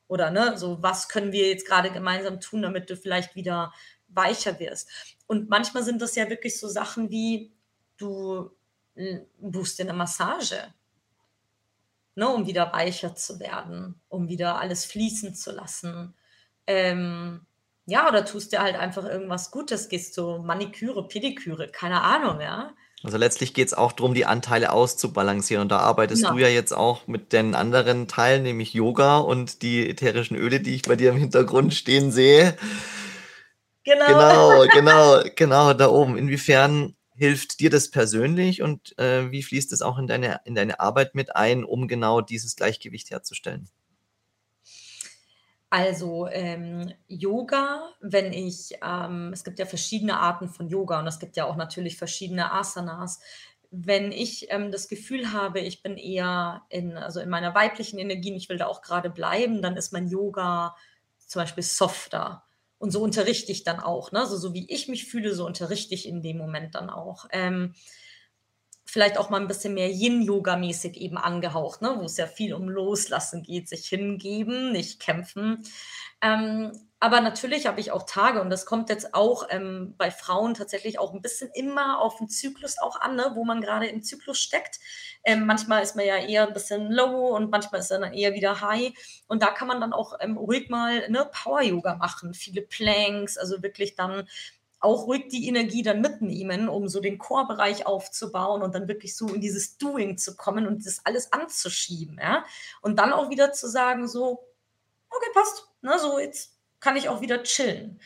[0.08, 3.72] Oder ne, so was können wir jetzt gerade gemeinsam tun, damit du vielleicht wieder
[4.08, 4.90] weicher wirst.
[5.26, 7.52] Und manchmal sind das ja wirklich so Sachen wie,
[7.96, 8.50] du
[9.38, 10.74] buchst dir eine Massage,
[12.14, 16.14] ne, um wieder weicher zu werden, um wieder alles fließen zu lassen.
[16.66, 17.46] Ähm,
[17.88, 22.74] ja, oder tust dir halt einfach irgendwas Gutes, gehst du Maniküre, Pediküre, keine Ahnung, ja.
[23.02, 25.62] Also letztlich geht es auch darum, die Anteile auszubalancieren.
[25.62, 26.30] Und da arbeitest ja.
[26.30, 30.74] du ja jetzt auch mit den anderen Teilen, nämlich Yoga und die ätherischen Öle, die
[30.74, 32.58] ich bei dir im Hintergrund stehen sehe.
[33.84, 34.06] Genau.
[34.06, 36.18] Genau, genau, genau, da oben.
[36.18, 40.78] Inwiefern hilft dir das persönlich und äh, wie fließt es auch in deine, in deine
[40.78, 43.70] Arbeit mit ein, um genau dieses Gleichgewicht herzustellen?
[45.70, 51.18] Also ähm, Yoga, wenn ich, ähm, es gibt ja verschiedene Arten von Yoga und es
[51.18, 53.20] gibt ja auch natürlich verschiedene Asanas.
[53.70, 58.30] Wenn ich ähm, das Gefühl habe, ich bin eher in, also in meiner weiblichen Energie
[58.30, 60.74] und ich will da auch gerade bleiben, dann ist mein Yoga
[61.18, 62.44] zum Beispiel softer.
[62.78, 64.10] Und so unterrichte ich dann auch.
[64.10, 64.20] Ne?
[64.20, 67.26] Also so wie ich mich fühle, so unterrichte ich in dem Moment dann auch.
[68.98, 71.94] Vielleicht auch mal ein bisschen mehr Yin-Yoga-mäßig eben angehaucht, ne?
[72.00, 75.62] wo es ja viel um Loslassen geht, sich hingeben, nicht kämpfen.
[76.20, 80.54] Ähm, aber natürlich habe ich auch Tage und das kommt jetzt auch ähm, bei Frauen
[80.54, 83.30] tatsächlich auch ein bisschen immer auf den Zyklus auch an, ne?
[83.34, 84.80] wo man gerade im Zyklus steckt.
[85.22, 88.34] Ähm, manchmal ist man ja eher ein bisschen low und manchmal ist er dann eher
[88.34, 88.92] wieder high.
[89.28, 93.62] Und da kann man dann auch ähm, ruhig mal ne, Power-Yoga machen, viele Planks, also
[93.62, 94.26] wirklich dann
[94.80, 99.26] auch ruhig die Energie dann mitnehmen, um so den Chorbereich aufzubauen und dann wirklich so
[99.28, 102.44] in dieses Doing zu kommen und das alles anzuschieben, ja.
[102.80, 104.44] Und dann auch wieder zu sagen, so,
[105.10, 108.00] okay, passt, ne, so jetzt kann ich auch wieder chillen.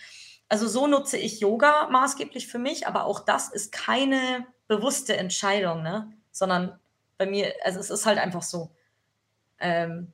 [0.48, 5.82] Also so nutze ich Yoga maßgeblich für mich, aber auch das ist keine bewusste Entscheidung,
[5.82, 6.78] ne, sondern
[7.18, 8.70] bei mir, also es ist halt einfach so.
[9.58, 10.12] Ähm,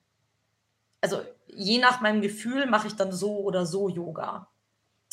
[1.00, 4.48] also je nach meinem Gefühl mache ich dann so oder so Yoga.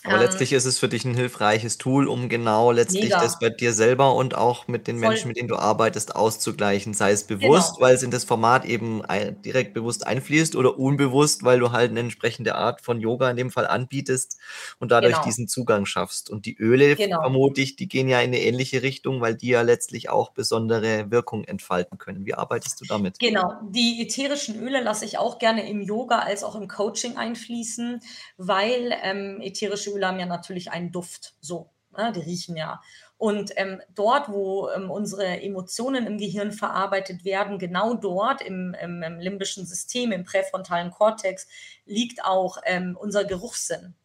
[0.06, 3.22] Aber ähm, letztlich ist es für dich ein hilfreiches Tool, um genau letztlich mega.
[3.22, 5.10] das bei dir selber und auch mit den Voll.
[5.10, 6.94] Menschen, mit denen du arbeitest, auszugleichen.
[6.94, 7.86] Sei es bewusst, genau.
[7.86, 9.02] weil es in das Format eben
[9.44, 13.52] direkt bewusst einfließt oder unbewusst, weil du halt eine entsprechende Art von Yoga in dem
[13.52, 14.38] Fall anbietest
[14.80, 15.26] und dadurch genau.
[15.26, 16.30] diesen Zugang schaffst.
[16.30, 17.22] Und die Öle, genau.
[17.22, 21.10] vermute ich, die gehen ja in eine ähnliche Richtung, weil die ja letztlich auch besondere
[21.12, 22.26] Wirkung entfalten können.
[22.26, 23.20] Wie arbeitest du damit?
[23.20, 28.02] Genau, die ätherischen Öle lasse ich auch gerne im Yoga als auch im Coaching einfließen,
[28.38, 32.12] weil ähm, ätherische Öle haben ja natürlich einen Duft, so, ne?
[32.14, 32.82] die riechen ja.
[33.18, 39.04] Und ähm, dort, wo ähm, unsere Emotionen im Gehirn verarbeitet werden, genau dort im, im,
[39.04, 41.48] im limbischen System, im präfrontalen Kortex,
[41.86, 43.96] liegt auch ähm, unser Geruchssinn.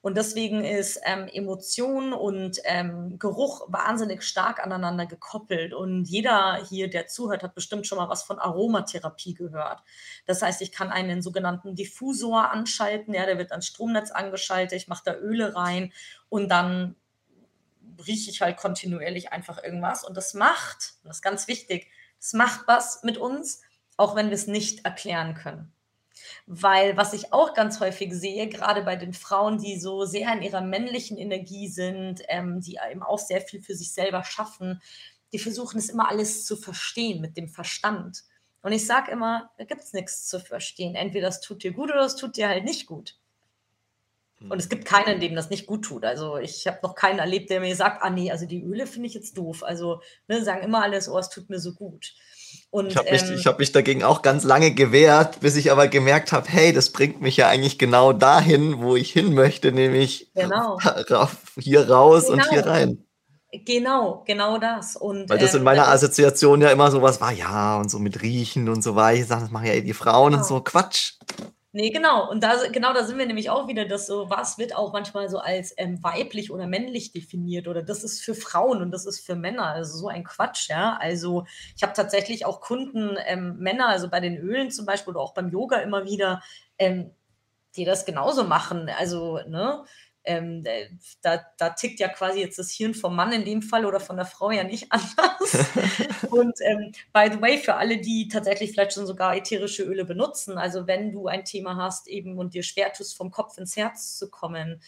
[0.00, 5.74] Und deswegen ist ähm, Emotion und ähm, Geruch wahnsinnig stark aneinander gekoppelt.
[5.74, 9.82] Und jeder hier, der zuhört, hat bestimmt schon mal was von Aromatherapie gehört.
[10.24, 14.88] Das heißt, ich kann einen sogenannten Diffusor anschalten, ja, der wird ans Stromnetz angeschaltet, ich
[14.88, 15.92] mache da Öle rein
[16.28, 16.94] und dann
[18.06, 20.04] rieche ich halt kontinuierlich einfach irgendwas.
[20.04, 23.62] Und das macht, das ist ganz wichtig, das macht was mit uns,
[23.96, 25.72] auch wenn wir es nicht erklären können.
[26.46, 30.42] Weil was ich auch ganz häufig sehe, gerade bei den Frauen, die so sehr in
[30.42, 34.80] ihrer männlichen Energie sind, ähm, die eben auch sehr viel für sich selber schaffen,
[35.32, 38.24] die versuchen es immer alles zu verstehen mit dem Verstand.
[38.62, 40.94] Und ich sage immer, da gibt es nichts zu verstehen.
[40.94, 43.16] Entweder das tut dir gut oder es tut dir halt nicht gut.
[44.40, 46.04] Und es gibt keinen, dem das nicht gut tut.
[46.04, 49.08] Also ich habe noch keinen erlebt, der mir sagt, ah nee, also die Öle finde
[49.08, 49.64] ich jetzt doof.
[49.64, 52.14] Also ne, sagen immer alles, oh, es tut mir so gut.
[52.70, 55.88] Und, ich habe mich, ähm, hab mich dagegen auch ganz lange gewehrt, bis ich aber
[55.88, 60.30] gemerkt habe, hey, das bringt mich ja eigentlich genau dahin, wo ich hin möchte, nämlich
[60.34, 60.78] genau.
[61.58, 62.34] hier raus genau.
[62.34, 62.74] und hier genau.
[62.74, 63.04] rein.
[63.64, 64.96] Genau, genau das.
[64.96, 68.20] Und, Weil das ähm, in meiner Assoziation ja immer sowas war, ja, und so mit
[68.20, 69.20] Riechen und so weiter.
[69.20, 70.42] Ich sage, das machen ja eh die Frauen genau.
[70.42, 71.14] und so, Quatsch.
[71.72, 72.30] Nee, genau.
[72.30, 75.28] Und da, genau da sind wir nämlich auch wieder, dass so, was wird auch manchmal
[75.28, 79.20] so als ähm, weiblich oder männlich definiert oder das ist für Frauen und das ist
[79.24, 79.66] für Männer.
[79.66, 80.96] Also so ein Quatsch, ja.
[80.98, 81.44] Also
[81.76, 85.34] ich habe tatsächlich auch Kunden, ähm, Männer, also bei den Ölen zum Beispiel oder auch
[85.34, 86.42] beim Yoga immer wieder,
[86.78, 87.10] ähm,
[87.76, 88.88] die das genauso machen.
[88.98, 89.84] Also, ne,
[90.28, 90.90] ähm, äh,
[91.22, 94.16] da, da tickt ja quasi jetzt das Hirn vom Mann in dem Fall oder von
[94.16, 95.66] der Frau ja nicht anders.
[96.30, 100.58] und ähm, by the way, für alle, die tatsächlich vielleicht schon sogar ätherische Öle benutzen,
[100.58, 104.18] also wenn du ein Thema hast eben und dir schwer tust, vom Kopf ins Herz
[104.18, 104.82] zu kommen,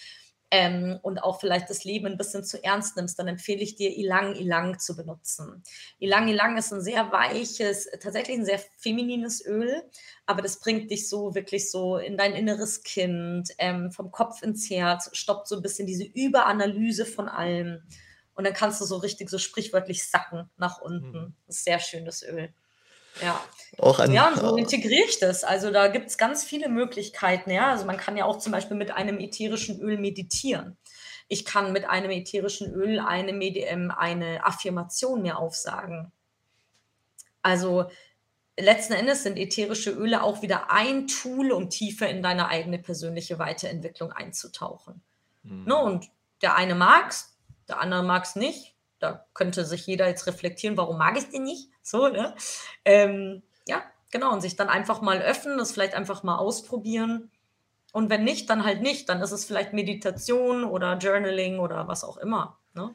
[0.50, 3.96] ähm, und auch vielleicht das Leben ein bisschen zu ernst nimmst, dann empfehle ich dir
[3.96, 5.62] Ilang Ilang zu benutzen.
[5.98, 9.82] Ilang Ilang ist ein sehr weiches, tatsächlich ein sehr feminines Öl,
[10.26, 14.68] aber das bringt dich so wirklich so in dein inneres Kind, ähm, vom Kopf ins
[14.68, 17.82] Herz, stoppt so ein bisschen diese Überanalyse von allem.
[18.34, 21.10] Und dann kannst du so richtig so sprichwörtlich sacken nach unten.
[21.10, 21.34] Mhm.
[21.46, 22.52] Das ist sehr schönes Öl.
[23.22, 23.40] Ja.
[23.78, 25.44] Auch an, ja, und so integriere ich das.
[25.44, 27.50] Also da gibt es ganz viele Möglichkeiten.
[27.50, 27.70] Ja?
[27.70, 30.76] Also man kann ja auch zum Beispiel mit einem ätherischen Öl meditieren.
[31.28, 36.12] Ich kann mit einem ätherischen Öl eine, Medium, eine Affirmation mir aufsagen.
[37.42, 37.86] Also
[38.58, 43.38] letzten Endes sind ätherische Öle auch wieder ein Tool, um tiefer in deine eigene persönliche
[43.38, 45.02] Weiterentwicklung einzutauchen.
[45.42, 45.64] Mhm.
[45.64, 46.10] Ne, und
[46.42, 47.36] der eine mag es,
[47.68, 48.74] der andere mag es nicht.
[49.00, 51.70] Da könnte sich jeder jetzt reflektieren, warum mag ich den nicht?
[51.82, 52.34] So, ne?
[52.84, 54.32] Ähm, ja, genau.
[54.32, 57.30] Und sich dann einfach mal öffnen, das vielleicht einfach mal ausprobieren.
[57.92, 59.08] Und wenn nicht, dann halt nicht.
[59.08, 62.58] Dann ist es vielleicht Meditation oder Journaling oder was auch immer.
[62.74, 62.94] Ne?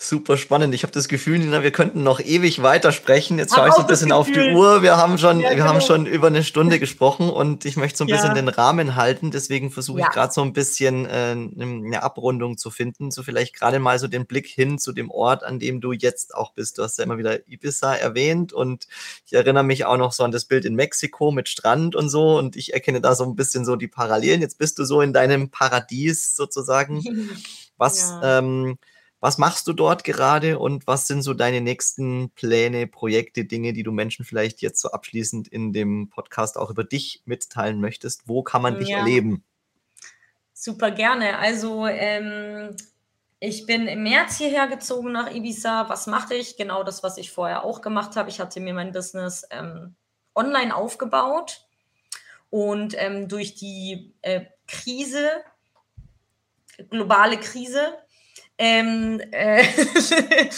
[0.00, 0.76] Super spannend.
[0.76, 3.36] Ich habe das Gefühl, Nina, wir könnten noch ewig weitersprechen.
[3.36, 4.80] Jetzt schaue ich so ein bisschen auf die Uhr.
[4.80, 5.86] Wir haben schon, ja, wir haben genau.
[5.86, 8.34] schon über eine Stunde gesprochen und ich möchte so ein bisschen ja.
[8.34, 9.32] den Rahmen halten.
[9.32, 10.12] Deswegen versuche ich ja.
[10.12, 13.10] gerade so ein bisschen äh, eine Abrundung zu finden.
[13.10, 16.32] So vielleicht gerade mal so den Blick hin zu dem Ort, an dem du jetzt
[16.32, 16.78] auch bist.
[16.78, 18.86] Du hast ja immer wieder Ibiza erwähnt und
[19.26, 22.38] ich erinnere mich auch noch so an das Bild in Mexiko mit Strand und so
[22.38, 24.42] und ich erkenne da so ein bisschen so die Parallelen.
[24.42, 27.02] Jetzt bist du so in deinem Paradies sozusagen.
[27.78, 28.78] Was, ähm,
[29.20, 33.82] was machst du dort gerade und was sind so deine nächsten Pläne, Projekte, Dinge, die
[33.82, 38.28] du Menschen vielleicht jetzt so abschließend in dem Podcast auch über dich mitteilen möchtest?
[38.28, 38.98] Wo kann man dich ja.
[38.98, 39.44] erleben?
[40.52, 41.38] Super gerne.
[41.38, 42.76] Also ähm,
[43.40, 45.88] ich bin im März hierher gezogen nach Ibiza.
[45.88, 46.56] Was mache ich?
[46.56, 48.28] Genau das, was ich vorher auch gemacht habe.
[48.30, 49.94] Ich hatte mir mein Business ähm,
[50.34, 51.66] online aufgebaut
[52.50, 55.28] und ähm, durch die äh, Krise,
[56.90, 57.98] globale Krise,
[58.58, 59.64] ähm, äh,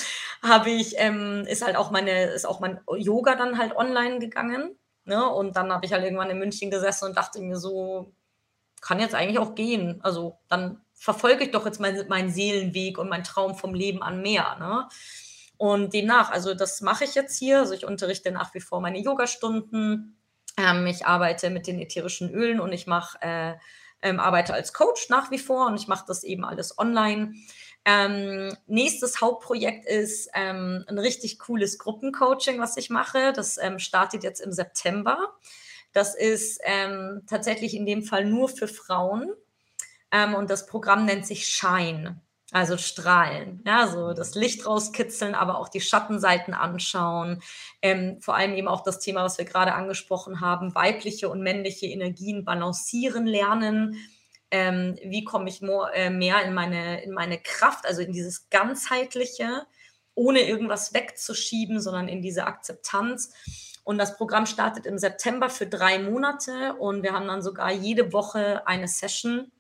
[0.43, 4.77] habe ich, ähm, ist halt auch meine, ist auch mein Yoga dann halt online gegangen.
[5.05, 5.29] Ne?
[5.29, 8.13] Und dann habe ich halt irgendwann in München gesessen und dachte mir so,
[8.81, 10.01] kann jetzt eigentlich auch gehen.
[10.03, 14.23] Also dann verfolge ich doch jetzt meinen mein Seelenweg und meinen Traum vom Leben an
[14.23, 14.57] mehr.
[14.59, 14.89] Ne?
[15.57, 17.59] Und demnach, also das mache ich jetzt hier.
[17.59, 20.17] Also ich unterrichte nach wie vor meine Yogastunden.
[20.57, 23.55] Ähm, ich arbeite mit den ätherischen Ölen und ich mache, äh,
[24.03, 27.35] ähm, arbeite als Coach nach wie vor und ich mache das eben alles online.
[27.85, 33.33] Ähm, nächstes Hauptprojekt ist ähm, ein richtig cooles Gruppencoaching, was ich mache.
[33.33, 35.35] Das ähm, startet jetzt im September.
[35.93, 39.33] Das ist ähm, tatsächlich in dem Fall nur für Frauen.
[40.13, 42.21] Ähm, und das Programm nennt sich Shine,
[42.53, 43.63] also Strahlen.
[43.67, 47.43] Ja, so das Licht rauskitzeln, aber auch die Schattenseiten anschauen.
[47.81, 51.87] Ähm, vor allem eben auch das Thema, was wir gerade angesprochen haben, weibliche und männliche
[51.87, 53.97] Energien balancieren lernen
[54.51, 58.51] ähm, wie komme ich more, äh, mehr in meine, in meine Kraft, also in dieses
[58.51, 59.67] ganzheitliche,
[60.15, 63.33] ohne irgendwas wegzuschieben, sondern in diese Akzeptanz.
[63.85, 68.13] Und das Programm startet im September für drei Monate und wir haben dann sogar jede
[68.13, 69.51] Woche eine Session,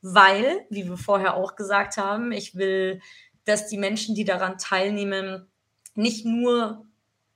[0.00, 3.00] weil, wie wir vorher auch gesagt haben, ich will,
[3.44, 5.50] dass die Menschen, die daran teilnehmen,
[5.94, 6.86] nicht nur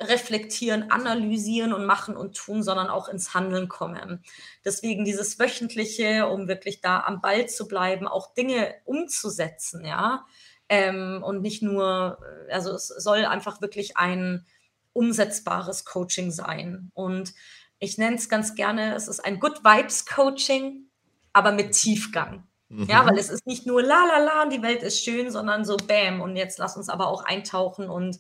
[0.01, 4.23] reflektieren, analysieren und machen und tun, sondern auch ins Handeln kommen.
[4.65, 10.25] Deswegen dieses wöchentliche, um wirklich da am Ball zu bleiben, auch Dinge umzusetzen, ja.
[10.69, 12.19] Ähm, und nicht nur,
[12.49, 14.47] äh, also es soll einfach wirklich ein
[14.93, 16.91] umsetzbares Coaching sein.
[16.95, 17.33] Und
[17.79, 20.91] ich nenne es ganz gerne, es ist ein Good Vibes Coaching,
[21.33, 22.47] aber mit Tiefgang.
[22.69, 22.85] Mhm.
[22.85, 25.77] Ja, weil es ist nicht nur la la la, die Welt ist schön, sondern so
[25.77, 26.21] bam.
[26.21, 28.19] Und jetzt lass uns aber auch eintauchen und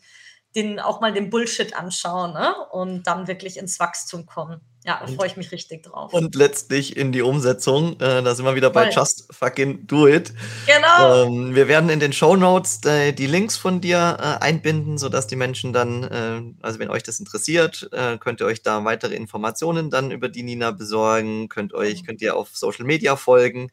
[0.55, 2.55] den, auch mal den Bullshit anschauen ne?
[2.73, 4.61] und dann wirklich ins Wachstum kommen.
[4.85, 6.15] Ja, da freue ich mich richtig drauf.
[6.15, 8.01] Und letztlich in die Umsetzung.
[8.01, 8.95] Äh, da sind wir wieder bei Voll.
[8.95, 10.33] Just Fucking Do It.
[10.67, 11.27] Genau.
[11.27, 15.27] Ähm, wir werden in den Show Notes äh, die Links von dir äh, einbinden, sodass
[15.27, 19.15] die Menschen dann, äh, also wenn euch das interessiert, äh, könnt ihr euch da weitere
[19.15, 21.51] Informationen dann über die Nina besorgen.
[21.51, 23.71] Könnt euch, könnt ihr auf Social Media folgen.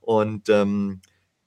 [0.00, 1.02] Und ähm,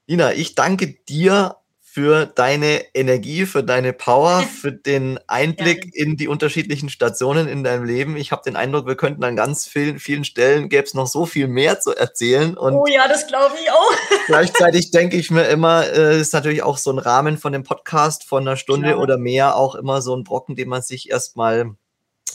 [0.06, 1.56] Nina, ich danke dir
[1.94, 7.84] für deine Energie, für deine Power, für den Einblick in die unterschiedlichen Stationen in deinem
[7.84, 8.16] Leben.
[8.16, 11.26] Ich habe den Eindruck, wir könnten an ganz vielen, vielen Stellen gäbe es noch so
[11.26, 12.56] viel mehr zu erzählen.
[12.56, 13.92] Und oh ja, das glaube ich auch.
[14.26, 18.24] gleichzeitig denke ich mir immer, äh, ist natürlich auch so ein Rahmen von dem Podcast
[18.24, 19.00] von einer Stunde Klar.
[19.00, 21.76] oder mehr auch immer so ein Brocken, den man sich erstmal,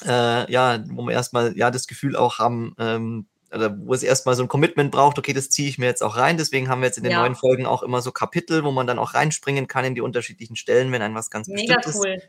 [0.06, 4.36] äh, ja, wo man erstmal ja das Gefühl auch haben, ähm, oder wo es erstmal
[4.36, 6.38] so ein Commitment braucht, okay, das ziehe ich mir jetzt auch rein.
[6.38, 7.22] Deswegen haben wir jetzt in den ja.
[7.22, 10.56] neuen Folgen auch immer so Kapitel, wo man dann auch reinspringen kann in die unterschiedlichen
[10.56, 12.22] Stellen, wenn einen was ganz Mega Bestimmtes cool.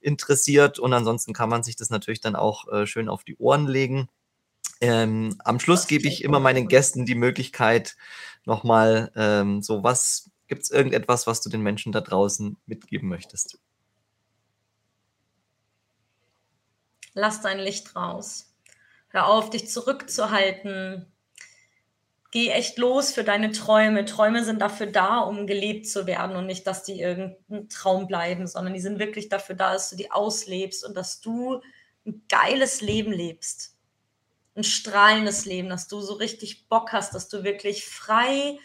[0.00, 0.78] interessiert.
[0.78, 4.08] Und ansonsten kann man sich das natürlich dann auch äh, schön auf die Ohren legen.
[4.80, 7.96] Ähm, am Schluss gebe ich immer meinen Gästen die Möglichkeit,
[8.44, 13.58] nochmal ähm, so was, gibt es irgendetwas, was du den Menschen da draußen mitgeben möchtest?
[17.14, 18.47] Lass dein Licht raus.
[19.08, 21.10] Hör auf, dich zurückzuhalten.
[22.30, 24.04] Geh echt los für deine Träume.
[24.04, 28.46] Träume sind dafür da, um gelebt zu werden und nicht, dass die irgendein Traum bleiben,
[28.46, 31.62] sondern die sind wirklich dafür da, dass du die auslebst und dass du
[32.06, 33.76] ein geiles Leben lebst.
[34.54, 38.58] Ein strahlendes Leben, dass du so richtig Bock hast, dass du wirklich frei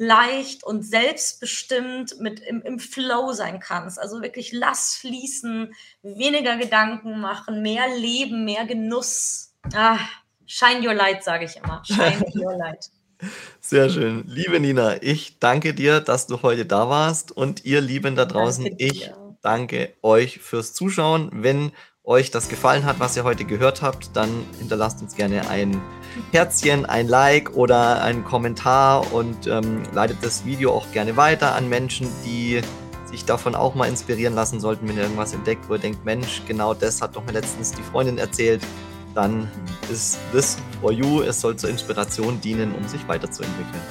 [0.00, 3.98] leicht und selbstbestimmt mit im, im Flow sein kannst.
[3.98, 9.49] Also wirklich lass fließen, weniger Gedanken machen, mehr Leben, mehr Genuss.
[9.74, 9.98] Ah,
[10.46, 11.82] shine your light, sage ich immer.
[11.84, 12.90] Shine your light.
[13.60, 14.24] Sehr schön.
[14.26, 18.68] Liebe Nina, ich danke dir, dass du heute da warst und ihr Lieben da draußen,
[18.78, 19.10] ich
[19.42, 21.30] danke euch fürs Zuschauen.
[21.32, 21.72] Wenn
[22.02, 25.80] euch das gefallen hat, was ihr heute gehört habt, dann hinterlasst uns gerne ein
[26.32, 31.68] Herzchen, ein Like oder einen Kommentar und ähm, leitet das Video auch gerne weiter an
[31.68, 32.62] Menschen, die
[33.04, 36.42] sich davon auch mal inspirieren lassen sollten, wenn ihr irgendwas entdeckt, wo ihr denkt, Mensch,
[36.46, 38.62] genau das hat doch mir letztens die Freundin erzählt,
[39.14, 39.50] dann
[39.90, 41.22] ist this for you.
[41.22, 43.82] Es soll zur Inspiration dienen, um sich weiterzuentwickeln.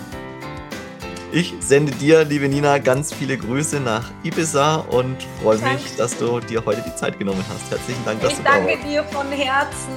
[1.32, 6.40] Ich sende dir, liebe Nina, ganz viele Grüße nach Ibiza und freue mich, dass du
[6.40, 7.70] dir heute die Zeit genommen hast.
[7.70, 8.68] Herzlichen Dank, dass ich du da warst.
[8.68, 9.94] Ich danke dir von Herzen.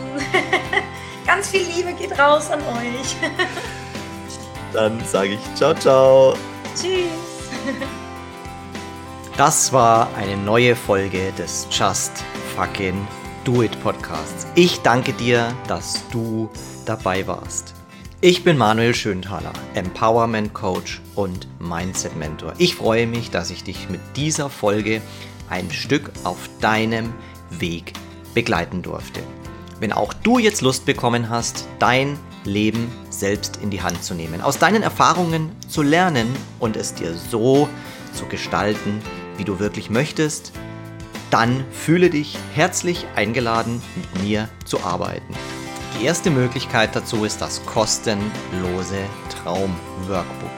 [1.27, 3.17] ganz viel Liebe geht raus an euch.
[4.75, 6.35] Dann sage ich ciao, ciao.
[6.75, 7.09] Tschüss.
[9.39, 12.13] Das war eine neue Folge des Just
[12.55, 13.07] Fucking
[13.45, 14.47] Do It Podcasts.
[14.55, 16.49] Ich danke dir, dass du
[16.87, 17.75] dabei warst.
[18.21, 22.53] Ich bin Manuel Schönthaler, Empowerment Coach und Mindset Mentor.
[22.59, 25.03] Ich freue mich, dass ich dich mit dieser Folge
[25.51, 27.13] ein Stück auf deinem
[27.51, 27.95] Weg
[28.33, 29.21] begleiten durfte.
[29.81, 34.41] Wenn auch du jetzt Lust bekommen hast, dein Leben selbst in die Hand zu nehmen,
[34.41, 36.29] aus deinen Erfahrungen zu lernen
[36.61, 37.69] und es dir so
[38.15, 39.03] zu gestalten,
[39.37, 40.53] wie du wirklich möchtest,
[41.33, 45.35] dann fühle dich herzlich eingeladen, mit mir zu arbeiten.
[45.99, 48.99] Die erste Möglichkeit dazu ist das kostenlose
[49.31, 50.51] Traum-Workbook.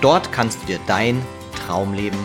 [0.00, 1.20] Dort kannst du dir dein
[1.66, 2.18] Traumleben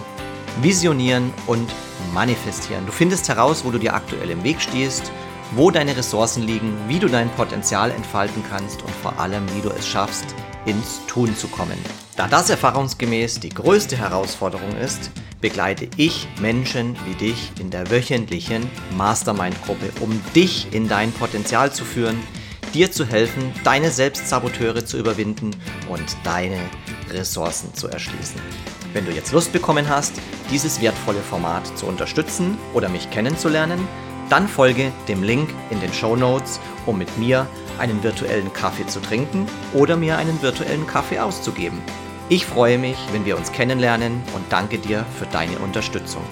[0.62, 1.68] visionieren und
[2.14, 2.86] manifestieren.
[2.86, 5.12] Du findest heraus, wo du dir aktuell im Weg stehst,
[5.56, 9.70] wo deine Ressourcen liegen, wie du dein Potenzial entfalten kannst und vor allem, wie du
[9.70, 10.36] es schaffst,
[10.66, 11.78] ins Tun zu kommen.
[12.16, 15.12] Da das erfahrungsgemäß die größte Herausforderung ist,
[15.42, 21.84] begleite ich Menschen wie dich in der wöchentlichen Mastermind-Gruppe, um dich in dein Potenzial zu
[21.84, 22.18] führen,
[22.74, 25.52] dir zu helfen, deine Selbstsaboteure zu überwinden
[25.90, 26.60] und deine
[27.10, 28.40] Ressourcen zu erschließen.
[28.94, 30.14] Wenn du jetzt Lust bekommen hast,
[30.52, 33.88] dieses wertvolle Format zu unterstützen oder mich kennenzulernen,
[34.30, 37.48] dann folge dem Link in den Show Notes, um mit mir
[37.80, 41.82] einen virtuellen Kaffee zu trinken oder mir einen virtuellen Kaffee auszugeben.
[42.30, 46.24] Ich freue mich, wenn wir uns kennenlernen und danke dir für deine Unterstützung.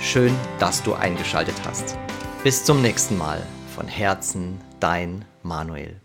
[0.00, 1.98] Schön, dass du eingeschaltet hast.
[2.44, 3.44] Bis zum nächsten Mal.
[3.74, 6.00] Von Herzen, dein Manuel.